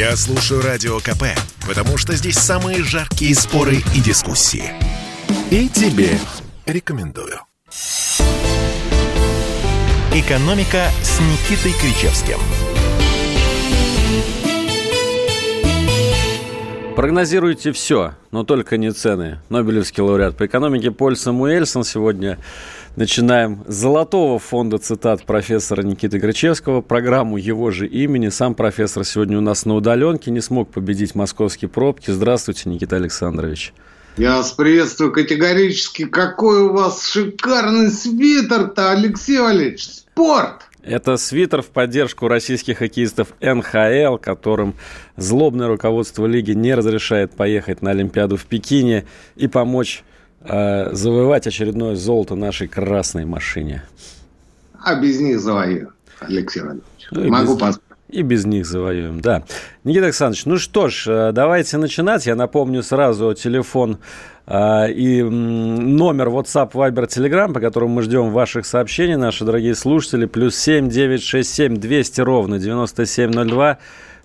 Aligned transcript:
Я 0.00 0.16
слушаю 0.16 0.62
Радио 0.62 0.98
КП, 0.98 1.24
потому 1.68 1.98
что 1.98 2.14
здесь 2.14 2.38
самые 2.38 2.82
жаркие 2.82 3.34
споры 3.34 3.82
и 3.94 4.00
дискуссии. 4.00 4.72
И 5.50 5.68
тебе 5.68 6.18
рекомендую. 6.64 7.40
«Экономика» 10.14 10.86
с 11.02 11.20
Никитой 11.20 11.74
Кричевским. 11.78 12.38
Прогнозируйте 16.96 17.72
все, 17.72 18.14
но 18.30 18.42
только 18.42 18.78
не 18.78 18.92
цены. 18.92 19.40
Нобелевский 19.50 20.02
лауреат 20.02 20.34
по 20.34 20.46
экономике 20.46 20.90
Поль 20.92 21.16
Самуэльсон 21.16 21.84
сегодня 21.84 22.38
начинаем 22.96 23.64
с 23.66 23.74
золотого 23.74 24.38
фонда 24.38 24.78
цитат 24.78 25.24
профессора 25.24 25.82
Никиты 25.82 26.18
Грачевского, 26.18 26.80
программу 26.80 27.36
его 27.36 27.70
же 27.70 27.86
имени. 27.86 28.28
Сам 28.28 28.54
профессор 28.54 29.04
сегодня 29.04 29.38
у 29.38 29.40
нас 29.40 29.64
на 29.64 29.74
удаленке, 29.74 30.30
не 30.30 30.40
смог 30.40 30.70
победить 30.70 31.14
московские 31.14 31.68
пробки. 31.68 32.10
Здравствуйте, 32.10 32.68
Никита 32.68 32.96
Александрович. 32.96 33.72
Я 34.16 34.36
вас 34.36 34.52
приветствую 34.52 35.12
категорически. 35.12 36.04
Какой 36.04 36.62
у 36.62 36.72
вас 36.72 37.06
шикарный 37.06 37.90
свитер-то, 37.90 38.90
Алексей 38.90 39.38
Валерьевич. 39.38 39.86
Спорт! 39.86 40.62
Это 40.82 41.16
свитер 41.16 41.62
в 41.62 41.66
поддержку 41.66 42.26
российских 42.26 42.78
хоккеистов 42.78 43.28
НХЛ, 43.40 44.16
которым 44.16 44.74
злобное 45.16 45.68
руководство 45.68 46.26
лиги 46.26 46.52
не 46.52 46.74
разрешает 46.74 47.32
поехать 47.32 47.82
на 47.82 47.90
Олимпиаду 47.90 48.36
в 48.36 48.46
Пекине 48.46 49.04
и 49.36 49.46
помочь 49.46 50.02
э, 50.40 50.94
завоевать 50.94 51.46
очередное 51.46 51.96
золото 51.96 52.34
нашей 52.34 52.68
красной 52.68 53.24
машине. 53.24 53.82
А 54.82 54.94
без 54.94 55.20
них 55.20 55.40
завоюю, 55.40 55.92
Алексей 56.20 56.60
Валерьевич. 56.60 57.08
Ну, 57.10 57.28
Могу 57.28 57.54
без... 57.54 57.60
поспорить. 57.60 57.90
И 58.08 58.22
без 58.22 58.44
них 58.44 58.66
завоюем, 58.66 59.20
да. 59.20 59.44
Никита 59.84 60.06
Александрович, 60.06 60.44
ну 60.44 60.58
что 60.58 60.88
ж, 60.88 61.04
э, 61.06 61.32
давайте 61.32 61.76
начинать. 61.76 62.26
Я 62.26 62.34
напомню 62.34 62.82
сразу 62.82 63.32
телефон 63.34 63.98
э, 64.46 64.92
и 64.92 65.22
номер 65.22 66.28
WhatsApp, 66.28 66.72
Viber, 66.72 67.06
Telegram, 67.06 67.52
по 67.52 67.60
которому 67.60 67.94
мы 67.94 68.02
ждем 68.02 68.30
ваших 68.30 68.66
сообщений, 68.66 69.16
наши 69.16 69.44
дорогие 69.44 69.76
слушатели. 69.76 70.26
Плюс 70.26 70.56
7 70.56 70.88
967 70.88 71.76
200 71.76 72.20
ровно 72.22 72.58
9702. 72.58 73.78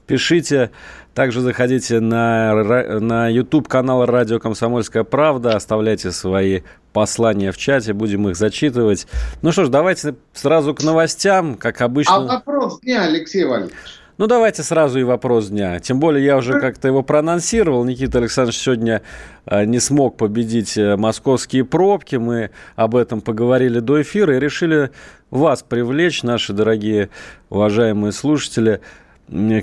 Пишите. 0.07 0.71
Также 1.15 1.39
заходите 1.39 2.01
на, 2.01 2.53
на 2.99 3.29
YouTube 3.29 3.69
канал 3.69 4.05
Радио 4.05 4.37
Комсомольская 4.37 5.05
Правда, 5.05 5.55
оставляйте 5.55 6.11
свои 6.11 6.63
послания 6.91 7.53
в 7.53 7.57
чате, 7.57 7.93
будем 7.93 8.27
их 8.27 8.35
зачитывать. 8.35 9.07
Ну 9.41 9.53
что 9.53 9.63
ж, 9.63 9.69
давайте 9.69 10.15
сразу 10.33 10.75
к 10.75 10.83
новостям, 10.83 11.55
как 11.55 11.79
обычно. 11.79 12.15
А 12.15 12.19
вопрос 12.19 12.81
дня, 12.81 13.05
Алексей 13.05 13.45
Валерьевич. 13.45 13.73
Ну, 14.17 14.27
давайте 14.27 14.63
сразу 14.63 14.99
и 14.99 15.03
вопрос 15.03 15.47
дня. 15.47 15.79
Тем 15.79 16.01
более, 16.01 16.23
я 16.23 16.37
уже 16.37 16.59
как-то 16.59 16.89
его 16.89 17.01
проанонсировал. 17.01 17.85
Никита 17.85 18.17
Александрович 18.17 18.59
сегодня 18.59 19.01
э, 19.45 19.65
не 19.65 19.79
смог 19.79 20.17
победить 20.17 20.77
э, 20.77 20.97
московские 20.97 21.63
пробки. 21.63 22.17
Мы 22.17 22.51
об 22.75 22.95
этом 22.95 23.21
поговорили 23.21 23.79
до 23.79 24.01
эфира 24.01 24.35
и 24.35 24.39
решили 24.39 24.91
вас 25.31 25.63
привлечь, 25.63 26.23
наши 26.23 26.53
дорогие 26.53 27.09
уважаемые 27.49 28.13
слушатели, 28.13 28.79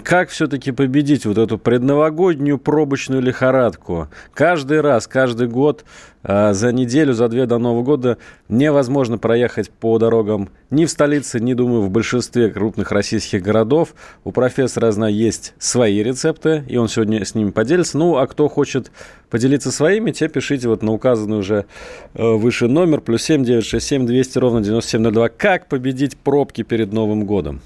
как 0.03 0.31
все-таки 0.31 0.73
победить 0.73 1.25
вот 1.25 1.39
эту 1.39 1.57
предновогоднюю 1.57 2.59
пробочную 2.59 3.23
лихорадку? 3.23 4.09
Каждый 4.35 4.81
раз, 4.81 5.07
каждый 5.07 5.47
год, 5.47 5.85
э, 6.25 6.53
за 6.53 6.73
неделю, 6.73 7.13
за 7.13 7.29
две 7.29 7.47
до 7.47 7.59
Нового 7.59 7.85
года 7.85 8.19
невозможно 8.49 9.19
проехать 9.19 9.71
по 9.71 9.99
дорогам 9.99 10.49
ни 10.71 10.85
в 10.85 10.91
столице, 10.91 11.39
ни, 11.39 11.55
думаю, 11.55 11.83
в 11.83 11.91
большинстве 11.91 12.51
крупных 12.51 12.91
российских 12.91 13.43
городов. 13.43 13.95
У 14.25 14.33
профессора, 14.33 14.87
я 14.87 14.93
знаю, 14.93 15.15
есть 15.15 15.55
свои 15.59 16.03
рецепты, 16.03 16.65
и 16.67 16.77
он 16.77 16.89
сегодня 16.89 17.25
с 17.25 17.37
ними 17.37 17.51
поделится. 17.51 17.99
Ну, 17.99 18.17
а 18.17 18.27
кто 18.27 18.49
хочет 18.49 18.91
поделиться 19.31 19.71
своими, 19.71 20.11
те 20.11 20.29
пишите 20.29 20.69
вот 20.69 20.83
на 20.83 20.93
указанный 20.93 21.39
уже 21.39 21.67
э, 22.15 22.33
выше 22.35 22.67
номер, 22.67 23.01
плюс 23.01 23.23
семь 23.23 23.45
девять 23.45 23.65
шесть 23.65 23.86
семь 23.86 24.07
двести 24.07 24.39
ровно 24.39 24.61
девяносто 24.61 24.91
семь 24.91 25.03
ноль 25.03 25.13
два. 25.13 25.29
Как 25.29 25.69
победить 25.69 26.17
пробки 26.17 26.63
перед 26.63 26.92
Новым 26.92 27.27
годом? 27.27 27.61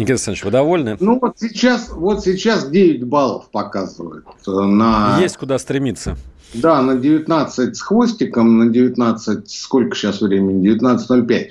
Никита 0.00 0.14
Александрович, 0.14 0.44
вы 0.44 0.50
довольны? 0.50 0.96
Ну, 0.98 1.18
вот 1.20 1.36
сейчас, 1.38 1.90
вот 1.90 2.24
сейчас 2.24 2.66
9 2.70 3.04
баллов 3.04 3.50
показывают. 3.50 4.24
Э, 4.46 4.50
на... 4.50 5.18
Есть 5.20 5.36
куда 5.36 5.58
стремиться. 5.58 6.16
Да, 6.54 6.80
на 6.80 6.96
19 6.96 7.76
с 7.76 7.80
хвостиком, 7.82 8.58
на 8.58 8.70
19, 8.70 9.50
сколько 9.50 9.94
сейчас 9.94 10.22
времени? 10.22 10.74
19.05. 10.74 11.48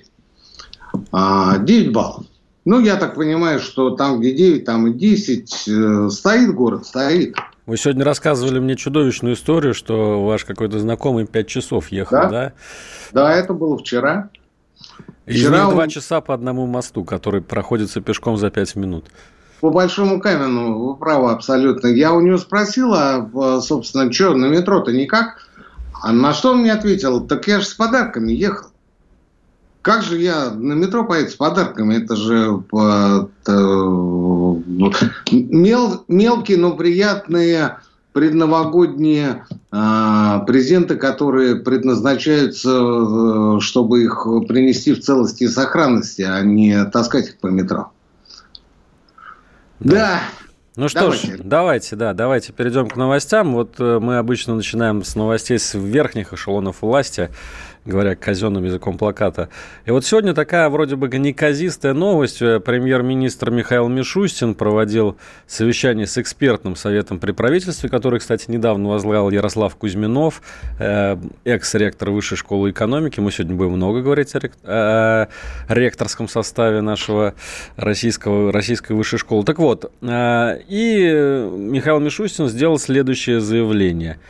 А, 1.11 1.59
9 1.59 1.93
баллов. 1.93 2.25
Ну, 2.65 2.79
я 2.79 2.95
так 2.95 3.13
понимаю, 3.13 3.59
что 3.59 3.91
там, 3.91 4.19
где 4.19 4.33
9, 4.33 4.65
там 4.65 4.87
и 4.87 4.93
10. 4.93 5.67
Э, 5.67 6.09
стоит 6.09 6.51
город, 6.55 6.87
стоит. 6.87 7.35
Вы 7.67 7.77
сегодня 7.77 8.03
рассказывали 8.03 8.57
мне 8.57 8.75
чудовищную 8.75 9.35
историю, 9.35 9.75
что 9.75 10.25
ваш 10.25 10.43
какой-то 10.43 10.79
знакомый 10.79 11.27
5 11.27 11.47
часов 11.47 11.89
ехал, 11.89 12.17
да? 12.17 12.29
Да, 12.29 12.53
да 13.11 13.35
это 13.35 13.53
было 13.53 13.77
вчера. 13.77 14.31
Из 15.25 15.41
Вчера 15.41 15.65
них 15.65 15.73
два 15.73 15.83
он... 15.83 15.89
часа 15.89 16.21
по 16.21 16.33
одному 16.33 16.65
мосту, 16.65 17.03
который 17.03 17.41
проходится 17.41 18.01
пешком 18.01 18.37
за 18.37 18.49
пять 18.49 18.75
минут. 18.75 19.05
По 19.61 19.69
Большому 19.69 20.19
Камену, 20.19 20.79
вы 20.79 20.95
правы 20.95 21.31
абсолютно. 21.31 21.87
Я 21.87 22.13
у 22.13 22.21
него 22.21 22.37
спросил, 22.37 22.93
а, 22.93 23.59
собственно, 23.61 24.11
что, 24.11 24.33
на 24.33 24.45
метро-то 24.45 24.91
никак? 24.91 25.37
А 26.01 26.13
на 26.13 26.33
что 26.33 26.51
он 26.51 26.59
мне 26.61 26.71
ответил? 26.71 27.21
Так 27.27 27.47
я 27.47 27.59
же 27.59 27.65
с 27.65 27.73
подарками 27.73 28.31
ехал. 28.31 28.69
Как 29.81 30.01
же 30.03 30.17
я 30.17 30.51
на 30.51 30.73
метро 30.73 31.05
поеду 31.05 31.31
с 31.31 31.35
подарками? 31.35 31.95
Это 31.95 32.15
же 32.15 32.63
это, 32.71 33.53
мел, 35.31 36.03
мелкие, 36.07 36.57
но 36.57 36.75
приятные 36.75 37.77
предновогодние 38.19 39.45
э, 39.71 40.39
презенты, 40.45 40.97
которые 40.97 41.55
предназначаются, 41.55 42.69
э, 42.69 43.59
чтобы 43.61 44.03
их 44.03 44.27
принести 44.45 44.91
в 44.93 44.99
целости 44.99 45.45
и 45.45 45.47
сохранности, 45.47 46.23
а 46.23 46.41
не 46.41 46.83
таскать 46.83 47.29
их 47.29 47.37
по 47.37 47.47
метро. 47.47 47.93
Да. 49.79 49.95
да. 49.95 50.21
Ну 50.75 50.89
что 50.89 50.99
давайте. 50.99 51.27
ж, 51.27 51.39
давайте, 51.41 51.95
да, 51.95 52.13
давайте 52.13 52.51
перейдем 52.51 52.89
к 52.89 52.97
новостям. 52.97 53.53
Вот 53.53 53.75
э, 53.79 53.99
мы 53.99 54.17
обычно 54.17 54.53
начинаем 54.53 55.05
с 55.05 55.15
новостей 55.15 55.57
с 55.57 55.73
верхних 55.73 56.33
эшелонов 56.33 56.81
власти 56.81 57.29
говоря 57.85 58.15
казенным 58.15 58.63
языком 58.63 58.97
плаката. 58.97 59.49
И 59.85 59.91
вот 59.91 60.05
сегодня 60.05 60.33
такая 60.33 60.69
вроде 60.69 60.95
бы 60.95 61.07
неказистая 61.17 61.93
новость. 61.93 62.41
Э, 62.41 62.59
премьер-министр 62.59 63.51
Михаил 63.51 63.87
Мишустин 63.87 64.55
проводил 64.55 65.17
совещание 65.47 66.05
с 66.05 66.17
экспертным 66.17 66.75
советом 66.75 67.19
при 67.19 67.31
правительстве, 67.31 67.89
который, 67.89 68.19
кстати, 68.19 68.49
недавно 68.49 68.89
возглавил 68.89 69.29
Ярослав 69.29 69.75
Кузьминов, 69.75 70.41
э, 70.79 71.17
экс-ректор 71.45 72.11
Высшей 72.11 72.37
школы 72.37 72.71
экономики. 72.71 73.19
Мы 73.19 73.31
сегодня 73.31 73.55
будем 73.55 73.71
много 73.71 74.01
говорить 74.01 74.33
о, 74.35 74.39
о 74.63 75.27
ректорском 75.67 76.27
составе 76.27 76.81
нашего 76.81 77.33
российского, 77.75 78.51
российской 78.51 78.93
высшей 78.93 79.19
школы. 79.19 79.43
Так 79.43 79.59
вот, 79.59 79.91
э, 80.01 80.59
и 80.67 81.47
Михаил 81.57 81.99
Мишустин 81.99 82.47
сделал 82.47 82.77
следующее 82.77 83.39
заявление– 83.39 84.19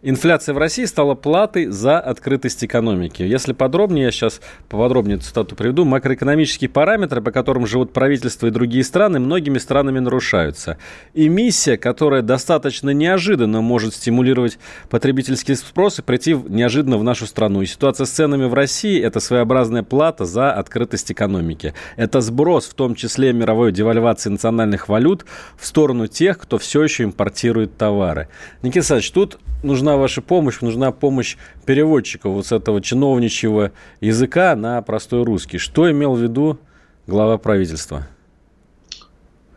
Инфляция 0.00 0.54
в 0.54 0.58
России 0.58 0.84
стала 0.84 1.16
платой 1.16 1.66
за 1.66 1.98
открытость 1.98 2.62
экономики. 2.62 3.24
Если 3.24 3.52
подробнее, 3.52 4.04
я 4.04 4.10
сейчас 4.12 4.40
поподробнее 4.68 5.18
цитату 5.18 5.56
приведу, 5.56 5.84
макроэкономические 5.84 6.70
параметры, 6.70 7.20
по 7.20 7.32
которым 7.32 7.66
живут 7.66 7.92
правительства 7.92 8.46
и 8.46 8.50
другие 8.50 8.84
страны, 8.84 9.18
многими 9.18 9.58
странами 9.58 9.98
нарушаются. 9.98 10.78
И 11.14 11.28
миссия, 11.28 11.76
которая 11.76 12.22
достаточно 12.22 12.90
неожиданно 12.90 13.60
может 13.60 13.92
стимулировать 13.92 14.60
потребительский 14.88 15.56
спрос 15.56 15.98
и 15.98 16.02
прийти 16.02 16.34
неожиданно 16.48 16.96
в 16.96 17.02
нашу 17.02 17.26
страну. 17.26 17.62
И 17.62 17.66
ситуация 17.66 18.04
с 18.04 18.10
ценами 18.10 18.44
в 18.44 18.54
России– 18.54 19.00
это 19.02 19.18
своеобразная 19.18 19.82
плата 19.82 20.26
за 20.26 20.52
открытость 20.52 21.10
экономики. 21.10 21.74
Это 21.96 22.20
сброс, 22.20 22.66
в 22.66 22.74
том 22.74 22.94
числе 22.94 23.32
мировой 23.32 23.72
девальвации 23.72 24.30
национальных 24.30 24.88
валют, 24.88 25.24
в 25.56 25.66
сторону 25.66 26.06
тех, 26.06 26.38
кто 26.38 26.56
все 26.56 26.84
еще 26.84 27.02
импортирует 27.02 27.76
товары. 27.76 28.28
Никита 28.62 28.78
Александрович, 28.78 29.10
тут 29.10 29.38
нужна 29.62 29.87
ваша 29.96 30.22
помощь, 30.22 30.60
нужна 30.60 30.92
помощь 30.92 31.36
переводчика 31.64 32.28
вот 32.28 32.46
с 32.46 32.52
этого 32.52 32.80
чиновничьего 32.80 33.72
языка 34.00 34.54
на 34.56 34.82
простой 34.82 35.24
русский. 35.24 35.58
Что 35.58 35.90
имел 35.90 36.14
в 36.14 36.20
виду 36.20 36.58
глава 37.06 37.38
правительства? 37.38 38.06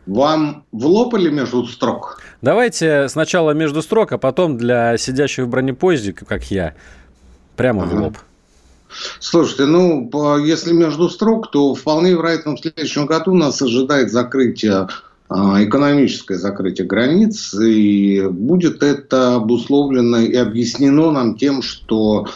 Вам 0.06 0.66
в 0.72 0.86
лоб 0.86 1.14
или 1.16 1.30
между 1.30 1.66
строк? 1.66 2.22
Давайте 2.42 3.08
сначала 3.08 3.52
между 3.52 3.82
строк, 3.82 4.12
а 4.14 4.18
потом 4.18 4.58
для 4.58 4.98
сидящих 4.98 5.46
в 5.46 5.50
бронепоезде, 5.50 6.14
как 6.14 6.50
я, 6.50 6.74
прямо 7.56 7.84
ага. 7.84 7.90
в 7.90 8.02
лоб. 8.02 8.18
Слушайте, 9.20 9.66
ну, 9.66 10.10
если 10.40 10.74
между 10.74 11.10
строк, 11.10 11.52
то 11.52 11.76
вполне 11.76 12.12
вероятно 12.12 12.56
в 12.56 12.60
следующем 12.60 13.06
году 13.06 13.34
нас 13.34 13.62
ожидает 13.62 14.12
закрытие 14.12 14.88
экономическое 15.34 16.38
закрытие 16.38 16.88
границ, 16.88 17.54
и 17.54 18.22
будет 18.30 18.84
это 18.84 19.36
обусловлено 19.36 20.20
и 20.20 20.36
объяснено 20.36 21.12
нам 21.12 21.38
тем, 21.38 21.62
что 21.62 22.28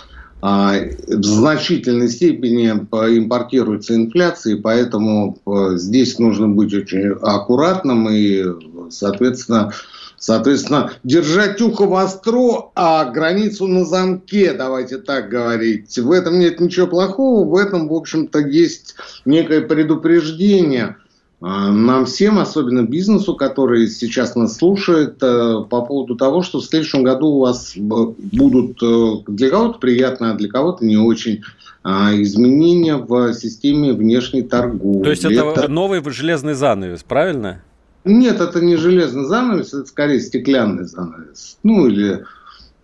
а, 0.41 0.75
в 1.07 1.23
значительной 1.23 2.07
степени 2.09 2.67
импортируется 2.69 3.95
инфляция, 3.95 4.55
и 4.55 4.61
поэтому 4.61 5.37
здесь 5.73 6.19
нужно 6.19 6.47
быть 6.47 6.73
очень 6.73 7.11
аккуратным 7.21 8.09
и 8.09 8.43
Соответственно, 8.89 9.73
Соответственно, 10.17 10.91
держать 11.03 11.61
ухо 11.61 11.85
востро, 11.85 12.71
а 12.73 13.05
границу 13.11 13.67
на 13.67 13.85
замке, 13.85 14.53
давайте 14.53 14.97
так 14.97 15.29
говорить. 15.29 15.99
В 15.99 16.09
этом 16.09 16.39
нет 16.39 16.59
ничего 16.59 16.87
плохого, 16.87 17.47
в 17.47 17.55
этом, 17.55 17.87
в 17.87 17.93
общем-то, 17.93 18.39
есть 18.39 18.95
некое 19.25 19.61
предупреждение 19.61 20.83
а, 20.85 21.04
нам 21.41 22.05
всем, 22.05 22.39
особенно 22.39 22.83
бизнесу, 22.83 23.35
который 23.35 23.87
сейчас 23.87 24.35
нас 24.35 24.57
слушает, 24.57 25.21
э, 25.21 25.63
по 25.69 25.81
поводу 25.81 26.15
того, 26.15 26.41
что 26.41 26.59
в 26.59 26.65
следующем 26.65 27.03
году 27.03 27.27
у 27.27 27.39
вас 27.39 27.73
будут 27.75 28.81
э, 28.81 29.11
для 29.27 29.49
кого-то 29.49 29.79
приятно, 29.79 30.31
а 30.31 30.35
для 30.35 30.49
кого-то 30.49 30.85
не 30.85 30.97
очень 30.97 31.43
а, 31.83 32.19
изменения 32.19 32.95
в 32.95 33.33
системе 33.33 33.93
внешней 33.93 34.41
торговли. 34.41 35.03
То 35.03 35.09
есть 35.11 35.23
это, 35.23 35.53
это 35.55 35.67
новый 35.67 36.01
железный 36.11 36.55
занавес, 36.55 37.03
правильно? 37.03 37.61
Нет, 38.05 38.41
это 38.41 38.59
не 38.59 38.75
железный 38.75 39.25
занавес, 39.25 39.73
это 39.73 39.85
скорее 39.85 40.19
стеклянный 40.19 40.85
занавес. 40.85 41.59
Ну, 41.61 41.85
или 41.85 42.23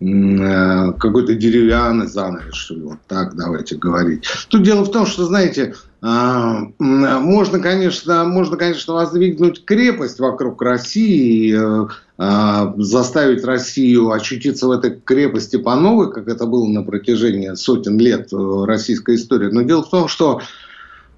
э, 0.00 0.92
какой-то 0.98 1.34
деревянный 1.34 2.06
занавес, 2.06 2.54
что 2.54 2.74
ли, 2.74 2.82
вот 2.82 2.98
так 3.08 3.34
давайте 3.34 3.76
говорить. 3.76 4.24
Тут 4.48 4.62
дело 4.62 4.84
в 4.84 4.92
том, 4.92 5.06
что, 5.06 5.24
знаете, 5.24 5.62
э, 5.72 5.91
можно, 6.02 7.60
конечно, 7.60 8.24
можно, 8.24 8.56
конечно, 8.56 8.94
воздвигнуть 8.94 9.64
крепость 9.64 10.18
вокруг 10.18 10.60
России, 10.60 11.54
э, 11.56 11.86
э, 12.18 12.72
заставить 12.76 13.44
Россию 13.44 14.10
очутиться 14.10 14.66
в 14.66 14.72
этой 14.72 15.00
крепости 15.00 15.56
по 15.56 15.76
новой, 15.76 16.12
как 16.12 16.26
это 16.26 16.46
было 16.46 16.66
на 16.66 16.82
протяжении 16.82 17.54
сотен 17.54 17.98
лет 18.00 18.32
э, 18.32 18.64
российской 18.64 19.14
истории. 19.14 19.52
Но 19.52 19.62
дело 19.62 19.84
в 19.84 19.90
том, 19.90 20.08
что 20.08 20.40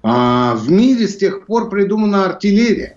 э, 0.03 0.07
в 0.07 0.69
мире 0.69 1.07
с 1.07 1.17
тех 1.17 1.47
пор 1.47 1.71
придумана 1.71 2.25
артиллерия. 2.25 2.95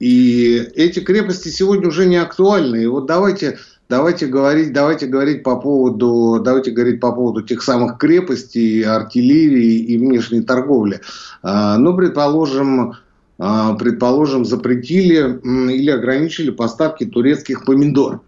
И 0.00 0.56
эти 0.74 0.98
крепости 0.98 1.50
сегодня 1.50 1.86
уже 1.86 2.04
не 2.04 2.16
актуальны. 2.16 2.82
И 2.82 2.86
вот 2.86 3.06
давайте, 3.06 3.58
давайте 3.88 4.26
говорить, 4.26 4.72
давайте 4.72 5.06
говорить 5.06 5.42
по 5.42 5.56
поводу, 5.56 6.40
давайте 6.42 6.70
говорить 6.70 7.00
по 7.00 7.12
поводу 7.12 7.42
тех 7.42 7.62
самых 7.62 7.98
крепостей, 7.98 8.84
артиллерии 8.84 9.78
и 9.78 9.98
внешней 9.98 10.42
торговли. 10.42 11.00
А, 11.42 11.76
ну, 11.78 11.96
предположим, 11.96 12.94
а, 13.38 13.74
предположим, 13.74 14.44
запретили 14.44 15.40
или 15.72 15.90
ограничили 15.90 16.50
поставки 16.50 17.04
турецких 17.04 17.64
помидор. 17.64 18.20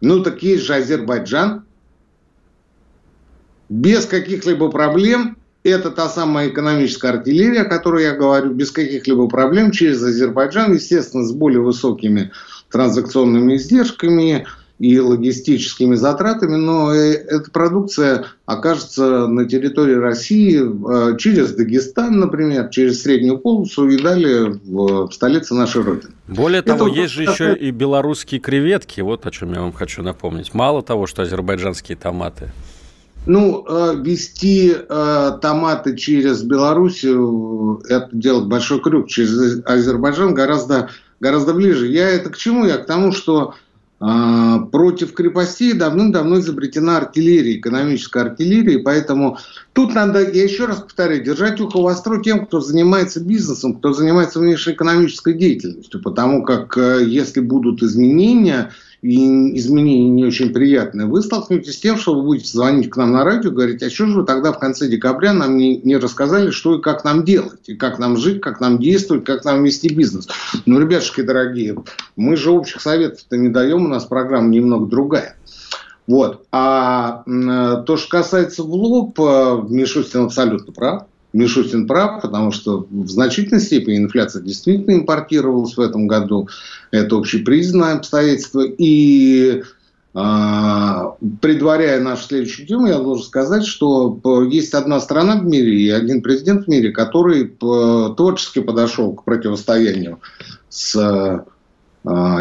Ну, 0.00 0.22
так 0.22 0.42
есть 0.42 0.64
же 0.64 0.74
Азербайджан. 0.74 1.64
Без 3.68 4.06
каких-либо 4.06 4.70
проблем 4.70 5.36
это 5.64 5.90
та 5.90 6.08
самая 6.08 6.48
экономическая 6.48 7.08
артиллерия, 7.08 7.62
о 7.62 7.68
которой 7.68 8.04
я 8.04 8.14
говорю, 8.14 8.52
без 8.52 8.70
каких-либо 8.70 9.28
проблем 9.28 9.72
через 9.72 10.02
Азербайджан, 10.02 10.74
естественно, 10.74 11.24
с 11.24 11.32
более 11.32 11.60
высокими 11.60 12.30
транзакционными 12.70 13.56
издержками 13.56 14.46
и 14.78 14.98
логистическими 15.00 15.94
затратами, 15.94 16.56
но 16.56 16.92
э, 16.92 17.12
эта 17.12 17.50
продукция 17.50 18.26
окажется 18.44 19.26
на 19.26 19.46
территории 19.46 19.94
России 19.94 20.60
э, 20.60 21.16
через 21.16 21.54
Дагестан, 21.54 22.18
например, 22.18 22.68
через 22.68 23.02
Среднюю 23.02 23.38
полосу 23.38 23.88
и 23.88 24.00
далее 24.00 24.60
в 24.64 25.10
столице 25.12 25.54
нашей 25.54 25.82
Родины. 25.82 26.12
Более 26.28 26.60
того, 26.60 26.88
Это 26.88 27.00
есть 27.00 27.14
же 27.14 27.22
еще 27.22 27.54
и 27.54 27.70
белорусские 27.70 28.40
креветки, 28.40 29.00
вот 29.00 29.26
о 29.26 29.30
чем 29.30 29.54
я 29.54 29.62
вам 29.62 29.72
хочу 29.72 30.02
напомнить. 30.02 30.52
Мало 30.52 30.82
того, 30.82 31.06
что 31.06 31.22
азербайджанские 31.22 31.96
томаты. 31.96 32.50
Ну, 33.24 33.64
э, 33.66 33.94
вести 33.96 34.74
томаты 35.40 35.96
через 35.96 36.42
Белоруссию, 36.42 37.82
это 37.88 38.08
делать 38.12 38.46
большой 38.46 38.80
крюк 38.80 39.08
через 39.08 39.62
Азербайджан 39.64 40.34
гораздо, 40.34 40.90
гораздо 41.18 41.54
ближе. 41.54 41.86
Я 41.86 42.10
это 42.10 42.30
к 42.30 42.36
чему? 42.36 42.66
Я 42.66 42.76
к 42.76 42.86
тому, 42.86 43.10
что 43.12 43.54
против 43.98 45.14
крепостей 45.14 45.72
давным-давно 45.72 46.40
изобретена 46.40 46.98
артиллерия, 46.98 47.56
экономическая 47.58 48.24
артиллерия, 48.24 48.78
поэтому 48.78 49.38
тут 49.72 49.94
надо, 49.94 50.20
я 50.20 50.44
еще 50.44 50.66
раз 50.66 50.80
повторяю, 50.80 51.24
держать 51.24 51.60
ухо 51.60 51.80
востро 51.80 52.22
тем, 52.22 52.44
кто 52.44 52.60
занимается 52.60 53.20
бизнесом, 53.20 53.74
кто 53.74 53.94
занимается 53.94 54.38
внешнеэкономической 54.38 55.32
деятельностью, 55.32 56.02
потому 56.02 56.42
как 56.44 56.76
если 56.76 57.40
будут 57.40 57.82
изменения– 57.82 58.72
и 59.06 59.56
изменения 59.56 60.10
не 60.10 60.24
очень 60.24 60.52
приятные, 60.52 61.06
вы 61.06 61.22
столкнетесь 61.22 61.74
с 61.74 61.80
тем, 61.80 61.96
что 61.96 62.14
вы 62.14 62.22
будете 62.22 62.48
звонить 62.48 62.90
к 62.90 62.96
нам 62.96 63.12
на 63.12 63.24
радио 63.24 63.50
и 63.50 63.54
говорить, 63.54 63.82
а 63.82 63.90
что 63.90 64.06
же 64.06 64.20
вы 64.20 64.26
тогда 64.26 64.52
в 64.52 64.58
конце 64.58 64.88
декабря 64.88 65.32
нам 65.32 65.56
не, 65.56 65.78
не 65.78 65.96
рассказали, 65.96 66.50
что 66.50 66.76
и 66.76 66.82
как 66.82 67.04
нам 67.04 67.24
делать, 67.24 67.68
и 67.68 67.76
как 67.76 68.00
нам 68.00 68.16
жить, 68.16 68.40
как 68.40 68.60
нам 68.60 68.78
действовать, 68.78 69.24
как 69.24 69.44
нам 69.44 69.62
вести 69.62 69.94
бизнес. 69.94 70.28
Ну, 70.66 70.80
ребятушки 70.80 71.20
дорогие, 71.20 71.76
мы 72.16 72.36
же 72.36 72.50
общих 72.50 72.80
советов-то 72.80 73.36
не 73.36 73.48
даем, 73.48 73.84
у 73.84 73.88
нас 73.88 74.04
программа 74.06 74.48
немного 74.48 74.86
другая. 74.86 75.36
Вот. 76.08 76.44
А 76.50 77.22
то, 77.24 77.96
что 77.96 78.08
касается 78.08 78.62
в 78.62 78.72
лоб, 78.72 79.18
э, 79.18 79.62
Мишустин 79.68 80.24
абсолютно 80.24 80.72
прав. 80.72 81.06
Мишустин 81.36 81.86
прав, 81.86 82.22
потому 82.22 82.50
что 82.50 82.86
в 82.90 83.08
значительной 83.08 83.60
степени 83.60 83.98
инфляция 83.98 84.42
действительно 84.42 84.94
импортировалась 84.94 85.76
в 85.76 85.80
этом 85.80 86.06
году. 86.06 86.48
Это 86.90 87.16
общепризнанное 87.16 87.96
обстоятельство. 87.96 88.62
И 88.62 89.62
а, 90.14 91.14
предваряя 91.42 92.00
нашу 92.00 92.22
следующую 92.22 92.66
тему, 92.66 92.86
я 92.86 92.98
должен 92.98 93.26
сказать, 93.26 93.66
что 93.66 94.18
есть 94.50 94.72
одна 94.72 94.98
страна 94.98 95.36
в 95.36 95.44
мире 95.44 95.78
и 95.78 95.90
один 95.90 96.22
президент 96.22 96.64
в 96.64 96.68
мире, 96.68 96.90
который 96.90 97.48
творчески 97.48 98.60
подошел 98.60 99.12
к 99.12 99.24
противостоянию 99.24 100.20
с 100.70 100.96
а, 100.96 101.44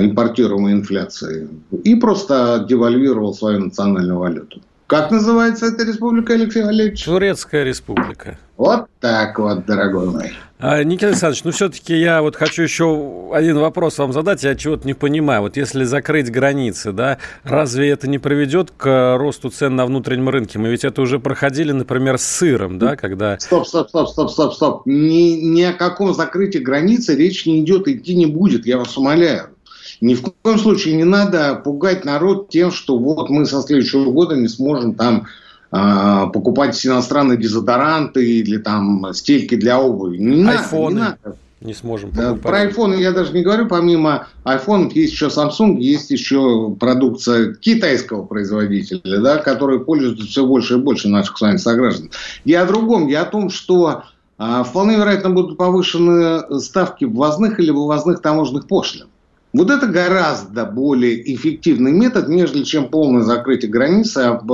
импортируемой 0.05 0.71
инфляцией 0.71 1.49
и 1.83 1.95
просто 1.95 2.65
девальвировал 2.69 3.33
свою 3.33 3.59
национальную 3.59 4.19
валюту. 4.19 4.61
Как 4.87 5.09
называется 5.09 5.65
эта 5.65 5.83
республика, 5.83 6.33
Алексей 6.33 6.63
Валерьевич? 6.63 7.05
Турецкая 7.05 7.63
республика. 7.63 8.37
Вот 8.55 8.85
так 8.99 9.39
вот, 9.39 9.65
дорогой 9.65 10.09
мой. 10.09 10.33
А, 10.59 10.83
Никита 10.83 11.07
Александрович, 11.07 11.43
ну 11.43 11.51
все-таки 11.51 11.97
я 11.97 12.21
вот 12.21 12.35
хочу 12.35 12.61
еще 12.61 13.31
один 13.33 13.57
вопрос 13.57 13.97
вам 13.97 14.13
задать. 14.13 14.43
Я 14.43 14.53
чего-то 14.55 14.85
не 14.85 14.93
понимаю. 14.93 15.41
Вот 15.41 15.57
если 15.57 15.85
закрыть 15.85 16.31
границы, 16.31 16.91
да, 16.91 17.17
разве 17.43 17.89
это 17.89 18.07
не 18.07 18.19
приведет 18.19 18.71
к 18.77 19.17
росту 19.17 19.49
цен 19.49 19.75
на 19.75 19.87
внутреннем 19.87 20.29
рынке? 20.29 20.59
Мы 20.59 20.69
ведь 20.69 20.85
это 20.85 21.01
уже 21.01 21.19
проходили, 21.19 21.71
например, 21.71 22.19
с 22.19 22.25
сыром, 22.25 22.77
да, 22.77 22.95
когда... 22.95 23.39
Стоп, 23.39 23.67
стоп, 23.67 23.89
стоп, 23.89 24.09
стоп, 24.09 24.29
стоп, 24.29 24.53
стоп. 24.53 24.81
Ни, 24.85 25.41
ни 25.41 25.63
о 25.63 25.73
каком 25.73 26.13
закрытии 26.13 26.59
границы 26.59 27.15
речь 27.15 27.47
не 27.47 27.61
идет, 27.61 27.87
идти 27.87 28.15
не 28.15 28.27
будет, 28.27 28.67
я 28.67 28.77
вас 28.77 28.95
умоляю. 28.95 29.54
Ни 30.01 30.13
в 30.15 30.21
коем 30.21 30.57
случае 30.59 30.95
не 30.95 31.03
надо 31.03 31.55
пугать 31.55 32.05
народ 32.05 32.49
тем, 32.49 32.71
что 32.71 32.97
вот 32.97 33.29
мы 33.29 33.45
со 33.45 33.61
следующего 33.61 34.11
года 34.11 34.35
не 34.35 34.47
сможем 34.47 34.95
там 34.95 35.27
э, 35.71 36.27
покупать 36.33 36.85
иностранные 36.85 37.37
дезодоранты 37.37 38.25
или 38.25 38.57
там 38.57 39.13
стельки 39.13 39.55
для 39.55 39.79
обуви. 39.79 40.17
Не 40.17 40.47
Айфоны. 40.49 40.95
надо, 40.95 41.17
не 41.23 41.27
надо. 41.27 41.37
Не 41.61 41.73
сможем 41.73 42.11
покупать. 42.11 42.41
Про 42.41 42.65
iPhone 42.65 42.99
я 42.99 43.11
даже 43.11 43.33
не 43.33 43.41
говорю. 43.41 43.67
Помимо 43.67 44.27
iPhone 44.43 44.91
есть 44.93 45.13
еще 45.13 45.27
Samsung, 45.27 45.77
есть 45.79 46.11
еще 46.11 46.75
продукция 46.79 47.53
китайского 47.55 48.23
производителя, 48.23 49.19
да, 49.19 49.37
который 49.37 49.79
пользуется 49.79 50.25
все 50.25 50.45
больше 50.45 50.75
и 50.75 50.77
больше 50.77 51.07
наших 51.07 51.37
с 51.37 51.41
вами 51.41 51.57
сограждан. 51.57 52.11
Я 52.43 52.63
о 52.63 52.65
другом. 52.67 53.07
Я 53.07 53.21
о 53.21 53.25
том, 53.25 53.49
что 53.49 54.03
а, 54.37 54.63
вполне 54.63 54.97
вероятно 54.97 55.29
будут 55.29 55.57
повышены 55.57 56.59
ставки 56.59 57.05
ввозных 57.05 57.59
или 57.59 57.71
вывозных 57.71 58.21
таможенных 58.21 58.67
пошлин. 58.67 59.07
Вот 59.55 59.69
это 59.69 59.87
гораздо 59.87 60.65
более 60.65 61.33
эффективный 61.33 61.93
метод, 61.93 62.27
нежели 62.27 62.63
чем 62.63 62.89
полное 62.89 63.21
закрытие 63.21 63.71
границы, 63.71 64.17
об, 64.17 64.51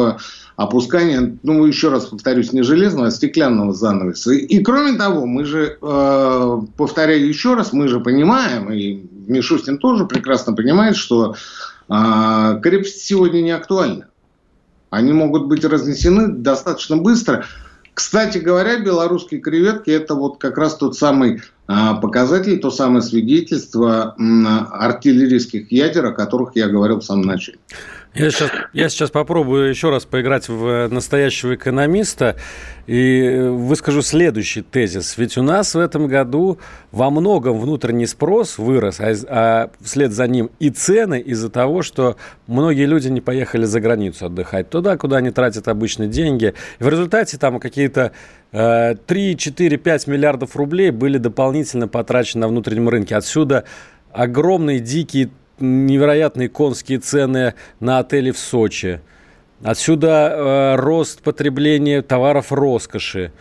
опускание, 0.56 1.38
ну, 1.42 1.66
еще 1.66 1.90
раз 1.90 2.06
повторюсь, 2.06 2.54
не 2.54 2.62
железного, 2.62 3.08
а 3.08 3.12
стеклянного 3.12 3.74
занавеса. 3.74 4.32
И, 4.32 4.60
кроме 4.60 4.98
того, 4.98 5.26
мы 5.26 5.46
же, 5.46 5.78
э, 5.82 6.62
повторяю 6.78 7.28
еще 7.28 7.56
раз, 7.56 7.74
мы 7.74 7.88
же 7.88 8.00
понимаем, 8.00 8.72
и 8.72 9.04
Мишустин 9.28 9.80
тоже 9.80 10.06
прекрасно 10.06 10.54
понимает, 10.54 10.96
что 10.96 11.36
э, 11.90 12.60
крепости 12.62 13.00
сегодня 13.00 13.42
не 13.42 13.52
актуальны. 13.52 14.06
Они 14.92 15.14
могут 15.14 15.48
быть 15.48 15.66
разнесены 15.66 16.28
достаточно 16.28 16.98
быстро. 16.98 17.46
Кстати 17.96 18.38
говоря, 18.38 18.78
белорусские 18.78 19.42
креветки– 19.42 19.90
это 19.92 20.14
вот 20.14 20.38
как 20.38 20.58
раз 20.58 20.76
тот 20.76 20.96
самый 20.96 21.42
показатель, 21.68 22.60
то 22.60 22.72
самое 22.72 23.02
свидетельство 23.02 24.16
артиллерийских 24.72 25.72
ядер, 25.72 26.06
о 26.06 26.12
которых 26.12 26.56
я 26.56 26.68
говорил 26.68 27.00
в 27.00 27.04
самом 27.04 27.24
начале. 27.24 27.60
Я 28.14 28.30
сейчас, 28.30 28.52
я 28.74 28.90
сейчас 28.90 29.10
попробую 29.10 29.70
еще 29.70 29.90
раз 29.90 30.04
поиграть 30.04 30.50
в 30.50 30.90
настоящего 30.90 31.56
экономиста 31.56 32.36
и 32.86 33.38
выскажу 33.50 34.02
следующий 34.02 34.62
тезис. 34.62 35.18
Ведь 35.18 35.38
у 35.38 35.44
нас 35.44 35.76
в 35.76 35.80
этом 35.80 36.08
году 36.08 36.60
во 36.92 37.10
многом 37.10 37.58
внутренний 37.58 38.08
спрос 38.08 38.58
вырос, 38.58 39.00
а, 39.00 39.14
а 39.30 39.72
вслед 39.80 40.12
за 40.12 40.28
ним 40.28 40.52
и 40.60 40.70
цены 40.72 41.22
из-за 41.22 41.50
того, 41.50 41.84
что 41.84 42.18
многие 42.48 42.86
люди 42.86 43.08
не 43.08 43.22
поехали 43.22 43.64
за 43.64 43.80
границу 43.80 44.26
отдыхать, 44.26 44.70
туда, 44.70 44.98
куда 44.98 45.18
они 45.18 45.32
тратят 45.32 45.70
обычно 45.70 46.08
деньги. 46.08 46.54
И 46.80 46.84
в 46.84 46.90
результате 46.90 47.38
там 47.38 47.62
какие-то 47.62 48.12
3, 48.52 48.98
4, 49.38 49.78
5 49.78 50.08
миллиардов 50.08 50.58
рублей 50.58 50.92
были 50.92 51.18
дополнительно 51.18 51.88
потрачены 51.88 52.42
на 52.42 52.48
внутреннем 52.50 52.90
рынке. 52.90 53.16
Отсюда 53.16 53.64
огромные, 54.12 54.80
дикие, 54.82 55.30
невероятные 55.62 56.50
конские 56.50 57.00
цены 57.00 57.54
на 57.80 58.00
отели 58.00 58.32
в 58.32 58.38
Сочи. 58.38 59.02
Отсюда 59.64 60.32
э, 60.32 60.76
рост 60.76 61.22
потребления 61.22 62.02
товаров 62.02 62.52
роскоши. 62.52 63.32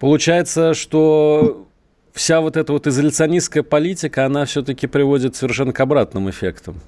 Получается, 0.00 0.74
что 0.74 1.66
вся 2.12 2.40
вот 2.40 2.56
эта 2.56 2.72
вот 2.72 2.86
изоляционистская 2.86 3.62
политика, 3.62 4.26
она 4.26 4.44
все-таки 4.44 4.86
приводит 4.86 5.36
совершенно 5.36 5.72
к 5.72 5.80
обратным 5.80 6.28
эффектам. 6.28 6.80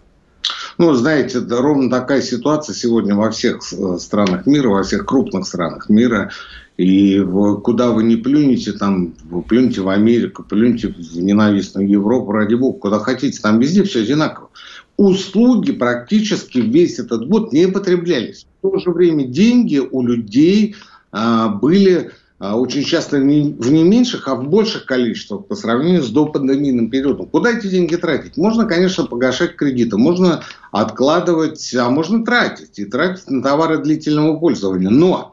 Ну, 0.79 0.95
знаете, 0.95 1.41
да, 1.41 1.61
ровно 1.61 1.91
такая 1.91 2.23
ситуация 2.23 2.75
сегодня 2.75 3.15
во 3.15 3.31
всех 3.31 3.61
э, 3.73 3.99
странах 3.99 4.47
мира, 4.47 4.69
во 4.69 4.83
всех 4.83 5.07
крупных 5.07 5.47
странах 5.47 5.89
мира. 5.89 6.31
И 6.79 7.21
куда 7.65 7.91
вы 7.91 8.05
не 8.05 8.15
плюнете, 8.15 8.73
там, 8.73 9.15
вы 9.25 9.43
плюнете 9.43 9.81
в 9.81 9.89
Америку, 9.89 10.45
плюнете 10.49 10.89
в 10.89 11.19
ненавистную 11.19 11.89
Европу, 11.89 12.31
ради 12.31 12.55
бога, 12.55 12.79
куда 12.79 13.01
хотите, 13.01 13.41
там 13.43 13.59
везде 13.59 13.83
все 13.83 14.03
одинаково. 14.03 14.51
Услуги 14.97 15.73
практически 15.73 16.59
весь 16.59 17.01
этот 17.01 17.29
год 17.29 17.53
не 17.53 17.67
потреблялись. 17.67 18.47
В 18.63 18.71
то 18.71 18.79
же 18.79 18.93
время 18.93 19.25
деньги 19.25 19.79
у 19.79 20.03
людей 20.03 20.77
а, 21.11 21.49
были 21.49 22.13
а, 22.39 22.57
очень 22.57 22.85
часто 22.85 23.19
не, 23.19 23.55
в 23.55 23.73
не 23.73 23.83
меньших, 23.83 24.29
а 24.29 24.37
в 24.37 24.49
больших 24.49 24.87
количествах 24.87 25.47
по 25.47 25.57
сравнению 25.57 26.05
с 26.05 26.11
допандемийным 26.11 26.91
периодом. 26.91 27.27
Куда 27.27 27.59
эти 27.59 27.67
деньги 27.67 27.97
тратить? 27.97 28.37
Можно, 28.37 28.67
конечно, 28.67 29.05
погашать 29.05 29.57
кредиты, 29.57 29.97
можно 29.97 30.43
откладывать, 30.71 31.75
а 31.75 31.91
можно 31.91 32.25
тратить. 32.25 32.79
И 32.79 32.85
тратить 32.85 33.29
на 33.29 33.43
товары 33.43 33.79
длительного 33.79 34.39
пользования. 34.39 34.91
Но 34.91 35.33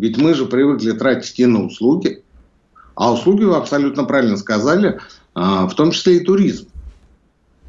ведь 0.00 0.16
мы 0.16 0.34
же 0.34 0.46
привыкли 0.46 0.92
тратить 0.92 1.38
и 1.38 1.46
на 1.46 1.64
услуги. 1.64 2.22
А 2.94 3.12
услуги, 3.12 3.44
вы 3.44 3.56
абсолютно 3.56 4.04
правильно 4.04 4.36
сказали, 4.38 4.98
а, 5.34 5.66
в 5.66 5.74
том 5.74 5.90
числе 5.90 6.16
и 6.16 6.24
туризм. 6.24 6.68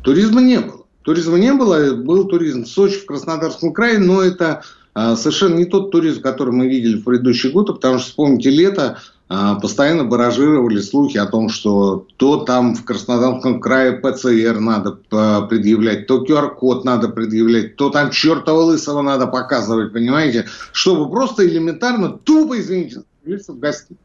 Туризма 0.02 0.42
не 0.42 0.60
было. 0.60 0.86
Туризма 1.04 1.38
не 1.38 1.54
было, 1.54 1.94
был 1.94 2.26
туризм 2.28 2.64
в 2.64 2.68
Сочи, 2.68 3.00
в 3.00 3.06
Краснодарском 3.06 3.74
крае, 3.74 4.00
но 4.00 4.22
это 4.22 4.64
а, 4.94 5.16
совершенно 5.18 5.56
не 5.56 5.66
тот 5.66 5.92
туризм, 5.92 6.22
который 6.22 6.54
мы 6.54 6.68
видели 6.68 6.96
в 6.96 7.04
предыдущие 7.04 7.52
годы, 7.52 7.74
потому 7.74 8.00
что, 8.00 8.08
вспомните, 8.08 8.50
лето 8.50 9.00
постоянно 9.62 10.04
баражировали 10.04 10.82
слухи 10.82 11.18
о 11.18 11.26
том, 11.26 11.50
что 11.50 12.06
то 12.18 12.38
там 12.44 12.76
в 12.76 12.84
Краснодарском 12.84 13.62
крае 13.62 13.94
ПЦР 13.94 14.60
надо 14.60 14.92
предъявлять, 15.48 16.08
то 16.08 16.24
QR-код 16.24 16.84
надо 16.84 17.08
предъявлять, 17.10 17.76
то 17.76 17.90
там 17.90 18.12
чертова 18.12 18.62
лысого 18.62 19.02
надо 19.02 19.28
показывать, 19.28 19.94
понимаете, 19.94 20.48
чтобы 20.74 21.10
просто 21.10 21.48
элементарно, 21.48 22.10
тупо, 22.10 22.60
извините, 22.60 23.04
в 23.24 23.60
гостиницу. 23.60 23.98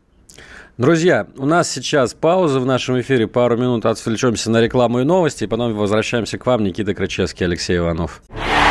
Друзья, 0.79 1.27
у 1.39 1.47
нас 1.47 1.71
сейчас 1.71 2.13
пауза 2.13 2.61
в 2.61 2.67
нашем 2.67 3.01
эфире. 3.01 3.27
Пару 3.27 3.57
минут 3.57 3.87
отвлечемся 3.87 4.51
на 4.51 4.61
рекламу 4.61 5.01
и 5.01 5.05
новости, 5.05 5.45
и 5.45 5.47
потом 5.47 5.73
возвращаемся 5.73 6.37
к 6.37 6.45
вам. 6.45 6.65
Никита 6.65 6.93
Крычевский, 6.95 7.47
Алексей 7.47 7.79
Иванов. 7.79 8.21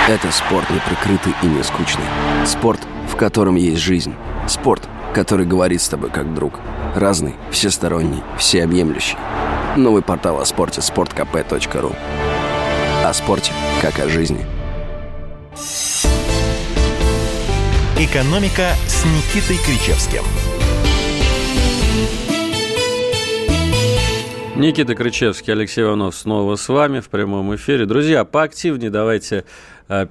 Это 0.07 0.31
спорт 0.31 0.69
неприкрытый 0.69 1.33
и 1.41 1.47
не 1.47 1.63
скучный. 1.63 2.05
Спорт, 2.45 2.79
в 3.12 3.15
котором 3.15 3.55
есть 3.55 3.81
жизнь. 3.81 4.13
Спорт, 4.47 4.88
который 5.15 5.45
говорит 5.45 5.81
с 5.81 5.88
тобой 5.88 6.10
как 6.10 6.34
друг. 6.34 6.60
Разный, 6.93 7.36
всесторонний, 7.50 8.22
всеобъемлющий. 8.38 9.17
Новый 9.77 10.01
портал 10.01 10.41
о 10.41 10.45
спорте– 10.45 10.81
sportkp.ru 10.81 11.95
О 13.03 13.13
спорте, 13.13 13.53
как 13.81 13.98
о 14.00 14.10
жизни. 14.10 14.45
«Экономика» 17.98 18.72
с 18.88 19.05
Никитой 19.05 19.57
Кричевским– 19.65 20.24
Никита 24.55 24.95
Крычевский, 24.95 25.51
Алексей 25.51 25.84
Иванов 25.84 26.15
снова 26.15 26.55
с 26.55 26.69
вами 26.69 27.01
в 27.01 27.10
прямом 27.10 27.53
эфире. 27.57 27.86
Друзья, 27.86 28.24
поактивнее 28.24 28.89
давайте 28.89 29.43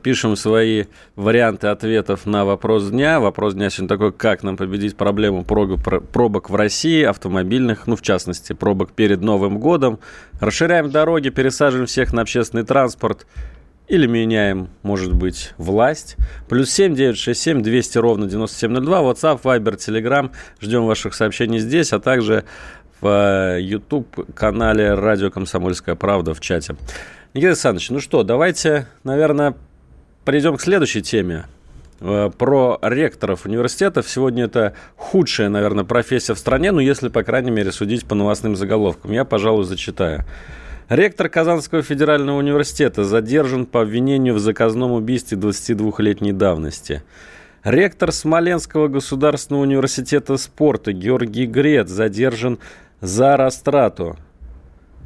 пишем 0.03 0.37
свои 0.37 0.85
варианты 1.17 1.67
ответов 1.67 2.27
на 2.27 2.45
вопрос 2.45 2.91
дня. 2.91 3.19
Вопрос 3.21 3.55
дня 3.55 3.71
сегодня 3.71 3.89
такой, 3.89 4.13
как 4.13 4.43
нам 4.43 4.57
победить 4.57 4.97
проблему 4.97 5.45
пробок 5.45 6.51
в 6.51 6.55
России, 6.55 7.03
автомобильных, 7.03 7.87
ну, 7.87 7.97
в 7.97 8.03
частности, 8.03 8.53
пробок 8.53 8.93
перед 8.93 9.21
Новым 9.21 9.59
годом. 9.59 9.99
Расширяем 10.41 10.91
дороги, 10.91 11.31
пересаживаем 11.31 11.87
всех 11.87 12.13
на 12.13 12.23
общественный 12.23 12.65
транспорт 12.65 13.27
или 13.87 14.07
меняем, 14.07 14.69
может 14.83 15.13
быть, 15.13 15.53
власть. 15.59 16.17
Плюс 16.49 16.71
7 16.71 16.95
967 16.95 17.63
200 17.63 17.99
ровно 17.99 18.27
9702. 18.27 19.01
WhatsApp, 19.01 19.43
Viber, 19.43 19.77
Telegram. 19.77 20.31
Ждем 20.61 20.87
ваших 20.87 21.15
сообщений 21.15 21.59
здесь, 21.59 21.93
а 21.93 22.01
также 22.01 22.45
в 23.01 23.59
YouTube-канале 23.59 24.95
«Радио 24.95 25.31
Комсомольская 25.31 25.97
правда» 25.97 26.33
в 26.33 26.41
чате. 26.41 26.77
Никита 27.35 27.49
Александрович, 27.49 27.91
ну 27.91 27.99
что, 27.99 28.23
давайте, 28.23 28.87
наверное, 29.03 29.55
перейдем 30.25 30.57
к 30.57 30.61
следующей 30.61 31.03
теме. 31.03 31.47
Э, 32.01 32.31
про 32.37 32.79
ректоров 32.81 33.45
университетов. 33.45 34.09
Сегодня 34.09 34.45
это 34.45 34.75
худшая, 34.97 35.49
наверное, 35.49 35.83
профессия 35.83 36.35
в 36.35 36.39
стране, 36.39 36.71
ну, 36.71 36.79
если, 36.79 37.09
по 37.09 37.25
крайней 37.25 37.51
мере, 37.51 37.73
судить 37.73 38.05
по 38.07 38.15
новостным 38.15 38.55
заголовкам. 38.55 39.11
Я, 39.11 39.25
пожалуй, 39.25 39.65
зачитаю. 39.65 40.25
Ректор 40.89 41.29
Казанского 41.29 41.83
федерального 41.83 42.37
университета 42.39 43.03
задержан 43.05 43.67
по 43.67 43.83
обвинению 43.83 44.35
в 44.35 44.39
заказном 44.39 44.93
убийстве 44.93 45.37
22-летней 45.37 46.33
давности. 46.33 47.03
Ректор 47.65 48.13
Смоленского 48.13 48.89
государственного 48.89 49.63
университета 49.63 50.37
спорта 50.37 50.93
Георгий 50.93 51.47
Грет 51.47 51.89
задержан 51.89 52.59
за 53.01 53.37
растрату. 53.37 54.19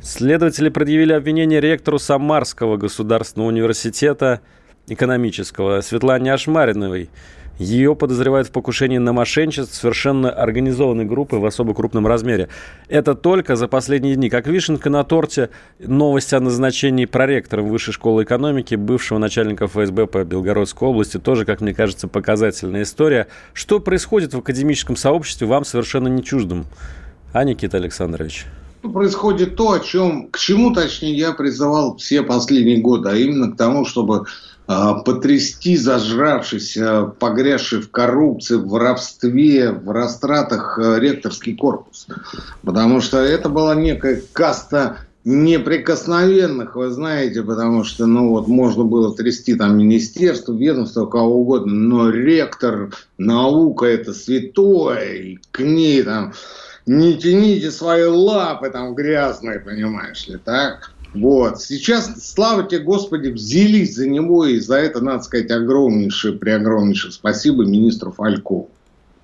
Следователи 0.01 0.69
предъявили 0.69 1.13
обвинение 1.13 1.61
ректору 1.61 1.99
Самарского 1.99 2.77
государственного 2.77 3.49
университета 3.49 4.41
экономического 4.87 5.81
Светлане 5.81 6.33
Ашмариновой. 6.33 7.11
Ее 7.59 7.97
подозревают 7.97 8.47
в 8.47 8.53
покушении 8.53 8.99
на 8.99 9.13
мошенничество 9.13 9.75
совершенно 9.75 10.31
организованной 10.31 11.05
группы 11.05 11.37
в 11.37 11.45
особо 11.45 11.75
крупном 11.75 12.07
размере. 12.07 12.49
Это 12.89 13.17
только 13.17 13.57
за 13.57 13.67
последние 13.67 14.15
дни. 14.15 14.31
Как 14.31 14.47
вишенка 14.47 14.89
на 14.89 15.03
торте 15.03 15.51
новость 15.81 16.33
о 16.33 16.39
назначении 16.39 17.05
проректора 17.05 17.63
Высшей 17.63 17.93
школы 17.93 18.23
экономики, 18.23 18.77
бывшего 18.77 19.19
начальника 19.19 19.67
ФСБ 19.67 20.07
по 20.07 20.23
Белгородской 20.23 20.89
области, 20.89 21.19
тоже, 21.19 21.45
как 21.45 21.61
мне 21.61 21.75
кажется, 21.75 22.07
показательная 22.07 22.83
история. 22.83 23.27
Что 23.53 23.81
происходит 23.81 24.35
в 24.35 24.39
академическом 24.39 24.95
сообществе, 24.95 25.49
вам 25.49 25.65
совершенно 25.65 26.07
не 26.07 26.23
чуждым. 26.23 26.67
А, 27.33 27.43
Никита 27.43 27.79
Александрович? 27.79 28.47
Происходит 28.93 29.57
то, 29.57 29.73
о 29.73 29.81
чем, 29.81 30.29
к 30.29 30.39
чему, 30.39 30.73
точнее, 30.73 31.17
я 31.17 31.33
призывал 31.33 31.97
все 31.97 32.23
последние 32.23 32.79
годы, 32.79 33.09
а 33.09 33.17
именно 33.17 33.53
к 33.53 33.57
тому, 33.57 33.85
чтобы 33.85 34.25
э, 34.67 34.93
потрясти 35.05 35.77
зажравшийся, 35.77 37.13
погрязший 37.19 37.81
в 37.81 37.91
коррупции, 37.91 38.57
в 38.57 38.69
воровстве, 38.69 39.73
в 39.73 39.91
растратах 39.91 40.79
э, 40.79 40.99
ректорский 41.01 41.57
корпус. 41.57 42.07
Потому 42.63 43.01
что 43.01 43.19
это 43.19 43.49
была 43.49 43.75
некая 43.75 44.23
каста 44.33 44.99
неприкосновенных, 45.25 46.75
вы 46.75 46.89
знаете, 46.91 47.43
потому 47.43 47.85
что, 47.85 48.07
ну 48.07 48.31
вот, 48.31 48.49
можно 48.49 48.85
было 48.85 49.15
трясти 49.15 49.55
там 49.55 49.77
министерство, 49.77 50.55
ведомство, 50.55 51.07
кого 51.07 51.43
угодно, 51.43 51.73
но 51.73 52.11
ректор, 52.11 52.91
наука 53.19 53.87
это 53.87 54.15
святое, 54.15 55.15
и 55.17 55.39
к 55.51 55.61
ней 55.61 56.03
там 56.03 56.33
не 56.89 57.17
тяните 57.19 57.71
свои 57.71 58.05
лапы 58.05 58.71
там 58.71 58.95
грязные, 58.95 59.61
понимаешь 59.61 60.27
ли, 60.27 60.39
так? 60.39 60.93
Вот. 61.15 61.61
Сейчас, 61.61 62.33
слава 62.33 62.65
тебе, 62.65 62.81
Господи, 62.81 63.29
взялись 63.29 63.95
за 63.95 64.09
него, 64.09 64.47
и 64.47 64.59
за 64.59 64.77
это, 64.77 65.03
надо 65.03 65.23
сказать, 65.23 65.51
огромнейшее, 65.51 66.35
преогромнейшее 66.35 67.13
спасибо 67.13 67.65
министру 67.65 68.13
Фалькову. 68.13 68.71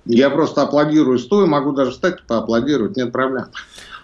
Я 0.05 0.29
просто 0.29 0.61
аплодирую 0.61 1.17
стоя, 1.17 1.47
могу 1.47 1.71
даже 1.71 1.91
встать 1.91 2.19
и 2.19 2.27
поаплодировать, 2.27 2.95
нет 2.95 3.11
проблем. 3.11 3.45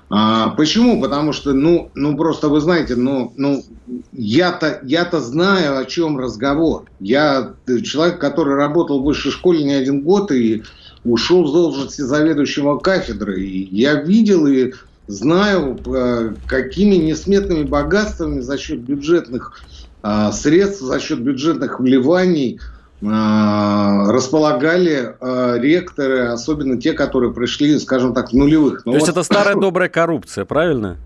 А, 0.09 0.49
почему? 0.49 0.99
Потому 0.99 1.31
что, 1.31 1.53
ну, 1.53 1.89
ну 1.95 2.17
просто 2.17 2.49
вы 2.49 2.59
знаете, 2.59 2.95
ну, 2.95 3.33
ну 3.37 3.63
я-то, 4.11 4.81
я-то 4.83 5.21
знаю, 5.21 5.77
о 5.77 5.85
чем 5.85 6.17
разговор. 6.17 6.85
Я 6.99 7.53
человек, 7.83 8.19
который 8.19 8.55
работал 8.55 8.99
в 8.99 9.05
высшей 9.05 9.31
школе 9.31 9.63
не 9.63 9.73
один 9.73 10.01
год, 10.01 10.31
и 10.31 10.63
ушел 11.03 11.47
с 11.47 11.51
должности 11.51 12.01
заведующего 12.01 12.77
кафедры. 12.77 13.41
И 13.41 13.75
я 13.75 13.95
видел 13.95 14.47
и 14.47 14.73
знаю, 15.07 15.79
э, 15.85 16.33
какими 16.47 16.95
несметными 16.95 17.63
богатствами 17.63 18.39
за 18.39 18.57
счет 18.57 18.79
бюджетных 18.79 19.59
э, 20.03 20.31
средств, 20.31 20.81
за 20.81 20.99
счет 20.99 21.19
бюджетных 21.19 21.79
вливаний 21.79 22.59
э, 23.01 23.05
располагали 23.05 25.15
ректоры, 25.59 26.27
особенно 26.27 26.79
те, 26.79 26.93
которые 26.93 27.33
пришли, 27.33 27.77
скажем 27.79 28.13
так, 28.13 28.29
в 28.29 28.33
нулевых. 28.33 28.85
Но 28.85 28.91
То 28.91 28.91
вот... 28.91 28.97
есть 28.97 29.09
это 29.09 29.23
старая 29.23 29.55
добрая 29.55 29.89
коррупция, 29.89 30.45
правильно? 30.45 30.97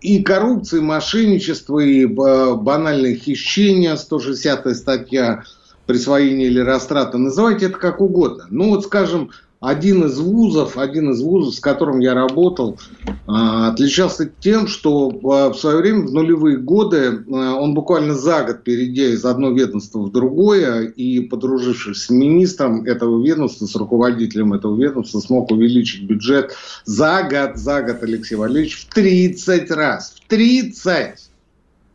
И 0.00 0.22
коррупция, 0.22 0.80
и 0.80 0.82
мошенничество, 0.82 1.78
и 1.78 2.06
банальное 2.06 3.14
хищение, 3.14 3.96
160 3.96 4.74
статья, 4.74 5.44
присвоения 5.86 6.46
или 6.46 6.60
растрата, 6.60 7.18
называйте 7.18 7.66
это 7.66 7.78
как 7.78 8.00
угодно. 8.00 8.46
Ну 8.50 8.70
вот, 8.70 8.84
скажем, 8.84 9.30
один 9.64 10.04
из 10.04 10.18
вузов, 10.18 10.76
один 10.76 11.12
из 11.12 11.22
вузов, 11.22 11.54
с 11.54 11.60
которым 11.60 12.00
я 12.00 12.12
работал, 12.12 12.78
а, 13.26 13.70
отличался 13.70 14.30
тем, 14.40 14.66
что 14.66 15.08
а, 15.08 15.50
в 15.50 15.58
свое 15.58 15.78
время, 15.78 16.06
в 16.06 16.12
нулевые 16.12 16.58
годы, 16.58 17.24
а, 17.32 17.54
он 17.54 17.72
буквально 17.72 18.14
за 18.14 18.44
год, 18.44 18.62
перейдя 18.62 19.06
из 19.06 19.24
одного 19.24 19.56
ведомства 19.56 20.00
в 20.00 20.12
другое 20.12 20.82
и 20.82 21.20
подружившись 21.20 22.04
с 22.04 22.10
министром 22.10 22.84
этого 22.84 23.24
ведомства, 23.24 23.64
с 23.64 23.74
руководителем 23.74 24.52
этого 24.52 24.78
ведомства, 24.78 25.20
смог 25.20 25.50
увеличить 25.50 26.02
бюджет 26.02 26.54
за 26.84 27.22
год, 27.22 27.56
за 27.56 27.80
год, 27.80 28.02
Алексей 28.02 28.34
Валерьевич, 28.34 28.82
в 28.82 28.92
30 28.92 29.70
раз. 29.70 30.14
В 30.16 30.28
30! 30.28 31.30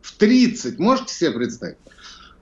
В 0.02 0.18
30! 0.18 0.80
Можете 0.80 1.14
себе 1.14 1.32
представить? 1.32 1.78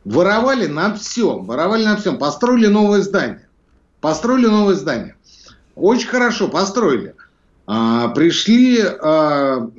Воровали 0.05 0.67
на 0.67 0.93
всем, 0.95 1.45
воровали 1.45 1.85
на 1.85 1.97
всем. 1.97 2.17
Построили 2.17 2.67
новое 2.67 3.01
здание. 3.01 3.47
Построили 3.99 4.47
новое 4.47 4.75
здание. 4.75 5.15
Очень 5.75 6.07
хорошо 6.07 6.47
построили. 6.47 7.15
А, 7.69 8.07
пришли 8.09 8.81
а, 8.81 9.69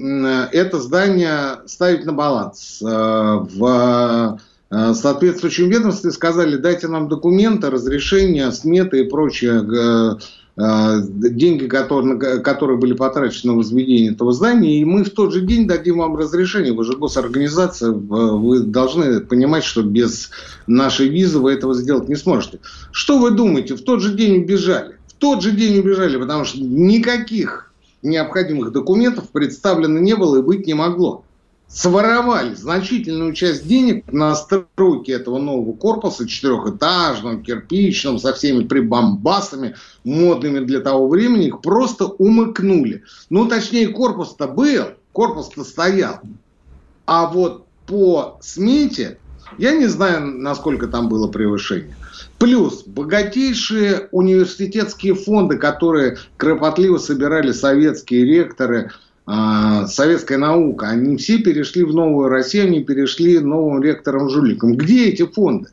это 0.53 0.79
здание 0.79 1.61
ставить 1.67 2.05
на 2.05 2.13
баланс. 2.13 2.83
А, 2.85 3.39
в 3.39 4.39
а, 4.71 4.95
соответствующем 4.95 5.71
ведомстве 5.71 6.11
сказали, 6.11 6.57
дайте 6.57 6.89
нам 6.89 7.09
документы, 7.09 7.71
разрешения, 7.71 8.53
сметы 8.53 9.01
и 9.01 9.09
прочее, 9.09 10.19
деньги, 10.59 11.67
которые, 11.67 12.41
которые 12.41 12.79
были 12.79 12.93
потрачены 12.93 13.53
на 13.53 13.59
возведение 13.59 14.13
этого 14.13 14.33
здания, 14.33 14.81
и 14.81 14.85
мы 14.85 15.05
в 15.05 15.11
тот 15.11 15.33
же 15.33 15.41
день 15.41 15.69
дадим 15.69 15.99
вам 15.99 16.17
разрешение. 16.17 16.73
Вы 16.73 16.85
же 16.85 16.97
госорганизация, 16.97 17.93
вы 17.93 18.61
должны 18.61 19.21
понимать, 19.21 19.63
что 19.63 19.83
без 19.83 20.31
нашей 20.67 21.09
визы 21.09 21.39
вы 21.39 21.53
этого 21.53 21.75
сделать 21.75 22.09
не 22.09 22.17
сможете. 22.17 22.59
Что 22.91 23.19
вы 23.19 23.31
думаете? 23.31 23.77
В 23.77 23.83
тот 23.83 24.03
же 24.03 24.15
день 24.15 24.43
убежали 24.43 24.99
тот 25.19 25.43
же 25.43 25.53
день 25.53 25.79
убежали, 25.79 26.17
потому 26.17 26.45
что 26.45 26.61
никаких 26.61 27.73
необходимых 28.03 28.73
документов 28.73 29.29
представлено 29.31 29.99
не 29.99 30.15
было 30.15 30.39
и 30.39 30.43
быть 30.43 30.67
не 30.67 30.75
могло. 30.75 31.25
Своровали 31.69 32.55
значительную 32.55 33.35
часть 33.35 33.69
денег 33.69 34.11
на 34.11 34.35
стройке 34.35 35.13
этого 35.13 35.39
нового 35.39 35.77
корпуса, 35.77 36.27
четырехэтажного, 36.27 37.43
кирпичного, 37.43 38.17
со 38.17 38.33
всеми 38.33 38.65
прибамбасами, 38.65 39.77
модными 40.03 40.61
для 40.61 40.81
того 40.81 41.09
времени, 41.09 41.49
их 41.49 41.61
просто 41.61 42.07
умыкнули. 42.07 43.03
Ну, 43.29 43.47
точнее, 43.47 43.89
корпус-то 43.89 44.49
был, 44.49 44.87
корпус-то 45.13 45.63
стоял. 45.63 46.21
А 47.05 47.27
вот 47.27 47.67
по 47.87 48.39
смете, 48.41 49.19
я 49.59 49.73
не 49.73 49.87
знаю, 49.87 50.27
насколько 50.27 50.87
там 50.89 51.11
было 51.11 51.29
превышение. 51.29 51.97
Плюс 52.39 52.85
богатейшие 52.85 54.09
университетские 54.11 55.15
фонды, 55.15 55.59
которые 55.59 56.17
кропотливо 56.39 56.97
собирали 56.97 57.53
советские 57.53 58.25
ректоры, 58.25 58.91
советская 59.29 60.39
наука, 60.39 60.89
они 60.89 61.17
все 61.19 61.39
перешли 61.39 61.85
в 61.85 61.95
новую 61.95 62.29
Россию, 62.29 62.65
они 62.65 62.83
перешли 62.83 63.39
новым 63.39 63.83
ректором-жуликом. 63.83 64.77
Где 64.77 65.09
эти 65.09 65.27
фонды? 65.27 65.71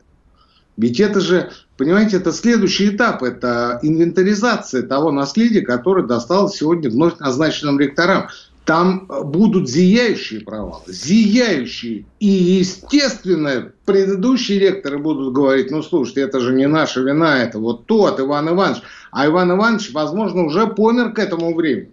Ведь 0.76 1.00
это 1.00 1.20
же, 1.20 1.50
понимаете, 1.78 2.18
это 2.18 2.32
следующий 2.32 2.90
этап, 2.90 3.22
это 3.22 3.78
инвентаризация 3.82 4.82
того 4.82 5.10
наследия, 5.10 5.62
которое 5.62 6.06
досталось 6.06 6.56
сегодня 6.56 6.90
вновь 6.90 7.18
назначенным 7.18 7.80
ректорам 7.80 8.28
там 8.66 9.06
будут 9.06 9.70
зияющие 9.70 10.40
провалы, 10.40 10.82
зияющие. 10.88 12.04
И, 12.18 12.26
естественно, 12.26 13.70
предыдущие 13.84 14.58
ректоры 14.58 14.98
будут 14.98 15.32
говорить, 15.32 15.70
ну, 15.70 15.84
слушайте, 15.84 16.22
это 16.22 16.40
же 16.40 16.52
не 16.52 16.66
наша 16.66 17.00
вина, 17.00 17.42
это 17.44 17.60
вот 17.60 17.86
тот 17.86 18.18
Иван 18.18 18.48
Иванович. 18.48 18.82
А 19.12 19.26
Иван 19.26 19.52
Иванович, 19.52 19.92
возможно, 19.92 20.42
уже 20.42 20.66
помер 20.66 21.12
к 21.12 21.20
этому 21.20 21.54
времени. 21.54 21.92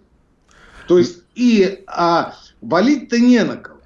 То 0.88 0.98
есть, 0.98 1.22
и 1.34 1.84
а, 1.86 2.34
валить-то 2.60 3.18
не 3.18 3.42
на 3.44 3.56
кого. 3.56 3.78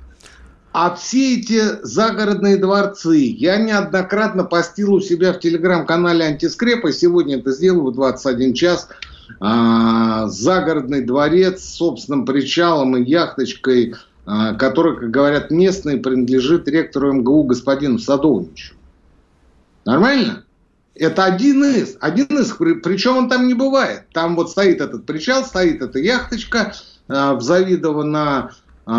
А 0.73 0.95
все 0.95 1.39
эти 1.39 1.83
загородные 1.83 2.57
дворцы, 2.57 3.17
я 3.17 3.57
неоднократно 3.57 4.45
постил 4.45 4.95
у 4.95 5.01
себя 5.01 5.33
в 5.33 5.41
телеграм-канале 5.41 6.27
Антискрепа, 6.27 6.93
сегодня 6.93 7.39
это 7.39 7.53
сделаю 7.53 7.91
в 7.91 7.95
21 7.95 8.55
час– 8.55 8.89
а, 9.41 10.27
загородный 10.29 11.03
дворец 11.03 11.63
с 11.63 11.77
собственным 11.77 12.25
причалом 12.25 12.97
и 12.97 13.09
яхточкой, 13.09 13.95
а, 14.27 14.55
который, 14.55 14.97
как 14.97 15.11
говорят 15.11 15.51
местные, 15.51 15.99
принадлежит 15.99 16.69
ректору 16.69 17.13
МГУ 17.13 17.45
господину 17.45 17.99
Садовничу. 17.99 18.75
Нормально? 19.85 20.45
Это 20.95 21.25
один 21.25 21.65
из, 21.65 21.97
один 22.01 22.27
из, 22.27 22.53
причем 22.83 23.17
он 23.17 23.29
там 23.29 23.47
не 23.47 23.55
бывает. 23.55 24.05
Там 24.13 24.35
вот 24.35 24.51
стоит 24.51 24.81
этот 24.81 25.07
причал, 25.07 25.45
стоит 25.45 25.81
эта 25.81 26.01
яхточка 26.01 26.75
э, 27.09 27.33
в 27.35 27.41
Завидово 27.41 28.03
на 28.03 28.51
э, 28.87 28.91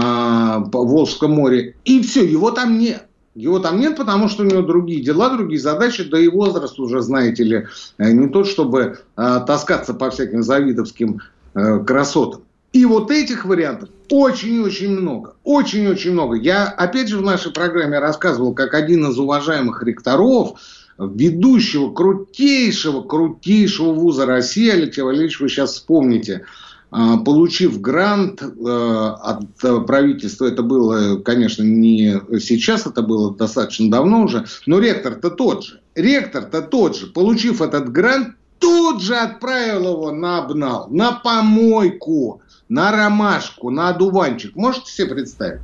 Волжском 0.72 1.32
море, 1.32 1.76
и 1.86 2.02
все, 2.02 2.26
его 2.26 2.52
там 2.52 2.78
нет. 2.78 3.06
Его 3.36 3.60
там 3.60 3.80
нет, 3.80 3.96
потому 3.96 4.28
что 4.28 4.44
у 4.44 4.46
него 4.46 4.64
другие 4.64 5.02
дела, 5.02 5.30
другие 5.30 5.62
задачи, 5.62 6.04
да 6.04 6.20
и 6.20 6.28
возраст 6.28 6.78
уже, 6.80 7.02
знаете 7.02 7.44
ли, 7.44 7.68
э, 7.98 8.12
не 8.12 8.28
тот, 8.28 8.48
чтобы 8.48 9.00
таскаться 9.16 9.94
по 9.94 10.10
всяким 10.10 10.44
завидовским 10.44 11.22
красотам. 11.54 12.42
И 12.74 12.86
вот 12.86 13.10
этих 13.12 13.46
вариантов 13.46 13.90
очень-очень 14.10 14.90
много. 14.90 15.36
Очень-очень 15.44 16.12
много. 16.12 16.36
Я, 16.36 16.66
опять 16.66 17.08
же, 17.08 17.18
в 17.18 17.22
нашей 17.22 17.52
программе 17.52 17.98
рассказывал, 17.98 18.54
как 18.54 18.74
один 18.74 19.08
из 19.10 19.18
уважаемых 19.18 19.82
ректоров, 19.84 20.60
ведущего 20.98 21.92
крутейшего, 21.92 23.02
крутейшего 23.02 23.94
вуза 23.94 24.26
России, 24.26 24.70
Алексей 24.70 25.02
Валерьевич, 25.02 25.40
вы 25.40 25.50
сейчас 25.50 25.74
вспомните– 25.74 26.46
получив 26.90 27.80
грант 27.82 28.42
э, 28.42 28.46
от 28.48 29.86
правительства, 29.86 30.46
это 30.46 30.64
было, 30.64 31.20
конечно, 31.20 31.64
не 31.64 32.20
сейчас, 32.40 32.88
это 32.88 33.02
было 33.02 33.36
достаточно 33.36 33.92
давно 33.92 34.24
уже, 34.24 34.46
но 34.66 34.80
ректор-то 34.80 35.30
тот 35.30 35.64
же. 35.64 35.82
Ректор-то 35.96 36.62
тот 36.62 36.96
же. 36.96 37.08
Получив 37.08 37.62
этот 37.62 37.92
грант, 37.92 38.36
тут 38.60 39.02
же 39.02 39.16
отправил 39.16 39.94
его 39.94 40.12
на 40.12 40.40
обнал, 40.40 40.88
на 40.90 41.12
помойку, 41.12 42.42
на 42.70 42.92
ромашку, 42.92 43.70
на 43.70 43.90
одуванчик. 43.90 44.56
Можете 44.56 44.92
себе 44.92 45.08
представить? 45.10 45.62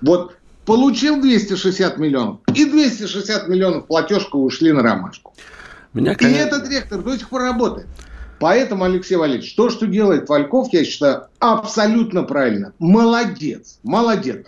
Вот 0.00 0.34
получил 0.64 1.20
260 1.20 1.98
миллионов, 1.98 2.40
и 2.54 2.64
260 2.64 3.48
миллионов 3.48 3.86
платежка 3.86 4.36
ушли 4.36 4.72
на 4.72 4.82
ромашку. 4.82 5.34
Меня, 5.94 6.14
конечно... 6.14 6.36
И 6.36 6.40
этот 6.40 6.68
ректор 6.68 7.02
до 7.02 7.16
сих 7.16 7.28
пор 7.30 7.42
работает. 7.42 7.86
Поэтому, 8.40 8.84
Алексей 8.84 9.16
Валерьевич, 9.16 9.54
то, 9.54 9.70
что 9.70 9.86
делает 9.86 10.28
Вальков, 10.28 10.72
я 10.72 10.84
считаю, 10.84 11.24
абсолютно 11.38 12.22
правильно. 12.22 12.72
Молодец, 12.78 13.78
молодец. 13.82 14.46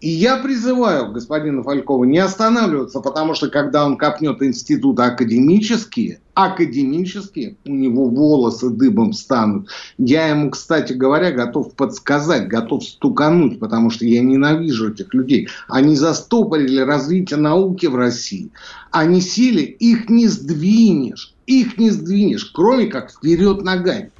И 0.00 0.08
я 0.08 0.38
призываю 0.38 1.12
господина 1.12 1.62
Фалькова 1.62 2.04
не 2.04 2.18
останавливаться, 2.18 3.00
потому 3.00 3.34
что 3.34 3.48
когда 3.48 3.84
он 3.84 3.98
копнет 3.98 4.42
институты 4.42 5.02
академические, 5.02 6.20
академические, 6.34 7.58
у 7.66 7.74
него 7.74 8.08
волосы 8.08 8.70
дыбом 8.70 9.12
станут. 9.12 9.68
Я 9.98 10.28
ему, 10.28 10.50
кстати 10.50 10.94
говоря, 10.94 11.32
готов 11.32 11.74
подсказать, 11.74 12.48
готов 12.48 12.82
стукануть, 12.82 13.60
потому 13.60 13.90
что 13.90 14.06
я 14.06 14.22
ненавижу 14.22 14.90
этих 14.92 15.12
людей. 15.12 15.48
Они 15.68 15.96
застопорили 15.96 16.80
развитие 16.80 17.38
науки 17.38 17.86
в 17.86 17.94
России. 17.94 18.52
Они 18.90 19.20
сели, 19.20 19.62
их 19.62 20.08
не 20.08 20.28
сдвинешь 20.28 21.36
их 21.50 21.78
не 21.78 21.90
сдвинешь, 21.90 22.44
кроме 22.54 22.86
как 22.86 23.10
вперед 23.10 23.62
ногами. 23.62 24.12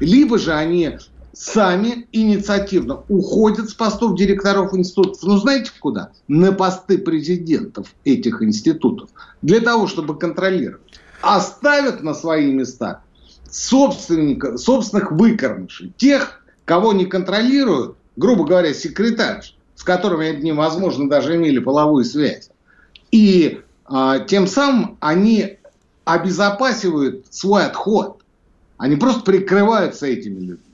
Либо 0.00 0.38
же 0.38 0.52
они 0.52 0.98
сами 1.34 2.06
инициативно 2.12 3.02
уходят 3.08 3.68
с 3.68 3.74
постов 3.74 4.16
директоров 4.16 4.74
институтов. 4.74 5.22
Ну, 5.22 5.36
знаете 5.38 5.70
куда? 5.78 6.10
На 6.28 6.52
посты 6.52 6.98
президентов 6.98 7.88
этих 8.04 8.42
институтов. 8.42 9.10
Для 9.42 9.60
того, 9.60 9.86
чтобы 9.86 10.18
контролировать. 10.18 11.00
Оставят 11.20 12.02
на 12.02 12.14
свои 12.14 12.52
места 12.52 13.02
собственника, 13.50 14.56
собственных 14.58 15.12
выкормышей. 15.12 15.92
Тех, 15.96 16.42
кого 16.64 16.92
не 16.92 17.06
контролируют, 17.06 17.96
грубо 18.16 18.44
говоря, 18.44 18.74
секретарь, 18.74 19.42
с 19.74 19.82
которыми 19.82 20.28
они, 20.28 20.52
возможно, 20.52 21.08
даже 21.08 21.36
имели 21.36 21.58
половую 21.58 22.04
связь. 22.04 22.50
И 23.10 23.60
а, 23.86 24.20
тем 24.20 24.46
самым 24.46 24.96
они 25.00 25.58
обезопасивают 26.04 27.26
свой 27.30 27.66
отход. 27.66 28.22
Они 28.76 28.96
просто 28.96 29.22
прикрываются 29.22 30.06
этими 30.06 30.40
людьми. 30.40 30.73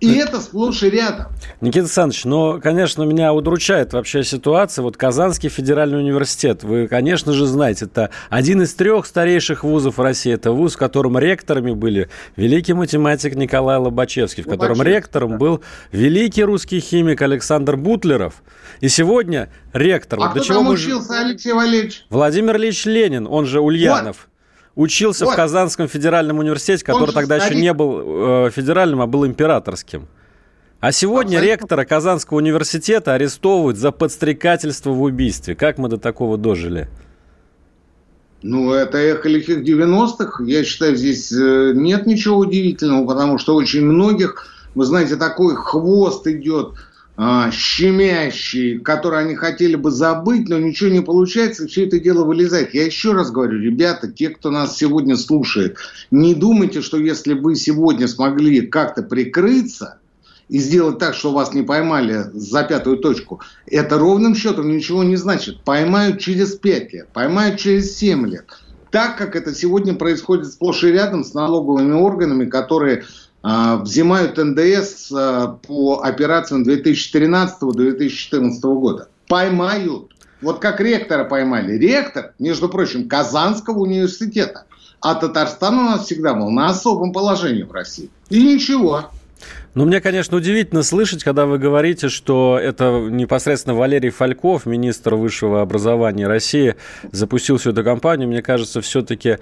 И 0.00 0.14
это 0.14 0.40
сплошь 0.40 0.82
и 0.82 0.88
рядом. 0.88 1.26
Никита 1.60 1.80
Александрович, 1.80 2.24
но, 2.24 2.58
конечно, 2.58 3.02
меня 3.02 3.34
удручает 3.34 3.92
вообще 3.92 4.24
ситуация. 4.24 4.82
Вот 4.82 4.96
Казанский 4.96 5.50
федеральный 5.50 5.98
университет, 5.98 6.62
вы, 6.62 6.88
конечно 6.88 7.34
же, 7.34 7.46
знаете, 7.46 7.84
это 7.84 8.10
один 8.30 8.62
из 8.62 8.72
трех 8.72 9.04
старейших 9.04 9.62
вузов 9.62 9.98
России. 9.98 10.32
Это 10.32 10.52
вуз, 10.52 10.74
в 10.74 10.78
котором 10.78 11.18
ректорами 11.18 11.72
были 11.72 12.08
великий 12.36 12.72
математик 12.72 13.34
Николай 13.34 13.76
Лобачевский, 13.76 14.42
в 14.42 14.46
котором 14.46 14.78
Лобачевский, 14.78 14.94
ректором 14.94 15.30
да. 15.32 15.36
был 15.36 15.60
великий 15.92 16.44
русский 16.44 16.80
химик 16.80 17.20
Александр 17.20 17.76
Бутлеров. 17.76 18.42
И 18.80 18.88
сегодня 18.88 19.50
ректор... 19.74 20.18
А 20.18 20.22
вот 20.22 20.30
кто 20.30 20.40
чего 20.40 20.54
там 20.56 20.64
мы... 20.64 20.72
учился, 20.74 21.20
Алексей 21.20 21.52
Валерьевич? 21.52 22.06
Владимир 22.08 22.56
Ильич 22.56 22.86
Ленин, 22.86 23.26
он 23.26 23.44
же 23.44 23.60
Ульянов. 23.60 24.16
Вот. 24.16 24.26
Учился 24.74 25.24
вот. 25.24 25.34
в 25.34 25.36
Казанском 25.36 25.88
федеральном 25.88 26.38
университете, 26.38 26.84
который 26.84 27.12
тогда 27.12 27.38
старик. 27.38 27.54
еще 27.54 27.62
не 27.62 27.72
был 27.72 28.46
э, 28.46 28.50
федеральным, 28.50 29.00
а 29.00 29.06
был 29.06 29.26
императорским. 29.26 30.08
А 30.80 30.92
сегодня 30.92 31.36
Абсолютно. 31.36 31.52
ректора 31.52 31.84
Казанского 31.84 32.38
университета 32.38 33.12
арестовывают 33.12 33.76
за 33.76 33.92
подстрекательство 33.92 34.90
в 34.90 35.02
убийстве. 35.02 35.54
Как 35.54 35.76
мы 35.76 35.88
до 35.88 35.98
такого 35.98 36.38
дожили? 36.38 36.88
Ну, 38.42 38.72
это 38.72 38.96
эхо 38.96 39.28
лихих 39.28 39.62
90-х. 39.62 40.42
Я 40.44 40.64
считаю, 40.64 40.96
здесь 40.96 41.30
э, 41.30 41.72
нет 41.74 42.06
ничего 42.06 42.38
удивительного, 42.38 43.06
потому 43.06 43.36
что 43.36 43.54
очень 43.54 43.84
многих, 43.84 44.46
вы 44.74 44.86
знаете, 44.86 45.16
такой 45.16 45.54
хвост 45.54 46.26
идет 46.26 46.72
а, 47.22 47.50
щемящий, 47.50 48.78
который 48.78 49.20
они 49.20 49.34
хотели 49.34 49.76
бы 49.76 49.90
забыть, 49.90 50.48
но 50.48 50.58
ничего 50.58 50.88
не 50.88 51.02
получается, 51.02 51.66
все 51.66 51.84
это 51.84 52.00
дело 52.00 52.24
вылезает. 52.24 52.72
Я 52.72 52.86
еще 52.86 53.12
раз 53.12 53.30
говорю, 53.30 53.60
ребята, 53.60 54.10
те, 54.10 54.30
кто 54.30 54.50
нас 54.50 54.78
сегодня 54.78 55.18
слушает, 55.18 55.76
не 56.10 56.34
думайте, 56.34 56.80
что 56.80 56.96
если 56.96 57.34
вы 57.34 57.56
сегодня 57.56 58.08
смогли 58.08 58.62
как-то 58.62 59.02
прикрыться– 59.02 59.98
и 60.48 60.58
сделать 60.58 60.98
так, 60.98 61.14
что 61.14 61.30
вас 61.30 61.54
не 61.54 61.62
поймали 61.62 62.24
за 62.32 62.64
пятую 62.64 62.96
точку, 62.96 63.40
это 63.66 63.98
ровным 63.98 64.34
счетом 64.34 64.68
ничего 64.68 65.04
не 65.04 65.14
значит. 65.14 65.62
Поймают 65.62 66.18
через 66.18 66.56
пять 66.56 66.92
лет, 66.92 67.08
поймают 67.12 67.60
через 67.60 67.96
семь 67.96 68.26
лет. 68.26 68.46
Так, 68.90 69.16
как 69.16 69.36
это 69.36 69.54
сегодня 69.54 69.94
происходит 69.94 70.48
сплошь 70.48 70.82
и 70.82 70.88
рядом 70.88 71.22
с 71.22 71.34
налоговыми 71.34 71.92
органами, 71.92 72.46
которые 72.46 73.04
взимают 73.42 74.36
НДС 74.36 75.10
э, 75.12 75.48
по 75.66 76.00
операциям 76.02 76.62
2013-2014 76.64 78.60
года. 78.62 79.08
Поймают. 79.28 80.12
Вот 80.42 80.58
как 80.58 80.80
ректора 80.80 81.24
поймали. 81.24 81.78
Ректор, 81.78 82.34
между 82.38 82.68
прочим, 82.68 83.08
Казанского 83.08 83.78
университета. 83.80 84.64
А 85.00 85.14
Татарстан 85.14 85.78
у 85.78 85.82
нас 85.82 86.04
всегда 86.04 86.34
был 86.34 86.50
на 86.50 86.68
особом 86.68 87.12
положении 87.12 87.62
в 87.62 87.72
России. 87.72 88.10
И 88.28 88.42
ничего. 88.42 89.10
Ну, 89.74 89.84
мне, 89.84 90.00
конечно, 90.00 90.36
удивительно 90.36 90.82
слышать, 90.82 91.22
когда 91.22 91.46
вы 91.46 91.58
говорите, 91.58 92.08
что 92.08 92.58
это 92.60 93.06
непосредственно 93.08 93.76
Валерий 93.76 94.10
Фальков, 94.10 94.66
министр 94.66 95.14
высшего 95.14 95.62
образования 95.62 96.26
России, 96.26 96.74
запустил 97.12 97.58
всю 97.58 97.70
эту 97.70 97.84
кампанию. 97.84 98.28
Мне 98.28 98.42
кажется, 98.42 98.80
все-таки, 98.80 99.38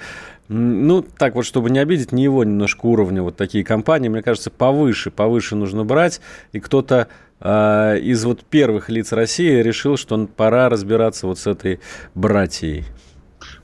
ну, 0.49 1.03
так 1.03 1.35
вот, 1.35 1.47
чтобы 1.47 1.71
не 1.71 1.79
обидеть, 1.79 2.13
не 2.13 2.25
его 2.25 2.45
немножко 2.45 2.87
уровня 2.87 3.23
вот 3.23 3.37
такие 3.37 3.65
кампании, 3.65 4.09
мне 4.09 4.23
кажется, 4.23 4.51
повыше, 4.51 5.11
повыше 5.11 5.57
нужно 5.57 5.85
брать. 5.85 6.21
И 6.53 6.61
кто-то 6.61 7.09
э, 7.41 7.99
из 8.01 8.23
вот 8.25 8.45
первых 8.45 8.91
лиц 8.91 9.13
России 9.13 9.63
решил, 9.63 9.97
что 9.97 10.27
пора 10.27 10.69
разбираться 10.69 11.27
вот 11.27 11.39
с 11.39 11.47
этой 11.47 11.81
братьей. 12.15 12.85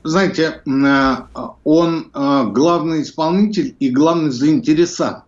Знаете, 0.01 0.61
э, 0.65 1.15
он 1.63 2.11
э, 2.11 2.43
главный 2.51 3.03
исполнитель 3.03 3.75
и 3.79 3.89
главный 3.89 4.31
заинтересант 4.31 5.24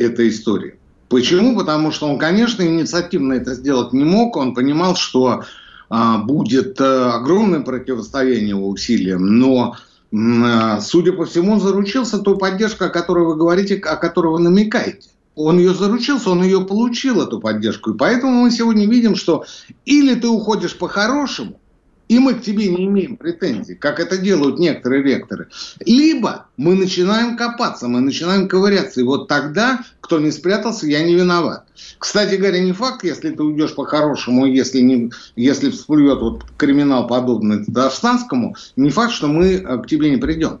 этой 0.00 0.28
истории. 0.28 0.76
Почему? 1.08 1.56
Потому 1.56 1.90
что 1.90 2.08
он, 2.08 2.18
конечно, 2.18 2.62
инициативно 2.62 3.34
это 3.34 3.54
сделать 3.54 3.92
не 3.92 4.04
мог. 4.04 4.36
Он 4.36 4.54
понимал, 4.54 4.94
что 4.94 5.44
а, 5.88 6.18
будет 6.18 6.80
а, 6.80 7.16
огромное 7.16 7.60
противостояние 7.60 8.50
его 8.50 8.68
усилиям, 8.68 9.26
но 9.38 9.76
а, 10.12 10.80
судя 10.80 11.12
по 11.12 11.26
всему, 11.26 11.54
он 11.54 11.60
заручился 11.60 12.18
той 12.18 12.38
поддержкой, 12.38 12.88
о 12.88 12.90
которой 12.90 13.26
вы 13.26 13.36
говорите, 13.36 13.76
о 13.76 13.96
которой 13.96 14.32
вы 14.34 14.38
намекаете. 14.40 15.10
Он 15.34 15.58
ее 15.58 15.74
заручился, 15.74 16.30
он 16.30 16.42
ее 16.44 16.60
получил, 16.60 17.22
эту 17.22 17.40
поддержку. 17.40 17.90
И 17.90 17.96
поэтому 17.96 18.42
мы 18.42 18.50
сегодня 18.50 18.86
видим, 18.86 19.16
что 19.16 19.44
или 19.84 20.14
ты 20.14 20.28
уходишь 20.28 20.76
по-хорошему, 20.76 21.60
и 22.10 22.18
мы 22.18 22.34
к 22.34 22.42
тебе 22.42 22.66
не 22.66 22.86
имеем 22.86 23.16
претензий, 23.16 23.76
как 23.76 24.00
это 24.00 24.18
делают 24.18 24.58
некоторые 24.58 25.04
ректоры. 25.04 25.46
Либо 25.78 26.46
мы 26.56 26.74
начинаем 26.74 27.36
копаться, 27.36 27.86
мы 27.86 28.00
начинаем 28.00 28.48
ковыряться, 28.48 29.00
и 29.00 29.04
вот 29.04 29.28
тогда, 29.28 29.84
кто 30.00 30.18
не 30.18 30.32
спрятался, 30.32 30.88
я 30.88 31.04
не 31.04 31.14
виноват. 31.14 31.66
Кстати 32.00 32.34
говоря, 32.34 32.58
не 32.58 32.72
факт, 32.72 33.04
если 33.04 33.30
ты 33.30 33.40
уйдешь 33.40 33.76
по-хорошему, 33.76 34.44
если, 34.46 34.80
не, 34.80 35.12
если 35.36 35.70
всплывет 35.70 36.20
вот 36.20 36.44
криминал, 36.56 37.06
подобный 37.06 37.64
Татарстанскому, 37.64 38.56
не 38.74 38.90
факт, 38.90 39.12
что 39.12 39.28
мы 39.28 39.52
э, 39.52 39.78
к 39.78 39.86
тебе 39.86 40.10
не 40.10 40.16
придем. 40.16 40.58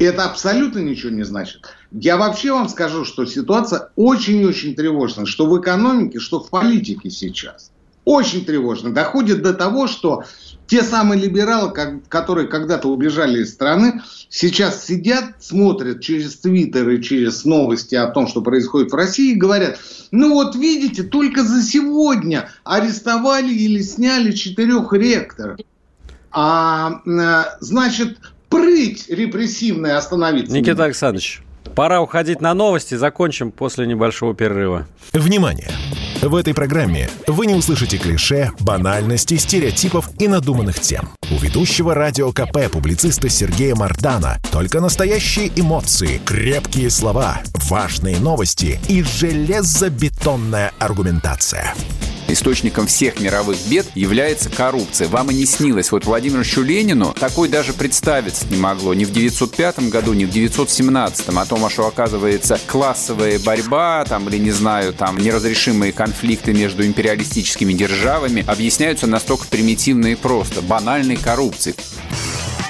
Это 0.00 0.24
абсолютно 0.24 0.80
ничего 0.80 1.12
не 1.12 1.22
значит. 1.22 1.60
Я 1.92 2.16
вообще 2.16 2.50
вам 2.50 2.68
скажу, 2.68 3.04
что 3.04 3.24
ситуация 3.24 3.90
очень-очень 3.94 4.74
тревожная, 4.74 5.26
что 5.26 5.46
в 5.46 5.60
экономике, 5.60 6.18
что 6.18 6.40
в 6.40 6.50
политике 6.50 7.08
сейчас. 7.08 7.70
Очень 8.06 8.44
тревожно. 8.44 8.94
Доходит 8.94 9.42
до 9.42 9.52
того, 9.52 9.88
что 9.88 10.22
те 10.68 10.82
самые 10.82 11.20
либералы, 11.20 11.72
которые 12.08 12.46
когда-то 12.46 12.88
убежали 12.88 13.42
из 13.42 13.52
страны, 13.52 14.00
сейчас 14.28 14.86
сидят, 14.86 15.42
смотрят 15.42 16.00
через 16.00 16.36
Твиттер 16.36 16.88
и 16.88 17.02
через 17.02 17.44
новости 17.44 17.96
о 17.96 18.06
том, 18.06 18.28
что 18.28 18.42
происходит 18.42 18.92
в 18.92 18.94
России, 18.94 19.32
и 19.32 19.36
говорят, 19.36 19.80
ну 20.12 20.34
вот 20.34 20.54
видите, 20.54 21.02
только 21.02 21.42
за 21.42 21.60
сегодня 21.62 22.48
арестовали 22.62 23.52
или 23.52 23.82
сняли 23.82 24.30
четырех 24.30 24.92
ректоров. 24.92 25.58
А, 26.30 27.00
э, 27.04 27.56
значит, 27.58 28.18
прыть 28.48 29.08
репрессивная 29.08 29.96
остановиться. 29.96 30.54
Никита 30.54 30.84
Александрович, 30.84 31.42
пора 31.74 32.00
уходить 32.00 32.40
на 32.40 32.54
новости, 32.54 32.94
закончим 32.94 33.50
после 33.50 33.86
небольшого 33.86 34.34
перерыва. 34.34 34.86
Внимание! 35.12 35.70
В 36.22 36.34
этой 36.34 36.54
программе 36.54 37.08
вы 37.26 37.46
не 37.46 37.54
услышите 37.54 37.98
клише, 37.98 38.50
банальности, 38.58 39.36
стереотипов 39.36 40.10
и 40.18 40.28
надуманных 40.28 40.80
тем. 40.80 41.10
У 41.30 41.38
ведущего 41.38 41.94
радио 41.94 42.32
КП 42.32 42.70
публициста 42.72 43.28
Сергея 43.28 43.74
Мардана 43.74 44.38
только 44.50 44.80
настоящие 44.80 45.52
эмоции, 45.54 46.20
крепкие 46.24 46.90
слова, 46.90 47.42
важные 47.68 48.18
новости 48.18 48.80
и 48.88 49.02
железобетонная 49.02 50.72
аргументация. 50.78 51.74
Источником 52.28 52.86
всех 52.86 53.20
мировых 53.20 53.56
бед 53.68 53.86
является 53.94 54.50
коррупция. 54.50 55.08
Вам 55.08 55.30
и 55.30 55.34
не 55.34 55.46
снилось. 55.46 55.92
Вот 55.92 56.04
Владимиру 56.04 56.42
Ленину 56.62 57.12
такой 57.12 57.48
даже 57.48 57.72
представиться 57.72 58.46
не 58.50 58.56
могло. 58.56 58.94
Ни 58.94 59.04
в 59.04 59.12
905 59.12 59.88
году, 59.90 60.12
ни 60.12 60.24
в 60.24 60.30
917. 60.30 61.28
О 61.28 61.46
том, 61.46 61.70
что 61.70 61.86
оказывается 61.86 62.58
классовая 62.66 63.38
борьба, 63.38 64.04
там, 64.08 64.28
или, 64.28 64.38
не 64.38 64.50
знаю, 64.50 64.92
там, 64.92 65.18
неразрешимые 65.18 65.92
конфликты 65.92 66.52
между 66.52 66.84
империалистическими 66.84 67.72
державами 67.72 68.44
объясняются 68.46 69.06
настолько 69.06 69.46
примитивно 69.46 70.06
и 70.06 70.14
просто. 70.14 70.62
Банальной 70.62 71.16
коррупцией. 71.16 71.76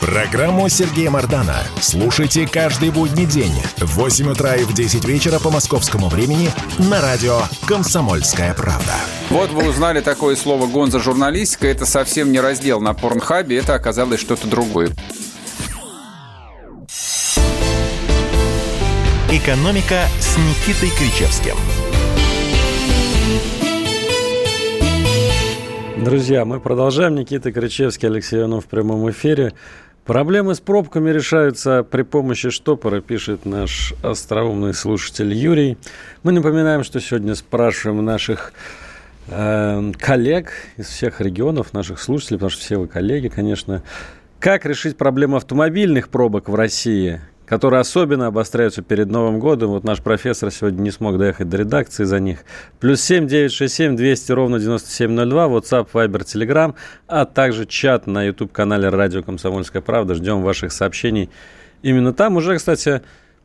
Программу 0.00 0.68
Сергея 0.68 1.11
Мардана 1.11 1.56
слушайте 1.80 2.46
каждый 2.46 2.90
будний 2.90 3.24
день 3.24 3.52
в 3.78 3.96
8 3.96 4.30
утра 4.30 4.54
и 4.54 4.64
в 4.64 4.74
10 4.74 5.04
вечера 5.06 5.38
по 5.38 5.50
московскому 5.50 6.09
времени 6.09 6.50
на 6.78 7.00
радио 7.00 7.40
«Комсомольская 7.66 8.52
правда». 8.54 8.92
Вот 9.30 9.50
вы 9.50 9.68
узнали 9.68 10.00
такое 10.00 10.37
слово 10.37 10.66
«гонза 10.66 11.00
журналистика». 11.00 11.66
Это 11.66 11.87
совсем 11.87 12.30
не 12.30 12.40
раздел 12.40 12.80
на 12.80 12.92
Порнхабе, 12.92 13.56
это 13.56 13.74
оказалось 13.74 14.20
что-то 14.20 14.46
другое. 14.46 14.90
«Экономика» 19.30 20.04
с 20.20 20.37
Никитой 20.37 20.90
Кричевским. 20.90 21.56
Друзья, 26.06 26.44
мы 26.44 26.61
продолжаем. 26.61 27.16
Никита 27.16 27.50
Кричевский, 27.50 28.09
Алексей 28.09 28.38
Иванов 28.38 28.66
в 28.66 28.68
прямом 28.68 29.11
эфире. 29.11 29.54
Проблемы 30.06 30.54
с 30.54 30.60
пробками 30.60 31.10
решаются 31.10 31.82
при 31.82 32.02
помощи 32.02 32.50
штопора, 32.50 33.00
пишет 33.00 33.44
наш 33.44 33.92
остроумный 34.02 34.72
слушатель 34.72 35.34
Юрий. 35.34 35.76
Мы 36.22 36.30
напоминаем, 36.30 36.84
что 36.84 37.00
сегодня 37.00 37.34
спрашиваем 37.34 38.04
наших 38.04 38.52
э, 39.26 39.92
коллег 39.98 40.52
из 40.76 40.86
всех 40.86 41.20
регионов, 41.20 41.72
наших 41.72 42.00
слушателей, 42.00 42.38
потому 42.38 42.50
что 42.50 42.60
все 42.60 42.76
вы 42.76 42.86
коллеги, 42.86 43.26
конечно, 43.26 43.82
как 44.38 44.64
решить 44.64 44.96
проблему 44.96 45.38
автомобильных 45.38 46.08
пробок 46.08 46.48
в 46.48 46.54
России– 46.54 47.20
которые 47.46 47.80
особенно 47.80 48.26
обостряются 48.26 48.82
перед 48.82 49.09
Новым 49.09 49.38
годом. 49.38 49.70
Вот 49.70 49.85
наш 49.85 50.02
профессор 50.02 50.50
сегодня 50.50 50.82
не 50.82 50.90
смог 50.90 51.16
доехать 51.16 51.48
до 51.48 51.59
редакции 51.59 52.04
за 52.04 52.18
них. 52.18 52.40
Плюс 52.80 53.00
семь 53.00 53.28
девять 53.28 53.52
шесть 53.52 53.76
семь 53.76 53.96
двести 53.96 54.32
ровно 54.32 54.59
девяносто 54.59 54.90
семь 54.90 55.12
ноль 55.12 55.30
два. 55.30 55.46
WhatsApp, 55.46 55.88
Viber, 55.92 56.24
Telegram, 56.24 56.74
а 57.06 57.24
также 57.24 57.64
чат 57.64 58.06
на 58.06 58.24
YouTube-канале 58.24 58.88
Радио 58.88 59.22
Комсомольская 59.22 59.80
правда. 59.80 60.14
Ждем 60.14 60.42
ваших 60.42 60.72
сообщений. 60.72 61.30
Именно 61.82 62.12
там 62.12 62.37
уже, 62.37 62.56
кстати, 62.56 63.02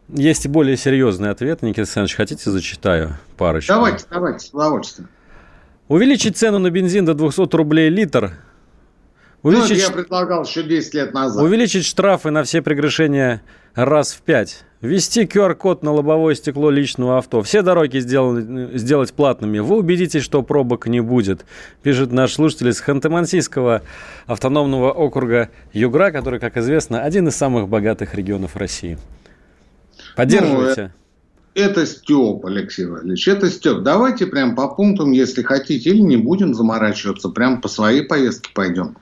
есть 0.09 0.45
и 0.45 0.49
более 0.49 0.77
серьезный 0.77 1.29
ответ. 1.29 1.61
Никита 1.61 1.81
Александрович, 1.81 2.15
хотите, 2.15 2.49
зачитаю 2.49 3.17
парочку? 3.37 3.71
Давайте, 3.71 4.05
давайте, 4.09 4.47
с 4.47 4.49
удовольствием. 4.49 5.09
Увеличить 5.87 6.37
цену 6.37 6.57
на 6.57 6.71
бензин 6.71 7.05
до 7.05 7.13
200 7.13 7.55
рублей 7.55 7.89
литр 7.89 8.31
Увеличить... 9.43 9.69
Ну, 9.71 9.75
я 9.75 9.89
предлагал 9.89 10.43
еще 10.43 10.63
10 10.63 10.93
лет 10.93 11.13
назад. 11.13 11.43
Увеличить 11.43 11.85
штрафы 11.85 12.29
на 12.29 12.43
все 12.43 12.61
прегрешения 12.61 13.41
раз 13.73 14.13
в 14.13 14.21
5. 14.21 14.65
Ввести 14.81 15.25
QR-код 15.25 15.83
на 15.83 15.91
лобовое 15.91 16.33
стекло 16.33 16.71
личного 16.71 17.19
авто. 17.19 17.41
Все 17.43 17.61
дороги 17.61 17.99
сделаны, 17.99 18.77
сделать 18.77 19.13
платными. 19.13 19.59
Вы 19.59 19.77
убедитесь, 19.77 20.23
что 20.23 20.41
пробок 20.41 20.87
не 20.87 21.01
будет. 21.01 21.45
Пишет 21.83 22.11
наш 22.11 22.33
слушатель 22.33 22.69
из 22.69 22.81
Ханты-Мансийского 22.81 23.81
автономного 24.25 24.91
округа 24.91 25.49
Югра, 25.71 26.11
который, 26.11 26.39
как 26.39 26.57
известно, 26.57 27.03
один 27.03 27.27
из 27.27 27.35
самых 27.35 27.69
богатых 27.69 28.15
регионов 28.15 28.55
России. 28.55 28.97
Поддерживайте. 30.15 30.93
Ну, 31.53 31.61
это 31.61 31.85
Степ, 31.85 32.45
Алексей 32.45 32.85
Валерьевич, 32.85 33.27
это 33.27 33.49
Степ. 33.51 33.79
Давайте 33.79 34.25
прям 34.25 34.55
по 34.55 34.67
пунктам, 34.67 35.11
если 35.11 35.43
хотите, 35.43 35.89
или 35.91 35.99
не 35.99 36.17
будем 36.17 36.53
заморачиваться, 36.53 37.29
прям 37.29 37.61
по 37.61 37.67
своей 37.67 38.03
поездке 38.03 38.49
пойдем. 38.53 38.95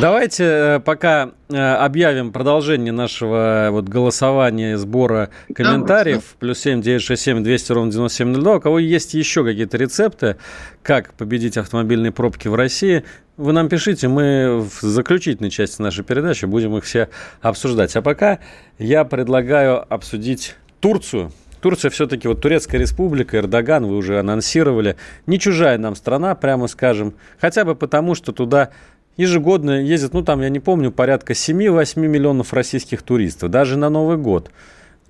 Давайте 0.00 0.44
э, 0.44 0.80
пока 0.80 1.30
э, 1.48 1.56
объявим 1.56 2.32
продолжение 2.32 2.92
нашего 2.92 3.68
вот 3.70 3.88
голосования, 3.88 4.76
сбора 4.76 5.30
комментариев. 5.54 6.20
Да, 6.20 6.36
Плюс 6.40 6.58
семь 6.58 6.82
девять 6.82 7.02
шесть 7.02 7.22
семь 7.22 7.42
двести 7.42 7.72
ровно 7.72 7.90
девяносто 7.90 8.18
семь 8.18 8.28
ноль 8.28 8.42
два. 8.42 8.56
У 8.56 8.60
кого 8.60 8.78
есть 8.78 9.14
еще 9.14 9.44
какие-то 9.44 9.76
рецепты, 9.76 10.36
как 10.82 11.14
победить 11.14 11.56
автомобильные 11.56 12.12
пробки 12.12 12.48
в 12.48 12.54
России, 12.54 13.04
вы 13.36 13.52
нам 13.52 13.68
пишите, 13.68 14.08
мы 14.08 14.60
в 14.60 14.80
заключительной 14.82 15.50
части 15.50 15.80
нашей 15.80 16.04
передачи 16.04 16.44
будем 16.44 16.76
их 16.76 16.84
все 16.84 17.08
обсуждать. 17.40 17.94
А 17.94 18.02
пока 18.02 18.40
я 18.78 19.04
предлагаю 19.04 19.84
обсудить 19.92 20.56
Турцию. 20.80 21.32
Турция 21.60 21.90
все-таки, 21.90 22.28
вот 22.28 22.40
Турецкая 22.40 22.80
республика, 22.80 23.36
Эрдоган, 23.36 23.84
вы 23.86 23.96
уже 23.96 24.20
анонсировали, 24.20 24.96
не 25.26 25.40
чужая 25.40 25.76
нам 25.78 25.96
страна, 25.96 26.34
прямо 26.34 26.68
скажем, 26.68 27.14
хотя 27.40 27.64
бы 27.64 27.74
потому, 27.74 28.14
что 28.14 28.32
туда 28.32 28.70
ежегодно 29.18 29.82
ездят, 29.82 30.14
ну 30.14 30.22
там, 30.22 30.40
я 30.40 30.48
не 30.48 30.60
помню, 30.60 30.90
порядка 30.90 31.34
7-8 31.34 32.00
миллионов 32.00 32.54
российских 32.54 33.02
туристов. 33.02 33.50
Даже 33.50 33.76
на 33.76 33.90
Новый 33.90 34.16
год 34.16 34.50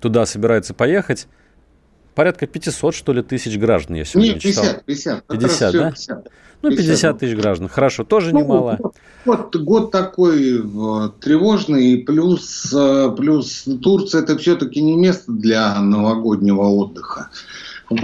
туда 0.01 0.25
собираются 0.25 0.73
поехать 0.73 1.27
порядка 2.19 2.47
500, 2.47 2.93
что 2.93 3.13
ли, 3.13 3.21
тысяч 3.21 3.57
граждан, 3.57 3.95
я 3.95 4.03
сегодня 4.03 4.33
Нет, 4.33 4.41
50, 4.41 4.65
читал. 4.65 4.81
50. 4.85 5.27
50, 5.27 5.73
да? 5.73 5.91
50. 5.91 6.27
Ну, 6.61 6.69
50 6.71 7.19
тысяч 7.19 7.35
граждан. 7.37 7.69
Хорошо, 7.69 8.03
тоже 8.03 8.33
ну, 8.33 8.41
немало. 8.41 8.77
Вот, 8.77 8.95
вот 9.23 9.55
год 9.55 9.91
такой 9.91 10.57
э, 10.57 11.09
тревожный, 11.21 11.99
плюс, 11.99 12.73
э, 12.73 13.15
плюс 13.15 13.63
Турция 13.81 14.23
это 14.23 14.37
все-таки 14.37 14.81
не 14.81 14.97
место 14.97 15.31
для 15.31 15.79
новогоднего 15.79 16.63
отдыха. 16.63 17.29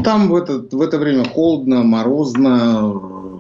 Там 0.04 0.30
в 0.30 0.36
это, 0.36 0.66
в 0.72 0.82
это 0.82 0.98
время 0.98 1.26
холодно, 1.26 1.84
морозно, 1.84 2.94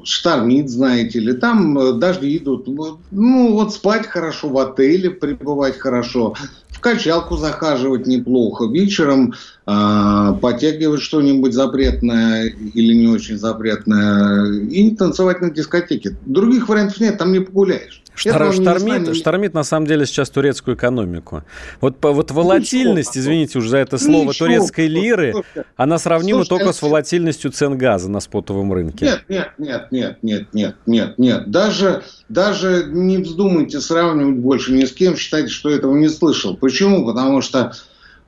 штормит, 0.07 0.69
знаете 0.69 1.19
ли. 1.19 1.33
Там 1.33 1.77
э, 1.77 1.93
дожди 1.93 2.37
идут. 2.37 2.67
Ну, 2.67 3.53
вот 3.53 3.73
спать 3.73 4.07
хорошо, 4.07 4.49
в 4.49 4.57
отеле 4.57 5.09
пребывать 5.09 5.77
хорошо, 5.77 6.35
в 6.69 6.79
качалку 6.79 7.37
захаживать 7.37 8.07
неплохо. 8.07 8.65
Вечером 8.65 9.33
э, 9.65 10.33
подтягивать 10.41 11.01
что-нибудь 11.01 11.53
запретное 11.53 12.45
или 12.45 12.93
не 12.93 13.07
очень 13.07 13.37
запретное 13.37 14.61
и 14.61 14.95
танцевать 14.95 15.41
на 15.41 15.49
дискотеке. 15.49 16.15
Других 16.25 16.69
вариантов 16.69 16.99
нет, 16.99 17.17
там 17.17 17.31
не 17.31 17.39
погуляешь. 17.39 18.01
Штор, 18.15 18.53
штормит, 18.53 19.15
штормит 19.15 19.53
на 19.53 19.63
самом 19.63 19.87
деле 19.87 20.05
сейчас 20.05 20.29
турецкую 20.29 20.77
экономику. 20.77 21.43
Вот, 21.81 21.97
вот 22.01 22.31
волатильность, 22.31 23.17
извините 23.17 23.59
уже 23.59 23.69
за 23.69 23.77
это 23.77 23.97
слово, 23.97 24.29
Ничего. 24.29 24.47
турецкой 24.47 24.87
лиры, 24.87 25.33
она 25.75 25.97
сравнима 25.97 26.45
Слушай, 26.45 26.49
только 26.49 26.73
с 26.73 26.81
волатильностью 26.81 27.51
цен 27.51 27.77
газа 27.77 28.09
на 28.09 28.19
спотовом 28.19 28.71
рынке. 28.71 29.05
Нет, 29.05 29.23
нет, 29.27 29.51
нет, 29.57 29.87
нет, 29.91 30.17
нет, 30.21 30.47
нет, 30.53 30.75
нет, 30.85 31.17
нет. 31.17 31.51
Даже, 31.51 32.03
даже 32.29 32.85
не 32.87 33.17
вздумайте 33.17 33.79
сравнивать 33.81 34.37
больше 34.37 34.71
ни 34.71 34.85
с 34.85 34.91
кем, 34.91 35.17
считайте, 35.17 35.49
что 35.49 35.69
этого 35.69 35.95
не 35.95 36.09
слышал. 36.09 36.55
Почему? 36.55 37.05
Потому 37.05 37.41
что 37.41 37.73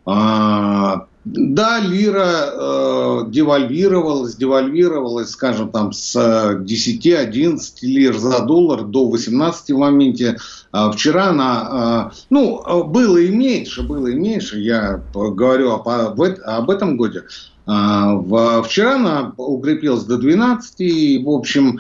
а, 0.05 1.07
да, 1.29 1.79
лира 1.79 2.51
э, 2.53 3.23
девальвировалась, 3.27 4.35
девальвировалась, 4.35 5.31
скажем, 5.31 5.69
там 5.71 5.91
с 5.91 6.15
10-11 6.15 7.59
лир 7.81 8.17
за 8.17 8.43
доллар 8.43 8.83
до 8.83 9.09
18 9.09 9.71
в 9.71 9.77
моменте. 9.77 10.37
А 10.71 10.89
вчера 10.91 11.29
она, 11.29 12.11
э, 12.11 12.15
ну, 12.29 12.83
было 12.85 13.17
и 13.17 13.29
меньше, 13.29 13.83
было 13.83 14.07
и 14.07 14.15
меньше, 14.15 14.59
я 14.59 15.01
говорю 15.13 15.71
об, 15.71 15.89
об 15.89 16.69
этом 16.69 16.95
годе. 16.95 17.23
Э, 17.65 18.13
в, 18.13 18.63
вчера 18.63 18.95
она 18.95 19.33
укрепилась 19.35 20.03
до 20.03 20.17
12, 20.17 20.79
и, 20.79 21.23
в 21.25 21.29
общем, 21.29 21.79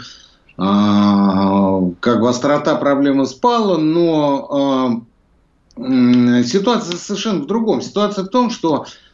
э, 0.57 0.61
как 2.01 2.19
бы 2.19 2.29
острота 2.29 2.75
проблемы 2.75 3.25
спала, 3.25 3.77
но 3.77 5.03
э, 5.77 6.43
ситуация 6.43 6.97
совершенно 6.97 7.43
в 7.43 7.47
другом. 7.47 7.81
Ситуация 7.81 8.25
в 8.25 8.29
том, 8.29 8.49
что 8.49 8.85
Э, 8.85 9.06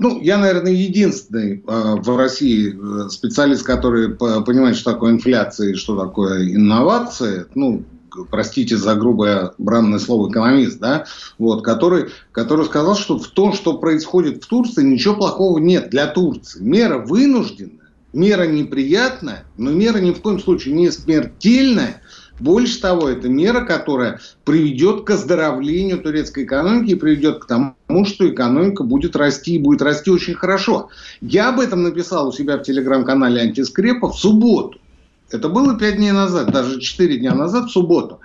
ну, 0.00 0.20
я, 0.20 0.38
наверное, 0.38 0.72
единственный 0.72 1.56
э, 1.56 1.94
в 2.00 2.16
России 2.16 2.74
э, 2.74 3.08
специалист, 3.10 3.62
который 3.64 4.14
понимает, 4.14 4.76
что 4.76 4.92
такое 4.92 5.12
инфляция 5.12 5.70
и 5.70 5.74
что 5.74 5.98
такое 5.98 6.54
инновации. 6.54 7.44
Ну, 7.54 7.84
простите 8.30 8.76
за 8.76 8.94
грубое 8.94 9.52
бранное 9.58 9.98
слово 9.98 10.30
экономист, 10.30 10.78
да, 10.78 11.06
вот, 11.38 11.64
который, 11.64 12.06
который 12.32 12.66
сказал, 12.66 12.96
что 12.96 13.18
в 13.18 13.28
том, 13.28 13.52
что 13.52 13.78
происходит 13.78 14.44
в 14.44 14.46
Турции, 14.46 14.82
ничего 14.82 15.14
плохого 15.16 15.58
нет 15.58 15.90
для 15.90 16.06
Турции. 16.06 16.60
Мера 16.62 16.98
вынужденная, 16.98 17.90
мера 18.12 18.46
неприятная, 18.46 19.44
но 19.56 19.70
мера 19.70 19.98
ни 19.98 20.12
в 20.12 20.20
коем 20.20 20.40
случае 20.40 20.74
не 20.74 20.90
смертельная, 20.90 22.02
больше 22.40 22.80
того, 22.80 23.08
это 23.08 23.28
мера, 23.28 23.64
которая 23.64 24.20
приведет 24.44 25.04
к 25.04 25.10
оздоровлению 25.10 26.00
турецкой 26.00 26.44
экономики 26.44 26.92
и 26.92 26.94
приведет 26.94 27.40
к 27.40 27.46
тому, 27.46 28.04
что 28.04 28.28
экономика 28.28 28.84
будет 28.84 29.16
расти 29.16 29.54
и 29.54 29.58
будет 29.58 29.82
расти 29.82 30.10
очень 30.10 30.34
хорошо. 30.34 30.88
Я 31.20 31.50
об 31.50 31.60
этом 31.60 31.82
написал 31.82 32.28
у 32.28 32.32
себя 32.32 32.58
в 32.58 32.62
телеграм-канале 32.62 33.42
Антискрепа 33.42 34.08
в 34.08 34.18
субботу. 34.18 34.78
Это 35.30 35.48
было 35.48 35.78
пять 35.78 35.96
дней 35.96 36.12
назад, 36.12 36.50
даже 36.52 36.80
четыре 36.80 37.18
дня 37.18 37.34
назад, 37.34 37.66
в 37.66 37.72
субботу. 37.72 38.20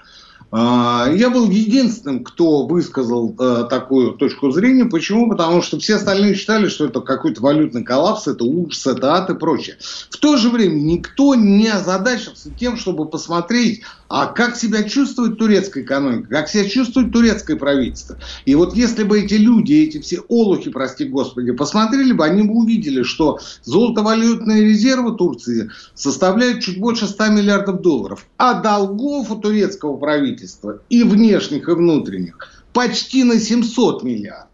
А, 0.56 1.10
я 1.12 1.32
был 1.32 1.50
единственным, 1.50 2.24
кто 2.24 2.68
высказал 2.68 3.36
э, 3.40 3.66
такую 3.72 4.12
точку 4.12 4.52
зрения. 4.52 4.86
Почему? 4.86 5.28
Потому 5.28 5.64
что 5.64 5.80
все 5.80 5.96
остальные 5.96 6.36
считали, 6.36 6.68
что 6.68 6.86
это 6.86 7.02
какой-то 7.02 7.42
валютный 7.42 7.84
коллапс, 7.84 8.28
это 8.28 8.44
ужас, 8.44 8.86
это 8.86 9.16
ад 9.16 9.32
и 9.32 9.34
прочее. 9.34 9.78
В 10.12 10.18
то 10.18 10.38
же 10.38 10.52
время 10.52 10.76
никто 10.76 11.34
не 11.34 11.70
озадачился 11.70 12.52
тем, 12.52 12.78
чтобы 12.78 13.08
посмотреть, 13.08 13.82
а 14.10 14.28
как 14.28 14.56
себя 14.56 14.84
чувствует 14.84 15.40
турецкая 15.40 15.84
экономика, 15.84 16.30
как 16.30 16.48
себя 16.48 16.70
чувствует 16.70 17.12
турецкое 17.12 17.58
правительство. 17.58 18.20
И 18.46 18.54
вот 18.54 18.76
если 18.76 19.06
бы 19.06 19.22
эти 19.22 19.34
люди, 19.34 19.74
эти 19.74 20.00
все 20.00 20.20
олухи, 20.28 20.70
прости 20.70 21.06
господи, 21.06 21.52
посмотрели 21.52 22.14
бы, 22.14 22.26
они 22.26 22.44
бы 22.44 22.54
увидели, 22.54 23.02
что 23.02 23.40
золотовалютные 23.64 24.66
резервы 24.66 25.18
Турции 25.18 25.72
составляют 25.96 26.62
чуть 26.62 26.80
больше 26.80 27.08
100 27.08 27.30
миллиардов 27.30 27.82
долларов, 27.82 28.28
а 28.38 28.62
долгов 28.62 29.32
у 29.32 29.36
турецкого 29.38 29.98
правительства 29.98 30.43
и 30.90 31.04
внешних, 31.04 31.68
и 31.68 31.72
внутренних 31.72 32.38
почти 32.74 33.24
на 33.24 33.40
700 33.40 34.04
миллиардов. 34.04 34.50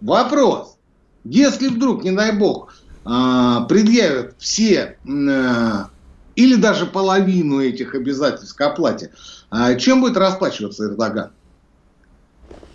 Вопрос. 0.00 0.76
Если 1.24 1.68
вдруг, 1.68 2.04
не 2.04 2.12
дай 2.12 2.32
бог, 2.32 2.74
а, 3.04 3.62
предъявят 3.62 4.34
все 4.38 4.98
а, 5.08 5.88
или 6.34 6.56
даже 6.56 6.86
половину 6.86 7.60
этих 7.60 7.94
обязательств 7.94 8.56
к 8.56 8.60
оплате, 8.60 9.12
а 9.50 9.74
чем 9.76 10.00
будет 10.00 10.16
расплачиваться 10.16 10.84
Эрдоган? 10.84 11.30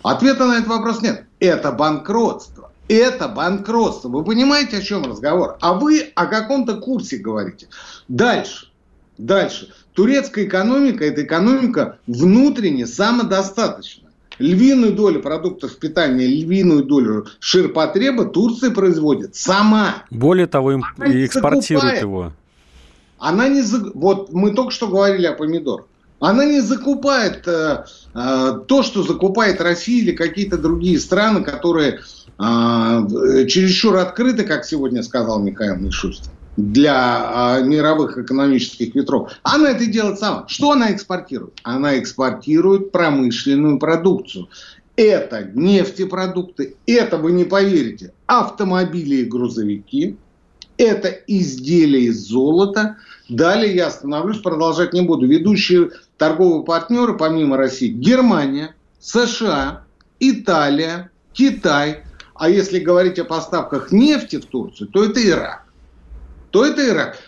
Ответа 0.02 0.46
на 0.46 0.54
этот 0.54 0.68
вопрос 0.68 1.00
нет. 1.00 1.26
Это 1.38 1.70
банкротство. 1.70 2.72
Это 2.88 3.28
банкротство. 3.28 4.08
Вы 4.08 4.24
понимаете, 4.24 4.78
о 4.78 4.82
чем 4.82 5.04
разговор? 5.04 5.56
А 5.60 5.74
вы 5.74 6.12
о 6.14 6.26
каком-то 6.26 6.74
курсе 6.78 7.18
говорите. 7.18 7.68
Дальше. 8.08 8.68
Дальше. 9.16 9.72
Турецкая 9.94 10.46
экономика– 10.46 11.04
это 11.06 11.22
экономика 11.22 11.98
внутренне 12.06 12.86
самодостаточная. 12.86 14.10
Львиную 14.38 14.94
долю 14.94 15.20
продуктов 15.20 15.76
питания, 15.78 16.26
львиную 16.26 16.84
долю 16.84 17.26
ширпотреба 17.38 18.24
Турция 18.24 18.70
производит 18.70 19.36
сама. 19.36 20.04
Более 20.10 20.46
того, 20.46 20.72
им 20.72 20.84
экспортирует 20.98 22.00
его. 22.00 22.32
Она 23.18 23.48
не... 23.48 23.62
Вот 23.94 24.32
мы 24.32 24.52
только 24.52 24.72
что 24.72 24.88
говорили 24.88 25.26
о 25.26 25.32
помидорах. 25.34 25.86
Она 26.22 26.44
не 26.44 26.60
закупает 26.60 27.46
э, 27.48 27.84
э, 28.14 28.60
то, 28.68 28.82
что 28.84 29.02
закупает 29.02 29.60
Россия 29.60 30.02
или 30.02 30.12
какие-то 30.12 30.56
другие 30.56 31.00
страны, 31.00 31.42
которые 31.42 31.98
э, 32.38 33.46
чересчур 33.48 33.96
открыты, 33.96 34.44
как 34.44 34.64
сегодня 34.64 35.02
сказал 35.02 35.40
Михаил 35.40 35.76
Мишустин, 35.76 36.30
для 36.56 37.58
э, 37.60 37.64
мировых 37.64 38.18
экономических 38.18 38.94
ветров. 38.94 39.32
Она 39.42 39.70
это 39.70 39.86
делает 39.86 40.18
сама. 40.18 40.44
Что 40.48 40.72
она 40.72 40.92
экспортирует? 40.92 41.58
Она 41.62 41.98
экспортирует 41.98 42.92
промышленную 42.92 43.78
продукцию. 43.78 44.48
Это 44.96 45.50
нефтепродукты, 45.54 46.76
это, 46.86 47.16
вы 47.16 47.32
не 47.32 47.44
поверите, 47.44 48.12
автомобили 48.26 49.16
и 49.16 49.24
грузовики, 49.24 50.18
это 50.76 51.08
изделия 51.08 52.04
из 52.04 52.28
золота. 52.28 52.96
Далее 53.30 53.74
я 53.74 53.86
остановлюсь, 53.86 54.38
продолжать 54.38 54.92
не 54.92 55.00
буду. 55.00 55.26
Ведущие 55.26 55.90
торговые 56.18 56.64
партнеры, 56.64 57.16
помимо 57.16 57.56
России, 57.56 57.88
Германия, 57.88 58.74
США, 59.00 59.84
Италия, 60.20 61.10
Китай. 61.32 62.02
А 62.34 62.50
если 62.50 62.78
говорить 62.78 63.18
о 63.18 63.24
поставках 63.24 63.92
нефти 63.92 64.36
в 64.36 64.44
Турцию, 64.44 64.88
то 64.88 65.04
это 65.04 65.26
Ирак. 65.26 65.71
То 66.52 66.64
это 66.64 66.86
Ирак. 66.86 67.18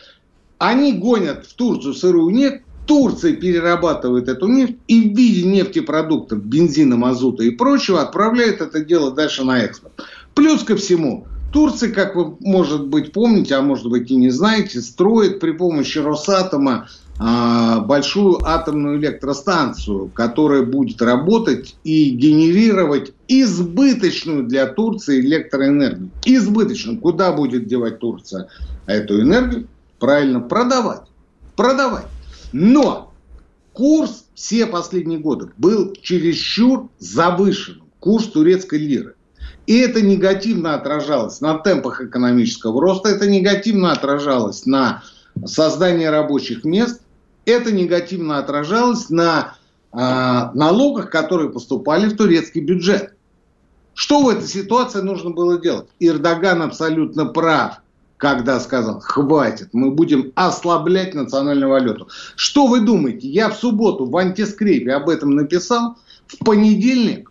Они 0.59 0.93
гонят 0.93 1.47
в 1.47 1.55
Турцию 1.55 1.95
сырую 1.95 2.33
нефть, 2.33 2.63
Турция 2.87 3.33
перерабатывает 3.33 4.29
эту 4.29 4.47
нефть 4.47 4.77
и 4.87 5.09
в 5.09 5.17
виде 5.17 5.49
нефтепродуктов, 5.49 6.45
бензина, 6.45 6.97
мазута 6.97 7.43
и 7.43 7.51
прочего 7.51 8.03
отправляет 8.03 8.61
это 8.61 8.85
дело 8.85 9.11
дальше 9.11 9.43
на 9.43 9.61
экспорт. 9.61 9.95
Плюс 10.35 10.63
ко 10.63 10.77
всему, 10.77 11.27
Турция, 11.53 11.91
как 11.91 12.15
вы, 12.15 12.37
может 12.41 12.87
быть, 12.87 13.13
помните, 13.13 13.55
а 13.55 13.63
может 13.63 13.89
быть 13.89 14.11
и 14.11 14.17
не 14.17 14.29
знаете, 14.29 14.83
строит 14.83 15.41
при 15.41 15.53
помощи 15.53 15.99
Росатома 15.99 16.89
большую 17.25 18.45
атомную 18.47 18.99
электростанцию, 18.99 20.11
которая 20.13 20.63
будет 20.63 21.01
работать 21.01 21.77
и 21.83 22.11
генерировать 22.11 23.13
избыточную 23.29 24.45
для 24.45 24.67
Турции 24.67 25.21
электроэнергию. 25.21 26.11
Избыточную. 26.25 27.01
Куда 27.01 27.33
будет 27.33 27.67
девать 27.67 27.99
Турция 27.99 28.49
эту 28.87 29.23
энергию? 29.23 29.69
Правильно, 29.99 30.41
продавать. 30.41 31.03
Продавать. 31.57 32.07
Но 32.53 33.13
курс 33.73 34.27
все 34.35 34.67
последние 34.67 35.19
годы 35.19 35.49
был 35.57 35.95
чересчур 36.03 36.89
завышенным. 36.99 37.87
Курс 38.01 38.27
турецкой 38.27 38.81
лиры. 38.81 39.15
И 39.67 39.79
это 39.79 40.03
негативно 40.03 40.75
отражалось 40.75 41.41
на 41.41 41.57
темпах 41.57 42.03
экономического 42.03 42.83
роста, 42.83 43.09
это 43.09 43.27
негативно 43.27 43.93
отражалось 43.93 44.67
на 44.67 45.03
создании 45.47 46.05
рабочих 46.05 46.65
мест, 46.65 47.01
это 47.47 47.73
негативно 47.73 48.39
отражалось 48.39 49.11
на 49.11 49.57
э, 49.93 49.97
налогах, 49.97 51.11
которые 51.11 51.51
поступали 51.51 52.07
в 52.07 52.17
турецкий 52.17 52.63
бюджет. 52.63 53.15
Что 53.95 54.23
в 54.23 54.29
этой 54.29 54.49
ситуации 54.49 55.01
нужно 55.01 55.31
было 55.31 55.61
делать? 55.61 55.89
Эрдоган 56.01 56.63
абсолютно 56.63 57.27
прав, 57.27 57.81
когда 58.17 58.59
сказал, 58.59 59.01
хватит, 59.01 59.69
мы 59.73 59.91
будем 59.91 60.33
ослаблять 60.35 61.15
национальную 61.15 61.71
валюту. 61.71 62.09
Что 62.35 62.67
вы 62.67 62.81
думаете? 62.81 63.29
Я 63.29 63.51
в 63.51 63.57
субботу 63.57 64.07
в 64.07 64.17
антискрепе 64.17 64.93
об 64.93 65.09
этом 65.09 65.31
написал. 65.31 65.97
В 66.27 66.39
понедельник 66.39 67.31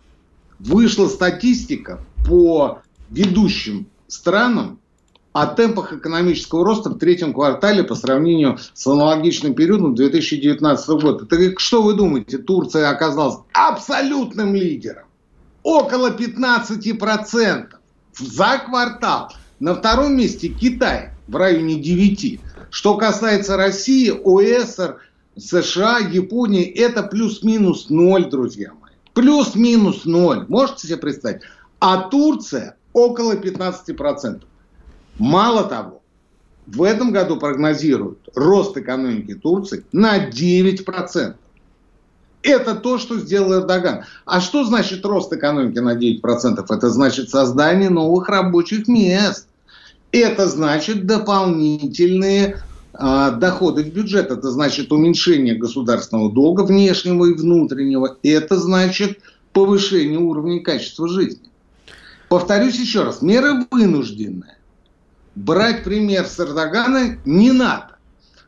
вышла 0.58 1.08
статистика 1.08 2.00
по 2.26 2.80
ведущим 3.10 3.86
странам 4.08 4.78
о 5.34 5.46
темпах 5.46 5.92
экономического 5.92 6.64
роста 6.64 6.90
в 6.90 6.98
третьем 6.98 7.34
квартале 7.34 7.82
по 7.82 7.96
сравнению 7.96 8.56
с 8.72 8.86
аналогичным 8.86 9.54
периодом 9.54 9.96
2019 9.96 10.88
года. 10.90 11.26
Так 11.26 11.58
что 11.58 11.82
вы 11.82 11.94
думаете, 11.94 12.38
Турция 12.38 12.88
оказалась 12.88 13.38
абсолютным 13.52 14.54
лидером? 14.54 15.06
Около 15.64 16.10
15% 16.10 17.66
за 18.16 18.62
квартал. 18.64 19.32
На 19.58 19.74
втором 19.74 20.16
месте 20.16 20.48
Китай 20.48 21.10
в 21.26 21.34
районе 21.34 21.82
9%. 21.82 22.38
Что 22.70 22.96
касается 22.96 23.56
России, 23.56 24.10
ОСР, 24.10 25.00
США, 25.36 25.98
Японии, 25.98 26.64
это 26.64 27.02
плюс-минус 27.02 27.90
ноль, 27.90 28.30
друзья 28.30 28.70
мои. 28.80 28.92
Плюс-минус 29.14 30.04
ноль. 30.04 30.46
Можете 30.48 30.86
себе 30.86 30.98
представить? 30.98 31.42
А 31.80 32.08
Турция 32.08 32.76
около 32.92 33.32
15%. 33.34 34.42
Мало 35.18 35.64
того, 35.64 36.02
в 36.66 36.82
этом 36.82 37.12
году 37.12 37.36
прогнозируют 37.36 38.28
рост 38.34 38.76
экономики 38.76 39.34
Турции 39.34 39.84
на 39.92 40.28
9%. 40.28 41.34
Это 42.42 42.74
то, 42.74 42.98
что 42.98 43.18
сделал 43.18 43.54
Эрдоган. 43.54 44.04
А 44.26 44.40
что 44.40 44.64
значит 44.64 45.04
рост 45.04 45.32
экономики 45.32 45.78
на 45.78 45.96
9%? 45.96 46.64
Это 46.68 46.90
значит 46.90 47.30
создание 47.30 47.90
новых 47.90 48.28
рабочих 48.28 48.86
мест. 48.86 49.48
Это 50.12 50.46
значит 50.46 51.06
дополнительные 51.06 52.62
э, 52.92 53.30
доходы 53.38 53.82
в 53.82 53.92
бюджет. 53.92 54.30
Это 54.30 54.50
значит 54.50 54.92
уменьшение 54.92 55.54
государственного 55.54 56.30
долга 56.30 56.62
внешнего 56.62 57.26
и 57.26 57.34
внутреннего. 57.34 58.18
Это 58.22 58.58
значит 58.58 59.20
повышение 59.52 60.18
уровня 60.18 60.58
и 60.58 60.62
качества 60.62 61.08
жизни. 61.08 61.48
Повторюсь 62.28 62.78
еще 62.78 63.04
раз, 63.04 63.22
меры 63.22 63.64
вынужденные. 63.70 64.58
Брать 65.34 65.82
пример 65.82 66.26
с 66.26 66.38
Эрдогана 66.38 67.18
не 67.24 67.52
надо. 67.52 67.96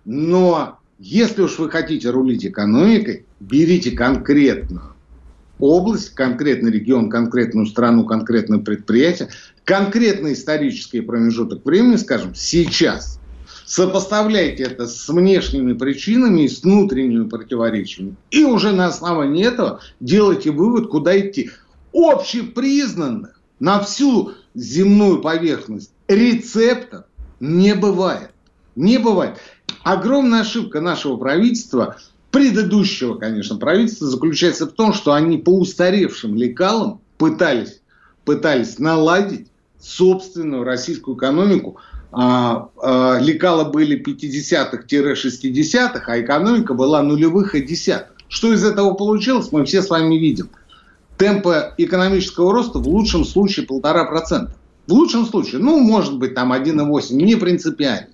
Но 0.05 0.79
если 0.99 1.43
уж 1.43 1.59
вы 1.59 1.69
хотите 1.69 2.11
рулить 2.11 2.47
экономикой, 2.47 3.27
берите 3.41 3.91
конкретную 3.91 4.97
область, 5.59 6.11
конкретный 6.11 6.71
регион, 6.71 7.11
конкретную 7.11 7.67
страну, 7.67 8.05
конкретное 8.05 8.59
предприятие, 8.59 9.31
конкретный 9.65 10.35
исторический 10.35 11.01
промежуток 11.01 11.65
времени, 11.65 11.97
скажем, 11.97 12.35
сейчас. 12.35 13.19
Сопоставляйте 13.65 14.63
это 14.63 14.87
с 14.87 15.09
внешними 15.09 15.73
причинами 15.73 16.43
и 16.43 16.49
с 16.49 16.63
внутренними 16.63 17.29
противоречиями. 17.29 18.15
И 18.31 18.45
уже 18.45 18.73
на 18.73 18.87
основании 18.87 19.45
этого 19.45 19.81
делайте 19.99 20.53
вывод, 20.53 20.89
куда 20.89 21.19
идти. 21.19 21.51
Общепризнанных 21.93 23.41
на 23.59 23.81
всю 23.81 24.35
земную 24.55 25.21
поверхность 25.21 25.91
рецептов 26.09 27.05
не 27.41 27.75
бывает. 27.75 28.31
Не 28.75 28.99
бывает. 28.99 29.39
Огромная 29.83 30.41
ошибка 30.41 30.81
нашего 30.81 31.17
правительства, 31.17 31.97
предыдущего, 32.31 33.17
конечно, 33.17 33.57
правительства, 33.57 34.09
заключается 34.09 34.67
в 34.67 34.73
том, 34.73 34.93
что 34.93 35.13
они 35.13 35.39
по 35.39 35.51
устаревшим 35.51 36.35
лекалам 36.35 37.01
пытались, 37.19 37.81
пытались 38.25 38.79
наладить 38.79 39.49
собственную 39.81 40.65
российскую 40.65 41.17
экономику. 41.17 41.79
А, 42.13 42.69
а, 42.83 43.19
лекала 43.21 43.65
были 43.65 44.03
50-х-60-х, 44.03 46.13
а 46.13 46.21
экономика 46.21 46.75
была 46.75 47.03
нулевых 47.03 47.55
и 47.55 47.63
десятых. 47.63 48.17
Что 48.29 48.53
из 48.53 48.65
этого 48.65 48.95
получилось, 48.95 49.53
мы 49.53 49.65
все 49.65 49.83
с 49.83 49.89
вами 49.89 50.17
видим– 50.17 50.51
темпа 51.17 51.75
экономического 51.79 52.53
роста 52.53 52.79
в 52.79 52.89
лучшем 52.89 53.25
случае 53.25 53.67
полтора 53.67 54.05
процента. 54.05 54.55
В 54.87 54.93
лучшем 54.93 55.27
случае, 55.27 55.61
ну, 55.61 55.79
может 55.81 56.19
быть, 56.19 56.35
там 56.35 56.53
1,8, 56.53 57.15
не 57.15 57.37
принципиально. 57.37 58.09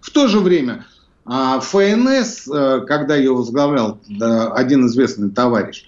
В 0.00 0.10
то 0.10 0.28
же 0.28 0.40
время 0.40 0.86
а, 1.24 1.60
ФНС, 1.60 2.48
э, 2.48 2.80
когда 2.86 3.16
ее 3.16 3.34
возглавлял 3.34 4.00
один 4.20 4.86
известный 4.86 5.30
товарищ, 5.30 5.84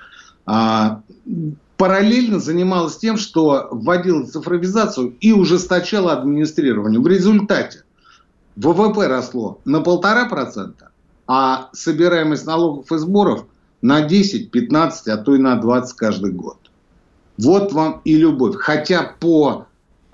а, 0.47 1.03
параллельно 1.77 2.39
занималась 2.39 2.97
тем, 2.97 3.17
что 3.17 3.69
вводила 3.71 4.25
цифровизацию 4.27 5.17
и 5.21 5.33
ужесточала 5.33 6.13
администрирование. 6.13 7.01
В 7.01 7.07
результате 7.07 7.85
ВВП 8.57 9.07
росло 9.09 9.61
на 9.65 9.81
полтора 9.81 10.27
процента, 10.27 10.91
а 11.27 11.71
собираемость 11.73 12.47
налогов 12.47 12.91
и 12.93 12.99
сборов 12.99 13.47
на 13.83 14.03
10, 14.03 14.51
15, 14.51 15.09
а 15.09 15.17
то 15.17 15.35
и 15.35 15.39
на 15.39 15.57
20 15.57 15.97
каждый 15.97 16.33
год. 16.33 16.59
Вот 17.37 17.73
вам 17.73 18.01
и 18.05 18.17
любовь. 18.17 18.57
Хотя 18.57 19.15
по 19.19 19.67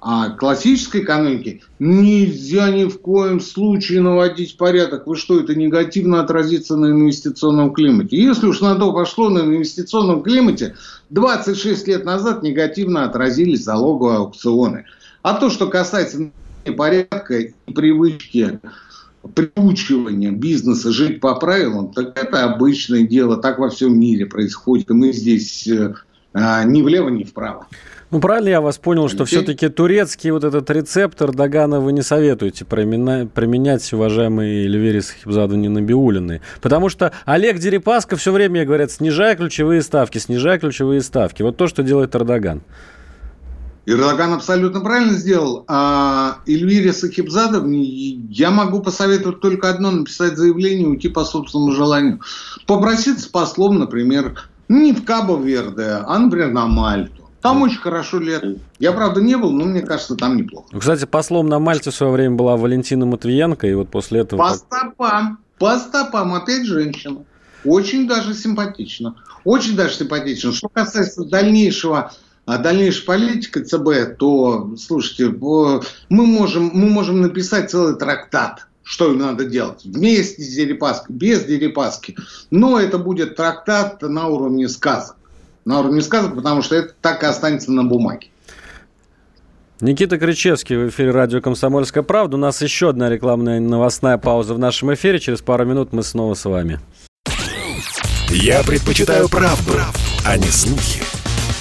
а, 0.02 0.30
классической 0.30 1.02
экономике 1.02 1.60
нельзя 1.78 2.70
ни 2.70 2.84
в 2.84 3.00
коем 3.00 3.38
случае 3.38 4.00
наводить 4.00 4.56
порядок. 4.56 5.06
Вы 5.06 5.16
что, 5.16 5.38
это 5.38 5.54
негативно 5.54 6.20
отразится 6.20 6.76
на 6.76 6.86
инвестиционном 6.86 7.72
климате? 7.74 8.16
Если 8.16 8.46
уж 8.46 8.60
на 8.62 8.76
то 8.76 8.92
пошло, 8.92 9.28
на 9.28 9.40
инвестиционном 9.40 10.22
климате 10.22 10.74
26 11.10 11.86
лет 11.88 12.04
назад 12.06 12.42
негативно 12.42 13.04
отразились 13.04 13.62
залоговые 13.62 14.18
аукционы. 14.18 14.86
А 15.22 15.34
то, 15.34 15.50
что 15.50 15.66
касается 15.66 16.30
порядка 16.76 17.38
и 17.38 17.52
привычки 17.72 18.58
приучивания 19.34 20.30
бизнеса 20.30 20.92
жить 20.92 21.20
по 21.20 21.34
правилам, 21.34 21.92
так 21.92 22.18
это 22.18 22.44
обычное 22.44 23.02
дело, 23.02 23.36
так 23.36 23.58
во 23.58 23.68
всем 23.68 24.00
мире 24.00 24.24
происходит. 24.24 24.88
И 24.88 24.94
мы 24.94 25.12
здесь 25.12 25.68
э, 25.68 25.94
а, 26.32 26.64
ни 26.64 26.80
влево, 26.80 27.10
ни 27.10 27.24
вправо. 27.24 27.66
Ну, 28.10 28.20
правильно 28.20 28.48
я 28.48 28.60
вас 28.60 28.76
понял, 28.76 29.08
что 29.08 29.24
все-таки 29.24 29.68
турецкий 29.68 30.32
вот 30.32 30.42
этот 30.42 30.68
рецепт 30.70 31.22
Эрдогана 31.22 31.78
вы 31.78 31.92
не 31.92 32.02
советуете 32.02 32.64
применять, 32.64 33.92
уважаемые 33.92 34.64
Эльвири 34.64 34.98
Сахибзаду 34.98 35.56
Набиулины. 35.56 36.40
Потому 36.60 36.88
что 36.88 37.12
Олег 37.24 37.58
Дерипаска 37.58 38.16
все 38.16 38.32
время 38.32 38.64
говорят, 38.64 38.90
снижай 38.90 39.36
ключевые 39.36 39.82
ставки, 39.82 40.18
снижай 40.18 40.58
ключевые 40.58 41.02
ставки. 41.02 41.42
Вот 41.42 41.56
то, 41.56 41.68
что 41.68 41.84
делает 41.84 42.16
Эрдоган. 42.16 42.62
Эрдоган 43.86 44.32
абсолютно 44.34 44.80
правильно 44.80 45.12
сделал. 45.12 45.64
А 45.68 46.38
Эльвире 46.48 46.92
Сахибзадовне 46.92 47.84
я 47.84 48.50
могу 48.50 48.80
посоветовать 48.80 49.40
только 49.40 49.70
одно, 49.70 49.92
написать 49.92 50.36
заявление 50.36 50.86
и 50.86 50.90
уйти 50.90 51.08
по 51.08 51.24
собственному 51.24 51.72
желанию. 51.72 52.20
Попроситься 52.66 53.30
послом, 53.30 53.78
например, 53.78 54.50
не 54.68 54.92
в 54.92 55.04
Кабо-Верде, 55.04 56.02
а, 56.04 56.18
например, 56.18 56.50
на 56.50 56.66
Мальту. 56.66 57.19
Там 57.42 57.62
очень 57.62 57.78
хорошо 57.78 58.18
лето. 58.18 58.56
Я, 58.78 58.92
правда, 58.92 59.20
не 59.20 59.36
был, 59.36 59.50
но 59.52 59.64
мне 59.64 59.80
кажется, 59.80 60.14
там 60.14 60.36
неплохо. 60.36 60.68
Ну, 60.72 60.78
кстати, 60.80 61.04
послом 61.06 61.48
на 61.48 61.58
Мальте 61.58 61.90
в 61.90 61.94
свое 61.94 62.12
время 62.12 62.36
была 62.36 62.56
Валентина 62.56 63.06
Матвиенко, 63.06 63.66
и 63.66 63.74
вот 63.74 63.88
после 63.88 64.20
этого... 64.20 64.40
По 64.40 64.54
стопам, 64.54 65.38
по 65.58 65.78
стопам, 65.78 66.34
опять 66.34 66.66
женщина. 66.66 67.24
Очень 67.64 68.06
даже 68.06 68.34
симпатично. 68.34 69.16
Очень 69.44 69.76
даже 69.76 69.94
симпатично. 69.94 70.52
Что 70.52 70.68
касается 70.68 71.24
дальнейшего 71.24 72.12
а 72.46 72.58
дальнейшей 72.58 73.04
политики 73.04 73.62
ЦБ, 73.62 74.18
то, 74.18 74.74
слушайте, 74.76 75.28
мы 75.28 76.26
можем, 76.26 76.70
мы 76.74 76.88
можем 76.90 77.20
написать 77.20 77.70
целый 77.70 77.96
трактат, 77.96 78.66
что 78.82 79.12
им 79.12 79.18
надо 79.18 79.44
делать. 79.44 79.84
Вместе 79.84 80.42
с 80.42 80.54
Дерипаской, 80.56 81.14
без 81.14 81.44
Дерипаски. 81.44 82.16
Но 82.50 82.80
это 82.80 82.98
будет 82.98 83.36
трактат 83.36 84.02
на 84.02 84.26
уровне 84.26 84.68
сказок. 84.68 85.16
На 85.64 85.80
уровне 85.80 86.00
сказок, 86.00 86.34
потому 86.34 86.62
что 86.62 86.76
это 86.76 86.94
так 87.00 87.22
и 87.22 87.26
останется 87.26 87.70
на 87.72 87.84
бумаге. 87.84 88.28
Никита 89.80 90.18
Кричевский 90.18 90.76
в 90.76 90.88
эфире 90.90 91.10
радио 91.10 91.40
«Комсомольская 91.40 92.02
правда». 92.02 92.36
У 92.36 92.40
нас 92.40 92.60
еще 92.60 92.90
одна 92.90 93.08
рекламная 93.08 93.60
новостная 93.60 94.18
пауза 94.18 94.52
в 94.52 94.58
нашем 94.58 94.92
эфире. 94.94 95.18
Через 95.18 95.40
пару 95.40 95.64
минут 95.64 95.92
мы 95.92 96.02
снова 96.02 96.34
с 96.34 96.44
вами. 96.44 96.80
Я 98.28 98.62
предпочитаю 98.62 99.28
правду, 99.28 99.72
а 100.26 100.36
не 100.36 100.50
слухи. 100.50 101.02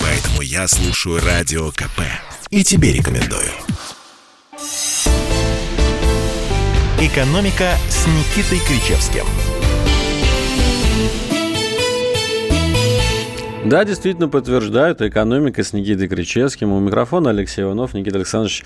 Поэтому 0.02 0.42
я 0.42 0.68
слушаю 0.68 1.22
Радио 1.26 1.72
КП. 1.72 2.02
И 2.50 2.64
тебе 2.64 2.92
рекомендую. 2.94 3.50
«Экономика» 7.00 7.72
с 7.90 8.06
Никитой 8.08 8.60
Кричевским– 8.68 9.26
Да, 13.66 13.84
действительно 13.84 14.30
подтверждают. 14.30 15.02
Экономика 15.02 15.64
с 15.64 15.74
Никитой 15.74 16.08
Кричевским. 16.08 16.72
У 16.72 16.80
микрофона 16.80 17.32
Алексей 17.32 17.64
Иванов, 17.64 17.94
Никита 17.94 18.18
Александрович 18.18 18.64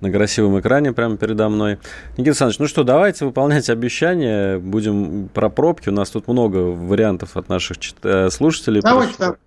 на 0.00 0.10
красивом 0.10 0.58
экране 0.58 0.92
прямо 0.92 1.16
передо 1.16 1.48
мной. 1.48 1.78
Никита 2.12 2.30
Александрович, 2.30 2.58
ну 2.58 2.66
что, 2.66 2.82
давайте 2.82 3.24
выполнять 3.24 3.70
обещания. 3.70 4.58
Будем 4.58 5.28
про 5.32 5.48
пробки. 5.48 5.90
У 5.90 5.92
нас 5.92 6.10
тут 6.10 6.26
много 6.26 6.58
вариантов 6.58 7.36
от 7.36 7.48
наших 7.48 7.76
э, 8.02 8.30
слушателей. 8.30 8.80
Давайте, 8.82 9.14
так. 9.16 9.38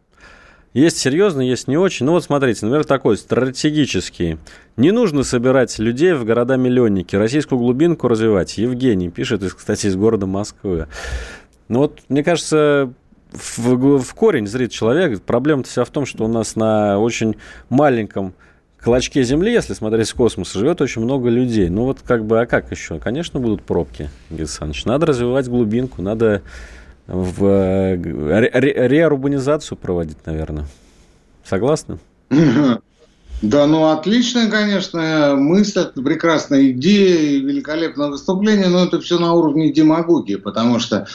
Есть 0.74 0.98
серьезный, 0.98 1.48
есть 1.48 1.68
не 1.68 1.78
очень. 1.78 2.06
Ну 2.06 2.14
вот 2.14 2.24
смотрите, 2.24 2.66
например, 2.66 2.86
такой 2.86 3.18
стратегический. 3.18 4.38
Не 4.76 4.92
нужно 4.92 5.24
собирать 5.24 5.78
людей 5.78 6.14
в 6.14 6.26
города-миллионники, 6.26 7.16
российскую 7.16 7.60
глубинку 7.60 8.08
развивать. 8.08 8.58
Евгений 8.58 9.10
пишет, 9.10 9.42
кстати, 9.54 9.88
из 9.88 9.96
города 9.96 10.26
Москвы. 10.26 10.88
Ну 11.68 11.80
вот, 11.80 12.00
мне 12.10 12.24
кажется, 12.24 12.94
в, 13.36 14.00
в 14.00 14.14
корень 14.14 14.48
зрит 14.48 14.72
человек. 14.72 15.22
Проблема-то 15.22 15.70
вся 15.70 15.86
в 15.86 15.90
том, 15.90 16.06
что 16.06 16.26
у 16.26 16.28
нас 16.28 16.56
на 16.56 17.00
очень 17.00 17.36
маленьком 17.70 18.34
клочке 18.82 19.24
Земли, 19.24 19.52
если 19.52 19.74
смотреть 19.74 20.08
с 20.08 20.14
космоса, 20.14 20.60
живет 20.60 20.80
очень 20.82 21.02
много 21.02 21.30
людей. 21.30 21.70
Ну 21.70 21.84
вот 21.86 22.00
как 22.06 22.26
бы, 22.26 22.42
а 22.42 22.46
как 22.46 22.72
еще? 22.72 23.00
Конечно, 23.00 23.40
будут 23.40 23.64
пробки, 23.64 24.10
Георгий 24.30 24.44
Александрович. 24.44 24.86
Надо 24.86 25.08
развивать 25.08 25.48
глубинку, 25.48 26.02
надо 26.02 26.44
в 27.08 27.46
э, 27.46 27.96
ре 27.96 28.88
реурбанизацию 28.88 29.78
проводить, 29.78 30.18
наверное. 30.26 30.66
Согласны? 31.44 32.00
Да, 33.42 33.68
ну 33.68 33.90
отличная, 33.90 34.50
конечно, 34.50 35.36
мысль, 35.38 35.88
прекрасная 35.94 36.72
идея, 36.72 37.42
великолепное 37.42 38.08
выступление, 38.08 38.70
но 38.70 38.86
это 38.86 39.02
все 39.02 39.20
на 39.20 39.34
уровне 39.34 39.74
демагогии, 39.74 40.36
потому 40.36 40.80
что 40.80 41.06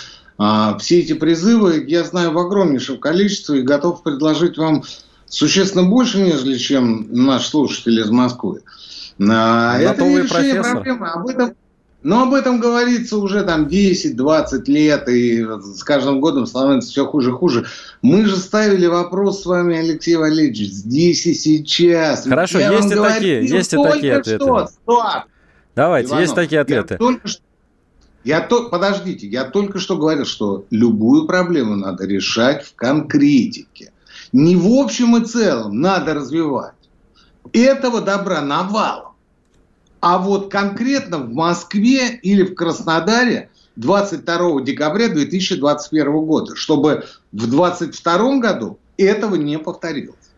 все 0.78 1.00
эти 1.00 1.12
призывы 1.12 1.84
я 1.86 2.04
знаю 2.04 2.32
в 2.32 2.38
огромнейшем 2.38 2.98
количестве 2.98 3.60
и 3.60 3.62
готов 3.62 4.02
предложить 4.02 4.56
вам 4.56 4.84
существенно 5.26 5.84
больше, 5.84 6.20
нежели 6.20 6.56
чем 6.56 7.06
наш 7.10 7.46
слушатель 7.48 8.00
из 8.00 8.10
Москвы. 8.10 8.62
А, 9.28 9.78
это 9.78 10.04
не 10.06 10.22
решение 10.22 10.62
проблемы. 10.62 11.08
Об 11.08 11.28
этом, 11.28 11.54
но 12.02 12.22
об 12.22 12.34
этом 12.34 12.60
говорится 12.60 13.18
уже 13.18 13.42
там 13.42 13.66
10-20 13.66 14.62
лет, 14.66 15.08
и 15.08 15.44
с 15.44 15.84
каждым 15.84 16.20
годом 16.20 16.46
становится 16.46 16.90
все 16.90 17.06
хуже 17.06 17.30
и 17.30 17.32
хуже. 17.32 17.66
Мы 18.00 18.24
же 18.24 18.36
ставили 18.36 18.86
вопрос 18.86 19.42
с 19.42 19.46
вами, 19.46 19.76
Алексей 19.76 20.16
Валерьевич, 20.16 20.70
здесь 20.70 21.26
и 21.26 21.34
сейчас. 21.34 22.26
Хорошо, 22.26 22.58
Я 22.58 22.72
есть 22.72 22.90
и 22.90 22.94
такие, 22.94 23.46
есть 23.46 23.72
и 23.74 23.76
такие 23.76 24.16
ответы. 24.16 24.42
Что, 24.42 24.66
стоп. 24.66 25.24
Давайте, 25.76 26.08
Иванов, 26.08 26.22
есть 26.22 26.34
такие 26.34 26.60
ответы. 26.62 26.94
Я 26.94 26.98
только 26.98 27.28
что 27.28 27.42
я 28.24 28.40
то, 28.40 28.68
подождите, 28.68 29.26
я 29.26 29.44
только 29.44 29.78
что 29.78 29.96
говорил, 29.96 30.26
что 30.26 30.64
любую 30.70 31.26
проблему 31.26 31.76
надо 31.76 32.06
решать 32.06 32.64
в 32.64 32.74
конкретике. 32.74 33.92
Не 34.32 34.56
в 34.56 34.66
общем 34.66 35.16
и 35.16 35.26
целом 35.26 35.80
надо 35.80 36.14
развивать. 36.14 36.74
Этого 37.52 38.00
добра 38.00 38.42
навалом. 38.42 39.14
А 40.00 40.18
вот 40.18 40.50
конкретно 40.50 41.18
в 41.18 41.32
Москве 41.32 42.14
или 42.14 42.42
в 42.42 42.54
Краснодаре 42.54 43.50
22 43.76 44.62
декабря 44.62 45.08
2021 45.08 46.12
года, 46.26 46.56
чтобы 46.56 47.06
в 47.32 47.48
2022 47.48 48.38
году 48.38 48.78
этого 48.96 49.34
не 49.36 49.58
повторилось. 49.58 50.29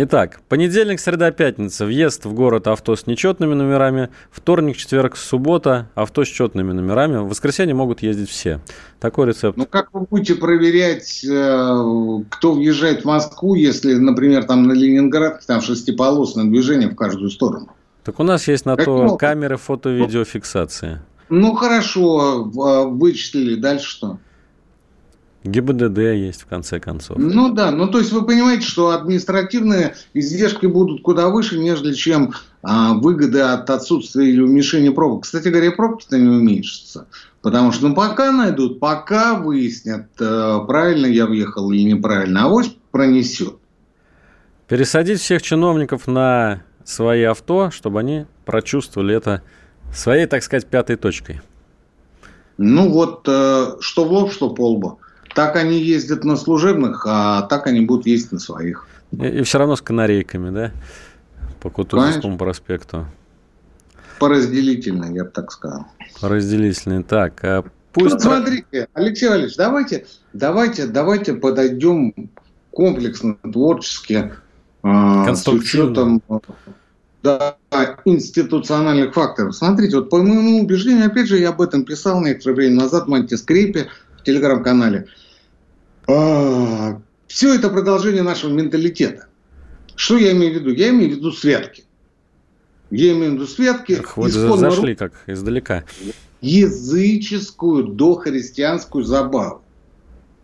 Итак, 0.00 0.42
понедельник, 0.48 1.00
среда, 1.00 1.32
пятница. 1.32 1.84
Въезд 1.84 2.24
в 2.24 2.32
город 2.32 2.68
авто 2.68 2.94
с 2.94 3.08
нечетными 3.08 3.54
номерами. 3.54 4.10
Вторник, 4.30 4.76
четверг, 4.76 5.16
суббота 5.16 5.90
авто 5.96 6.24
с 6.24 6.28
четными 6.28 6.70
номерами. 6.70 7.16
В 7.16 7.28
воскресенье 7.28 7.74
могут 7.74 8.00
ездить 8.00 8.30
все. 8.30 8.60
Такой 9.00 9.26
рецепт. 9.26 9.58
Ну, 9.58 9.66
как 9.66 9.92
вы 9.92 10.02
будете 10.02 10.36
проверять, 10.36 11.24
э, 11.24 12.22
кто 12.30 12.52
въезжает 12.52 13.02
в 13.02 13.06
Москву, 13.06 13.56
если, 13.56 13.94
например, 13.94 14.44
там 14.44 14.68
на 14.68 14.72
Ленинград, 14.72 15.44
там 15.44 15.60
шестиполосное 15.62 16.44
движение 16.44 16.88
в 16.88 16.94
каждую 16.94 17.30
сторону? 17.30 17.68
Так 18.04 18.20
у 18.20 18.22
нас 18.22 18.46
есть 18.46 18.66
на 18.66 18.76
как 18.76 18.84
то 18.84 19.02
мог? 19.02 19.18
камеры 19.18 19.56
фото-видеофиксации. 19.56 21.00
Ну, 21.28 21.56
хорошо, 21.56 22.44
э, 22.44 22.86
вычислили. 22.86 23.56
Дальше 23.56 23.88
что? 23.88 24.18
ГИБДД 25.50 25.98
есть, 25.98 26.42
в 26.42 26.46
конце 26.46 26.80
концов. 26.80 27.18
Ну 27.18 27.52
да, 27.52 27.70
ну 27.70 27.88
то 27.88 27.98
есть 27.98 28.12
вы 28.12 28.24
понимаете, 28.24 28.66
что 28.66 28.90
административные 28.90 29.94
издержки 30.14 30.66
будут 30.66 31.02
куда 31.02 31.28
выше, 31.28 31.58
нежели 31.58 31.94
чем 31.94 32.34
а, 32.62 32.94
выгоды 32.94 33.40
от 33.40 33.68
отсутствия 33.70 34.30
или 34.30 34.40
уменьшения 34.40 34.90
пробок. 34.90 35.24
Кстати 35.24 35.48
говоря, 35.48 35.72
пробки-то 35.72 36.18
не 36.18 36.28
уменьшатся. 36.28 37.06
Потому 37.40 37.72
что 37.72 37.88
ну 37.88 37.94
пока 37.94 38.32
найдут, 38.32 38.80
пока 38.80 39.34
выяснят, 39.34 40.08
э, 40.20 40.58
правильно 40.66 41.06
я 41.06 41.26
въехал 41.26 41.70
или 41.70 41.82
неправильно, 41.82 42.44
авось 42.44 42.74
пронесет. 42.90 43.54
Пересадить 44.66 45.20
всех 45.20 45.40
чиновников 45.40 46.06
на 46.08 46.62
свои 46.84 47.22
авто, 47.22 47.70
чтобы 47.70 48.00
они 48.00 48.26
прочувствовали 48.44 49.14
это 49.14 49.42
своей, 49.94 50.26
так 50.26 50.42
сказать, 50.42 50.66
пятой 50.66 50.96
точкой. 50.96 51.40
Ну 52.58 52.90
вот, 52.90 53.26
э, 53.28 53.76
что 53.80 54.04
в 54.04 54.12
лоб, 54.12 54.32
что 54.32 54.50
по 54.50 54.72
лбу. 54.72 54.98
Так 55.34 55.56
они 55.56 55.78
ездят 55.78 56.24
на 56.24 56.36
служебных, 56.36 57.04
а 57.06 57.42
так 57.42 57.66
они 57.66 57.80
будут 57.80 58.06
ездить 58.06 58.32
на 58.32 58.38
своих. 58.38 58.86
И, 59.12 59.26
и 59.26 59.42
все 59.42 59.58
равно 59.58 59.76
с 59.76 59.82
канарейками, 59.82 60.50
да? 60.50 60.72
По 61.60 61.70
Кутузовскому 61.70 62.38
проспекту. 62.38 63.06
Поразделительно, 64.18 65.12
я 65.14 65.24
бы 65.24 65.30
так 65.30 65.52
сказал. 65.52 65.86
Поразделительный. 66.20 67.02
Так, 67.04 67.44
а 67.44 67.64
пусть... 67.92 68.14
Ну, 68.14 68.20
смотрите, 68.20 68.88
Алексей 68.94 69.28
Валерьевич, 69.28 69.56
давайте, 69.56 70.06
давайте, 70.32 70.86
давайте 70.86 71.34
подойдем 71.34 72.14
комплексно, 72.72 73.34
творчески, 73.34 74.32
э, 74.82 75.34
с 75.34 75.48
учетом 75.48 76.22
да, 77.22 77.56
институциональных 78.04 79.14
факторов. 79.14 79.54
Смотрите, 79.54 79.96
вот 79.96 80.10
по 80.10 80.22
моему 80.22 80.60
убеждению, 80.60 81.06
опять 81.06 81.28
же, 81.28 81.38
я 81.38 81.50
об 81.50 81.60
этом 81.60 81.84
писал 81.84 82.20
некоторое 82.20 82.54
время 82.54 82.82
назад 82.82 83.06
в 83.06 83.08
Мантискрипе 83.08 83.88
в 84.18 84.24
телеграм-канале. 84.24 85.06
А, 86.06 87.00
все 87.26 87.54
это 87.54 87.68
продолжение 87.68 88.22
нашего 88.22 88.52
менталитета. 88.52 89.26
Что 89.94 90.16
я 90.16 90.32
имею 90.32 90.54
в 90.54 90.56
виду? 90.56 90.70
Я 90.70 90.90
имею 90.90 91.12
в 91.12 91.16
виду 91.16 91.32
святки. 91.32 91.84
Я 92.90 93.12
имею 93.12 93.32
в 93.32 93.34
виду 93.34 93.46
святки. 93.46 93.98
Ах, 94.00 94.16
вот 94.16 94.30
зашли 94.30 94.94
как 94.94 95.12
издалека. 95.26 95.84
Языческую 96.40 97.88
дохристианскую 97.88 99.04
забаву. 99.04 99.62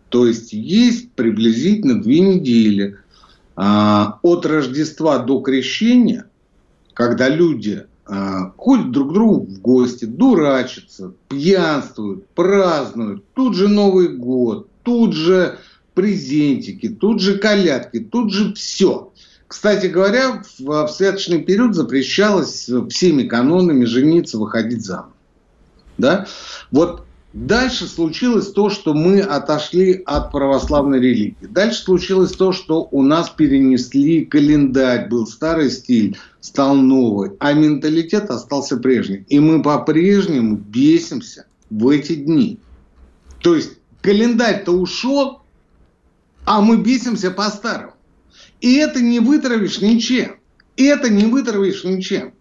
То 0.08 0.26
есть 0.26 0.52
есть 0.52 1.12
приблизительно 1.12 2.00
две 2.02 2.20
недели 2.20 2.98
а, 3.56 4.18
от 4.22 4.44
Рождества 4.46 5.18
до 5.18 5.40
Крещения, 5.40 6.26
когда 6.92 7.28
люди 7.28 7.86
ходят 8.06 8.90
друг 8.90 9.10
к 9.10 9.12
другу 9.14 9.46
в 9.46 9.60
гости, 9.60 10.04
дурачатся, 10.04 11.12
пьянствуют, 11.28 12.26
празднуют. 12.28 13.24
Тут 13.34 13.56
же 13.56 13.68
Новый 13.68 14.08
год, 14.08 14.68
тут 14.82 15.14
же 15.14 15.58
презентики, 15.94 16.88
тут 16.88 17.20
же 17.20 17.38
колядки, 17.38 18.00
тут 18.00 18.32
же 18.32 18.52
все. 18.54 19.10
Кстати 19.46 19.86
говоря, 19.86 20.42
в, 20.58 20.86
в 20.86 20.88
святочный 20.88 21.42
период 21.42 21.74
запрещалось 21.74 22.68
всеми 22.90 23.22
канонами 23.22 23.84
жениться, 23.84 24.38
выходить 24.38 24.84
замуж. 24.84 25.12
Да? 25.96 26.26
Вот 26.70 27.03
дальше 27.34 27.86
случилось 27.86 28.50
то, 28.50 28.70
что 28.70 28.94
мы 28.94 29.20
отошли 29.20 30.02
от 30.06 30.32
православной 30.32 31.00
религии. 31.00 31.36
Дальше 31.42 31.82
случилось 31.82 32.32
то, 32.32 32.52
что 32.52 32.88
у 32.90 33.02
нас 33.02 33.28
перенесли 33.28 34.24
календарь, 34.24 35.08
был 35.08 35.26
старый 35.26 35.70
стиль, 35.70 36.16
стал 36.40 36.74
новый, 36.74 37.32
а 37.40 37.52
менталитет 37.52 38.30
остался 38.30 38.78
прежним. 38.78 39.26
И 39.28 39.38
мы 39.38 39.62
по-прежнему 39.62 40.56
бесимся 40.56 41.46
в 41.68 41.88
эти 41.88 42.14
дни. 42.14 42.58
То 43.40 43.54
есть 43.54 43.72
Календарь-то 44.04 44.70
ушел, 44.70 45.40
а 46.44 46.60
мы 46.60 46.76
бесимся 46.76 47.30
по-старому. 47.30 47.94
И 48.60 48.74
это 48.74 49.00
не 49.00 49.18
вытравишь 49.18 49.80
ничем. 49.80 50.36
Это 50.76 51.08
не 51.08 51.24
вытравишь 51.24 51.84
ничем. 51.84 52.33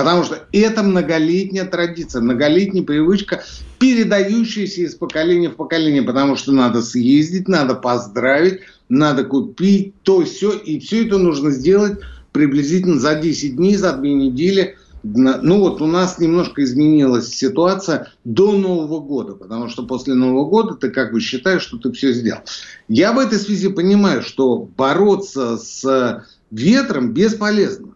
Потому 0.00 0.24
что 0.24 0.38
это 0.52 0.82
многолетняя 0.82 1.66
традиция, 1.66 2.22
многолетняя 2.22 2.82
привычка, 2.82 3.44
передающаяся 3.78 4.80
из 4.80 4.94
поколения 4.94 5.50
в 5.50 5.56
поколение. 5.56 6.00
Потому 6.00 6.36
что 6.36 6.52
надо 6.52 6.80
съездить, 6.80 7.48
надо 7.48 7.74
поздравить, 7.74 8.60
надо 8.88 9.24
купить 9.24 9.92
то, 10.02 10.24
все. 10.24 10.52
И 10.52 10.80
все 10.80 11.06
это 11.06 11.18
нужно 11.18 11.50
сделать 11.50 11.98
приблизительно 12.32 12.98
за 12.98 13.14
10 13.14 13.56
дней, 13.56 13.76
за 13.76 13.92
2 13.92 14.02
недели. 14.06 14.78
Ну 15.02 15.58
вот 15.58 15.82
у 15.82 15.86
нас 15.86 16.18
немножко 16.18 16.64
изменилась 16.64 17.28
ситуация 17.28 18.10
до 18.24 18.52
Нового 18.52 19.00
года, 19.00 19.34
потому 19.34 19.68
что 19.68 19.82
после 19.82 20.14
Нового 20.14 20.48
года 20.48 20.76
ты 20.76 20.88
как 20.88 21.12
бы 21.12 21.20
считаешь, 21.20 21.60
что 21.60 21.76
ты 21.76 21.92
все 21.92 22.14
сделал. 22.14 22.40
Я 22.88 23.12
в 23.12 23.18
этой 23.18 23.38
связи 23.38 23.68
понимаю, 23.68 24.22
что 24.22 24.66
бороться 24.78 25.58
с 25.58 26.24
ветром 26.50 27.12
бесполезно. 27.12 27.88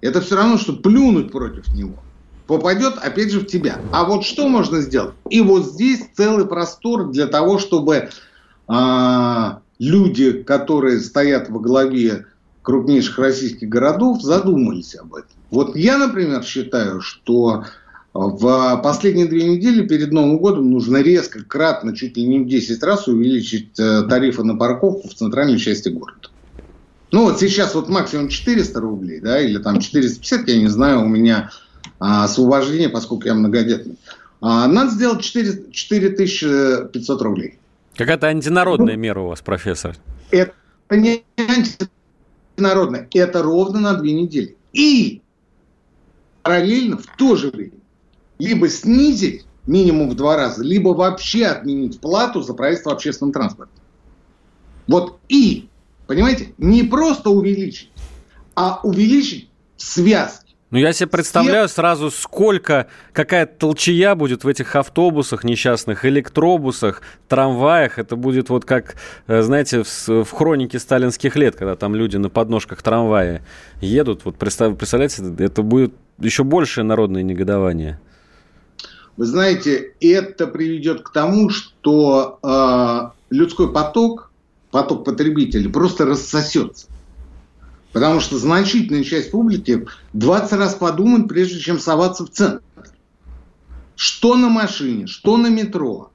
Это 0.00 0.20
все 0.20 0.36
равно, 0.36 0.56
что 0.56 0.72
плюнуть 0.72 1.30
против 1.30 1.72
него. 1.74 1.96
Попадет, 2.46 2.94
опять 3.00 3.30
же, 3.30 3.40
в 3.40 3.46
тебя. 3.46 3.80
А 3.92 4.04
вот 4.04 4.24
что 4.24 4.48
можно 4.48 4.80
сделать? 4.80 5.14
И 5.28 5.40
вот 5.40 5.66
здесь 5.66 6.00
целый 6.16 6.46
простор 6.46 7.10
для 7.10 7.26
того, 7.26 7.58
чтобы 7.58 8.08
а, 8.66 9.60
люди, 9.78 10.32
которые 10.42 11.00
стоят 11.00 11.48
во 11.48 11.60
главе 11.60 12.26
крупнейших 12.62 13.18
российских 13.18 13.68
городов, 13.68 14.22
задумались 14.22 14.96
об 14.96 15.14
этом. 15.14 15.30
Вот 15.50 15.76
я, 15.76 15.98
например, 15.98 16.42
считаю, 16.42 17.00
что 17.00 17.64
в 18.12 18.80
последние 18.82 19.26
две 19.26 19.44
недели 19.44 19.86
перед 19.86 20.12
Новым 20.12 20.38
годом 20.38 20.70
нужно 20.70 20.98
резко, 20.98 21.44
кратно, 21.44 21.96
чуть 21.96 22.16
ли 22.16 22.24
не 22.24 22.40
в 22.40 22.48
10 22.48 22.82
раз 22.82 23.06
увеличить 23.06 23.78
э, 23.78 24.02
тарифы 24.08 24.42
на 24.42 24.56
парковку 24.56 25.08
в 25.08 25.14
центральной 25.14 25.58
части 25.58 25.88
города. 25.88 26.28
Ну, 27.12 27.24
вот 27.24 27.40
сейчас 27.40 27.74
вот 27.74 27.88
максимум 27.88 28.28
400 28.28 28.80
рублей, 28.80 29.20
да, 29.20 29.40
или 29.40 29.58
там 29.58 29.80
450, 29.80 30.48
я 30.48 30.58
не 30.58 30.68
знаю, 30.68 31.02
у 31.02 31.08
меня 31.08 31.50
а, 31.98 32.24
освобождение, 32.24 32.88
поскольку 32.88 33.26
я 33.26 33.34
многодетный. 33.34 33.98
А, 34.40 34.66
надо 34.68 34.92
сделать 34.92 35.22
4, 35.22 35.72
4500 35.72 37.22
рублей. 37.22 37.58
Какая-то 37.96 38.28
антинародная 38.28 38.94
ну, 38.94 39.00
мера 39.00 39.20
у 39.20 39.28
вас, 39.28 39.40
профессор. 39.40 39.96
Это 40.30 40.54
не 40.90 41.24
антинародная, 42.56 43.08
это 43.12 43.42
ровно 43.42 43.80
на 43.80 43.94
две 43.94 44.12
недели. 44.12 44.56
И 44.72 45.22
параллельно 46.42 46.96
в 46.96 47.06
то 47.18 47.36
же 47.36 47.50
время 47.50 47.72
либо 48.38 48.68
снизить 48.68 49.44
минимум 49.66 50.10
в 50.10 50.16
два 50.16 50.36
раза, 50.36 50.64
либо 50.64 50.90
вообще 50.90 51.46
отменить 51.46 52.00
плату 52.00 52.42
за 52.42 52.54
проезд 52.54 52.86
в 52.86 52.88
общественном 52.88 53.32
транспорте. 53.32 53.72
Вот 54.86 55.18
и 55.28 55.68
Понимаете? 56.10 56.54
Не 56.58 56.82
просто 56.82 57.30
увеличить, 57.30 57.88
а 58.56 58.80
увеличить 58.82 59.48
связки. 59.76 60.56
Ну, 60.70 60.78
я 60.78 60.92
себе 60.92 61.06
представляю 61.06 61.68
сразу, 61.68 62.10
сколько, 62.10 62.88
какая 63.12 63.46
толчая 63.46 64.16
будет 64.16 64.42
в 64.42 64.48
этих 64.48 64.74
автобусах 64.74 65.44
несчастных, 65.44 66.04
электробусах, 66.04 67.02
трамваях. 67.28 68.00
Это 68.00 68.16
будет 68.16 68.48
вот 68.48 68.64
как, 68.64 68.96
э, 69.28 69.42
знаете, 69.42 69.84
в, 69.84 70.24
в 70.24 70.30
хронике 70.32 70.80
сталинских 70.80 71.36
лет, 71.36 71.54
когда 71.54 71.76
там 71.76 71.94
люди 71.94 72.16
на 72.16 72.28
подножках 72.28 72.82
трамвая 72.82 73.44
едут. 73.80 74.24
Вот 74.24 74.34
представляете, 74.34 75.22
это 75.38 75.62
будет 75.62 75.94
еще 76.18 76.42
большее 76.42 76.82
народное 76.82 77.22
негодование. 77.22 78.00
Вы 79.16 79.26
знаете, 79.26 79.92
это 80.00 80.48
приведет 80.48 81.02
к 81.02 81.12
тому, 81.12 81.50
что 81.50 82.40
э, 82.42 83.10
людской 83.32 83.72
поток 83.72 84.29
поток 84.70 85.04
потребителей 85.04 85.70
просто 85.70 86.04
рассосется. 86.04 86.86
Потому 87.92 88.20
что 88.20 88.38
значительная 88.38 89.02
часть 89.02 89.32
публики 89.32 89.86
20 90.12 90.52
раз 90.52 90.74
подумает, 90.74 91.28
прежде 91.28 91.58
чем 91.58 91.78
соваться 91.80 92.24
в 92.24 92.30
центр. 92.30 92.62
Что 93.96 94.36
на 94.36 94.48
машине, 94.48 95.06
что 95.06 95.36
на 95.36 95.48
метро, 95.48 96.10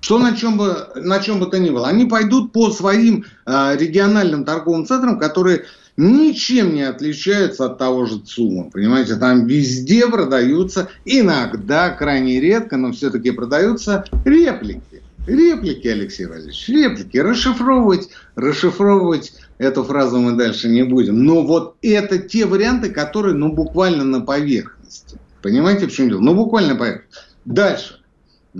что 0.00 0.18
на 0.18 0.36
чем 0.36 0.58
бы, 0.58 0.88
на 0.94 1.20
чем 1.20 1.40
бы 1.40 1.46
то 1.46 1.58
ни 1.58 1.70
было. 1.70 1.88
Они 1.88 2.04
пойдут 2.04 2.52
по 2.52 2.70
своим 2.70 3.24
э, 3.46 3.76
региональным 3.76 4.44
торговым 4.44 4.86
центрам, 4.86 5.18
которые 5.18 5.64
ничем 5.96 6.74
не 6.74 6.82
отличаются 6.82 7.66
от 7.66 7.78
того 7.78 8.06
же 8.06 8.20
ЦУМа. 8.20 8.70
Понимаете, 8.70 9.16
там 9.16 9.46
везде 9.46 10.06
продаются, 10.06 10.88
иногда, 11.04 11.90
крайне 11.90 12.40
редко, 12.40 12.76
но 12.76 12.92
все-таки 12.92 13.30
продаются 13.30 14.04
реплики. 14.24 14.95
Реплики, 15.26 15.88
Алексей 15.88 16.26
Валерьевич, 16.26 16.68
реплики. 16.68 17.18
Расшифровывать, 17.18 18.10
расшифровывать 18.36 19.32
эту 19.58 19.82
фразу 19.82 20.18
мы 20.18 20.32
дальше 20.32 20.68
не 20.68 20.84
будем. 20.84 21.24
Но 21.24 21.42
вот 21.42 21.76
это 21.82 22.18
те 22.18 22.46
варианты, 22.46 22.90
которые, 22.90 23.34
ну, 23.34 23.52
буквально 23.52 24.04
на 24.04 24.20
поверхности. 24.20 25.18
Понимаете, 25.42 25.88
в 25.88 25.92
чем 25.92 26.08
дело? 26.08 26.20
Ну, 26.20 26.34
буквально 26.34 26.74
на 26.74 26.78
поверхности. 26.78 27.18
Дальше. 27.44 28.00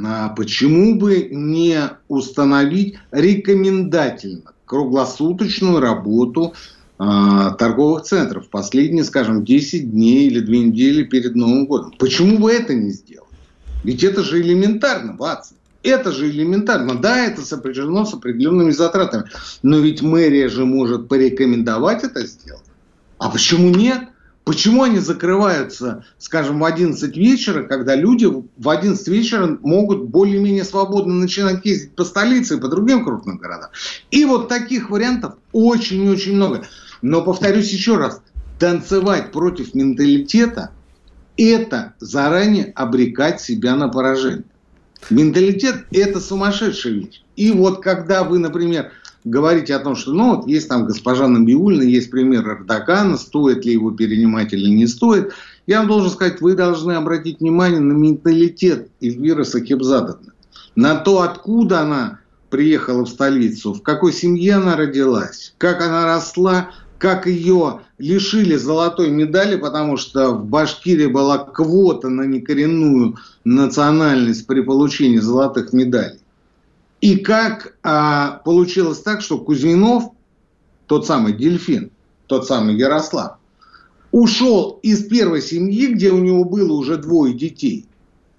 А 0.05 0.29
почему 0.31 0.97
бы 0.97 1.29
не 1.31 1.79
установить 2.09 2.99
рекомендательно 3.13 4.53
круглосуточную 4.67 5.81
работу 5.81 6.53
а, 6.99 7.53
торговых 7.53 8.03
центров 8.03 8.49
последние, 8.51 9.05
скажем, 9.05 9.45
10 9.45 9.91
дней 9.91 10.27
или 10.27 10.41
2 10.41 10.55
недели 10.57 11.05
перед 11.05 11.35
Новым 11.37 11.67
годом? 11.67 11.95
Почему 11.99 12.39
бы 12.39 12.53
это 12.53 12.75
не 12.75 12.91
сделать? 12.91 13.31
Ведь 13.85 14.03
это 14.03 14.23
же 14.23 14.41
элементарно, 14.41 15.17
Ватсон. 15.17 15.56
Это 15.87 16.11
же 16.11 16.29
элементарно. 16.29 16.97
Да, 16.97 17.25
это 17.25 17.43
сопряжено 17.43 18.05
с 18.05 18.13
определенными 18.13 18.73
затратами. 18.73 19.31
Но 19.63 19.79
ведь 19.79 20.03
мэрия 20.03 20.49
же 20.49 20.65
может 20.65 21.07
порекомендовать 21.07 22.03
это 22.03 22.27
сделать. 22.27 22.65
А 23.19 23.31
почему 23.31 23.71
нет? 23.71 24.01
Почему 24.43 24.83
они 24.83 24.99
закрываются, 24.99 26.05
скажем, 26.19 26.59
в 26.59 26.65
11 26.65 27.17
вечера, 27.17 27.63
когда 27.63 27.95
люди 27.95 28.27
в 28.27 28.69
11 28.69 29.07
вечера 29.07 29.59
могут 29.63 30.09
более-менее 30.09 30.65
свободно 30.65 31.15
начинать 31.15 31.65
ездить 31.65 31.95
по 31.95 32.05
столице 32.05 32.57
и 32.57 32.61
по 32.61 32.67
другим 32.67 33.05
крупным 33.05 33.39
городам? 33.39 33.71
И 34.11 34.25
вот 34.25 34.49
таких 34.49 34.91
вариантов 34.91 35.35
очень-очень 35.53 36.35
много. 36.35 36.67
Но 37.01 37.23
повторюсь 37.23 37.73
еще 37.73 37.97
раз, 37.97 38.21
танцевать 38.59 39.31
против 39.31 39.73
менталитета– 39.75 40.73
это 41.37 41.95
заранее 42.01 42.73
обрекать 42.75 43.41
себя 43.41 43.77
на 43.77 43.89
поражение. 43.89 44.45
Менталитет– 45.11 45.85
это 45.93 46.21
сумасшедшая 46.21 46.95
вещь. 46.95 47.23
И 47.37 47.53
вот 47.53 47.83
когда 47.83 48.25
вы, 48.25 48.39
например, 48.39 48.93
говорите 49.25 49.75
о 49.75 49.81
том, 49.81 49.97
что 49.97 50.13
ну, 50.13 50.37
вот 50.37 50.47
есть 50.47 50.69
там 50.69 50.87
госпожа 50.87 51.29
Набиульна, 51.29 51.83
есть 51.83 52.11
пример 52.11 52.49
Эрдогана, 52.49 53.17
стоит 53.17 53.65
ли 53.65 53.73
его 53.73 53.91
перенимать 53.91 54.53
или 54.53 54.69
не 54.69 54.87
стоит, 54.87 55.33
я 55.67 55.79
вам 55.79 55.89
должен 55.89 56.11
сказать, 56.11 56.41
вы 56.41 56.55
должны 56.55 56.93
обратить 56.93 57.41
внимание 57.41 57.81
на 57.81 57.93
менталитет 57.93 58.89
Эльвиры 59.01 59.45
Сахибзадовны. 59.45 60.33
На 60.77 60.97
то, 60.97 61.23
откуда 61.23 61.81
она 61.81 62.21
приехала 62.51 63.05
в 63.05 63.09
столицу, 63.09 63.75
в 63.75 63.83
какой 63.83 64.13
семье 64.13 64.55
она 64.55 64.77
родилась, 64.77 65.55
как 65.59 65.83
она 65.83 66.07
росла– 66.07 66.71
как 66.99 67.27
ее 67.27 67.81
лишили 67.99 68.57
золотой 68.57 69.11
медали, 69.11 69.57
потому 69.57 69.97
что 69.97 70.33
в 70.33 70.47
Башкирии 70.47 71.07
была 71.07 71.39
квота 71.39 72.09
на 72.09 72.23
некоренную 72.23 73.17
национальность 73.45 74.47
при 74.47 74.61
получении 74.61 75.19
золотых 75.19 75.73
медалей. 75.73 76.21
И 77.01 77.19
как 77.19 77.77
а, 77.83 78.41
получилось 78.45 79.01
так, 79.01 79.21
что 79.21 79.39
Кузьминов, 79.39 80.05
тот 80.87 81.07
самый 81.07 81.35
дельфин, 81.35 81.91
тот 82.27 82.47
самый 82.47 82.77
Ярослав, 82.77 83.37
ушел 84.13 84.79
из 84.83 85.05
первой 85.07 85.43
семьи, 85.43 85.89
где 85.89 86.11
у 86.11 86.19
него 86.19 86.45
было 86.45 86.73
уже 86.73 86.97
двое 86.97 87.35
детей, 87.35 87.87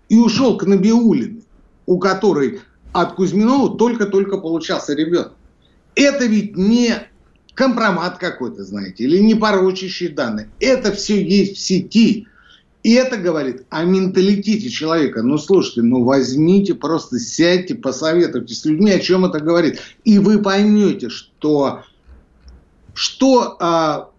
и 0.09 0.17
ушел 0.17 0.57
к 0.57 0.65
Набиулиной, 0.65 1.43
у 1.85 1.99
которой 1.99 2.61
от 2.93 3.13
Кузьминова 3.13 3.77
только-только 3.77 4.37
получался 4.37 4.93
ребенок. 4.93 5.33
Это 5.93 6.25
ведь 6.25 6.57
не 6.57 6.95
компромат 7.57 8.19
какой-то, 8.19 8.63
знаете, 8.63 9.03
или 9.03 9.17
непорочащие 9.17 10.09
данные. 10.09 10.47
Это 10.59 10.91
все 10.91 11.21
есть 11.21 11.57
в 11.57 11.59
сети. 11.59 12.27
И 12.83 12.93
это 12.93 13.17
говорит 13.17 13.65
о 13.71 13.83
менталитете 13.83 14.69
человека. 14.69 15.23
Ну, 15.23 15.39
слушайте, 15.39 15.81
ну 15.81 16.03
возьмите, 16.03 16.75
просто 16.75 17.19
сядьте, 17.19 17.73
посоветуйтесь 17.73 18.61
с 18.61 18.65
людьми, 18.65 18.91
о 18.91 18.99
чем 18.99 19.25
это 19.25 19.39
говорит. 19.39 19.81
И 20.03 20.19
вы 20.19 20.39
поймете, 20.39 21.09
что, 21.09 21.81
что 22.93 23.57
а, 23.59 24.11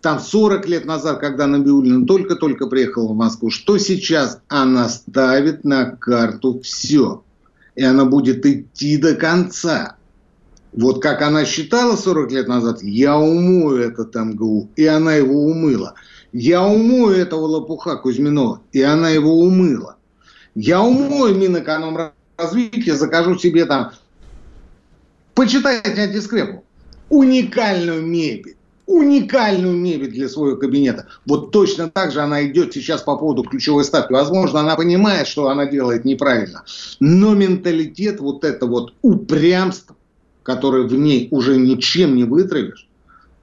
там 0.00 0.20
40 0.20 0.68
лет 0.68 0.84
назад, 0.84 1.18
когда 1.18 1.48
Набиулина 1.48 2.06
только-только 2.06 2.68
приехала 2.68 3.12
в 3.12 3.16
Москву, 3.16 3.50
что 3.50 3.78
сейчас 3.78 4.40
она 4.46 4.88
ставит 4.88 5.64
на 5.64 5.90
карту 5.90 6.60
все. 6.62 7.24
И 7.74 7.82
она 7.82 8.04
будет 8.04 8.46
идти 8.46 8.96
до 8.96 9.16
конца. 9.16 9.95
Вот 10.76 11.02
как 11.02 11.22
она 11.22 11.46
считала 11.46 11.96
40 11.96 12.32
лет 12.32 12.48
назад, 12.48 12.82
я 12.82 13.18
умою 13.18 13.78
этот 13.78 14.14
МГУ, 14.14 14.70
и 14.76 14.86
она 14.86 15.14
его 15.14 15.46
умыла. 15.46 15.94
Я 16.32 16.64
умою 16.64 17.16
этого 17.16 17.46
лопуха 17.46 17.96
Кузьминова, 17.96 18.60
и 18.72 18.82
она 18.82 19.08
его 19.08 19.38
умыла. 19.40 19.96
Я 20.54 20.82
умою 20.82 21.34
Минэкономразвития, 21.34 22.16
развития 22.36 22.94
закажу 22.94 23.38
себе 23.38 23.64
там... 23.64 23.92
Почитайте 25.34 26.02
антискрепу. 26.02 26.64
Уникальную 27.08 28.02
мебель. 28.02 28.56
Уникальную 28.86 29.76
мебель 29.76 30.12
для 30.12 30.28
своего 30.28 30.56
кабинета. 30.56 31.06
Вот 31.26 31.50
точно 31.50 31.90
так 31.90 32.12
же 32.12 32.20
она 32.20 32.46
идет 32.46 32.72
сейчас 32.72 33.02
по 33.02 33.16
поводу 33.16 33.42
ключевой 33.42 33.84
ставки. 33.84 34.12
Возможно, 34.12 34.60
она 34.60 34.76
понимает, 34.76 35.26
что 35.26 35.48
она 35.48 35.66
делает 35.66 36.04
неправильно. 36.04 36.64
Но 37.00 37.34
менталитет, 37.34 38.20
вот 38.20 38.44
это 38.44 38.66
вот 38.66 38.94
упрямство, 39.02 39.96
которое 40.46 40.84
в 40.84 40.94
ней 40.94 41.26
уже 41.32 41.56
ничем 41.56 42.14
не 42.14 42.22
вытравишь, 42.22 42.86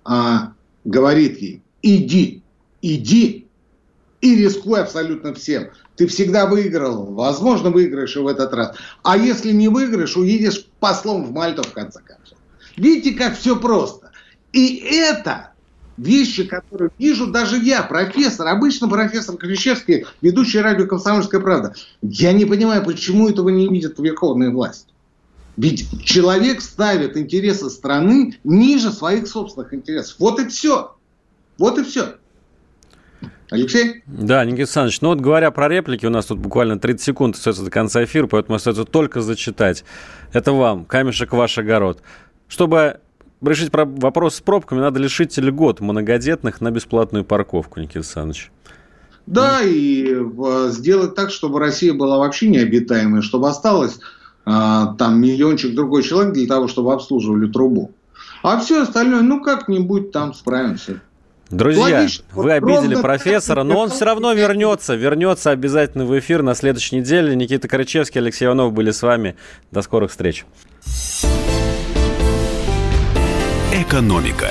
а, 0.06 0.54
говорит 0.86 1.38
ей, 1.38 1.62
иди, 1.82 2.42
иди 2.82 3.46
и 4.22 4.36
рискуй 4.38 4.80
абсолютно 4.80 5.34
всем. 5.34 5.72
Ты 5.98 6.08
всегда 6.08 6.48
выиграл, 6.48 7.14
возможно, 7.14 7.72
выиграешь 7.72 8.16
и 8.16 8.20
в 8.20 8.28
этот 8.28 8.54
раз. 8.54 8.78
А 9.04 9.18
если 9.18 9.52
не 9.52 9.68
выиграешь, 9.68 10.16
уедешь 10.16 10.66
послом 10.80 11.26
в 11.26 11.32
Мальту 11.34 11.64
в 11.64 11.74
конце 11.74 12.00
концов. 12.00 12.38
Видите, 12.78 13.18
как 13.18 13.38
все 13.38 13.58
просто. 13.58 14.12
И 14.54 14.78
это 14.78 15.52
вещи, 15.98 16.46
которые 16.46 16.90
вижу 16.98 17.28
даже 17.28 17.58
я, 17.58 17.84
профессор, 17.84 18.48
обычно 18.48 18.88
профессор 18.88 19.36
Кричевский, 19.36 20.06
ведущий 20.22 20.60
радио 20.60 20.88
«Комсомольская 20.88 21.42
правда». 21.42 21.76
Я 22.02 22.32
не 22.32 22.46
понимаю, 22.46 22.82
почему 22.86 23.28
этого 23.28 23.50
не 23.50 23.68
видит 23.68 24.00
верховная 24.00 24.52
власть. 24.52 24.93
Ведь 25.56 25.88
человек 26.04 26.62
ставит 26.62 27.16
интересы 27.16 27.70
страны 27.70 28.40
ниже 28.44 28.92
своих 28.92 29.28
собственных 29.28 29.74
интересов. 29.74 30.16
Вот 30.20 30.40
и 30.40 30.48
все. 30.48 30.96
Вот 31.58 31.78
и 31.78 31.84
все. 31.84 32.16
Алексей? 33.52 34.02
Да, 34.08 34.44
Никита 34.46 34.64
Александрович, 34.64 35.02
ну 35.02 35.10
вот 35.10 35.22
говоря 35.22 35.52
про 35.52 35.70
реплики, 35.70 36.08
у 36.08 36.10
нас 36.10 36.26
тут 36.26 36.40
буквально 36.40 36.80
30 36.80 37.06
секунд 37.06 37.36
остается 37.36 37.64
до 37.64 37.70
конца 37.70 38.04
эфира, 38.04 38.26
поэтому 38.26 38.56
остается 38.56 38.84
только 38.84 39.22
зачитать. 39.22 39.86
Это 40.32 40.54
вам, 40.54 40.86
камешек 40.86 41.34
ваш 41.34 41.60
огород. 41.60 42.02
Чтобы 42.48 43.00
решить 43.42 43.70
вопрос 43.72 44.36
с 44.36 44.42
пробками, 44.42 44.80
надо 44.80 45.00
лишить 45.00 45.38
льгот 45.38 45.82
многодетных 45.82 46.62
на 46.62 46.72
бесплатную 46.72 47.26
парковку, 47.26 47.80
Никита 47.80 48.00
Александрович. 48.00 48.52
Да, 49.28 49.62
и 49.62 50.18
сделать 50.70 51.14
так, 51.14 51.30
чтобы 51.30 51.60
Россия 51.60 51.94
была 51.94 52.18
вообще 52.18 52.48
необитаемой, 52.48 53.22
чтобы 53.22 53.50
осталось 53.50 54.00
там 54.46 55.22
миллиончик 55.22 55.74
другой 55.74 56.04
человек 56.04 56.34
для 56.34 56.48
того, 56.48 56.68
чтобы 56.68 56.94
обслуживали 56.94 57.52
трубу. 57.52 57.92
А 58.44 58.60
все 58.60 58.84
остальное, 58.84 59.22
ну 59.22 59.42
как-нибудь 59.42 60.12
там 60.12 60.34
справимся. 60.34 61.02
Друзья, 61.50 62.00
Логично. 62.00 62.26
вы 62.34 62.52
обидели 62.52 62.96
профессора, 62.96 63.64
но 63.64 63.80
он 63.80 63.90
все 63.90 64.06
равно 64.06 64.34
вернется. 64.34 64.96
Вернется 64.96 65.52
обязательно 65.52 66.06
в 66.06 66.18
эфир 66.18 66.42
на 66.42 66.56
следующей 66.56 66.98
неделе. 66.98 67.36
Никита 67.36 67.68
Крычевский, 67.68 68.20
Алексей 68.20 68.46
Иванов 68.46 68.74
были 68.74 68.92
с 68.92 69.02
вами. 69.04 69.36
До 69.72 69.82
скорых 69.82 70.12
встреч. 70.12 70.46
Экономика. 73.72 74.50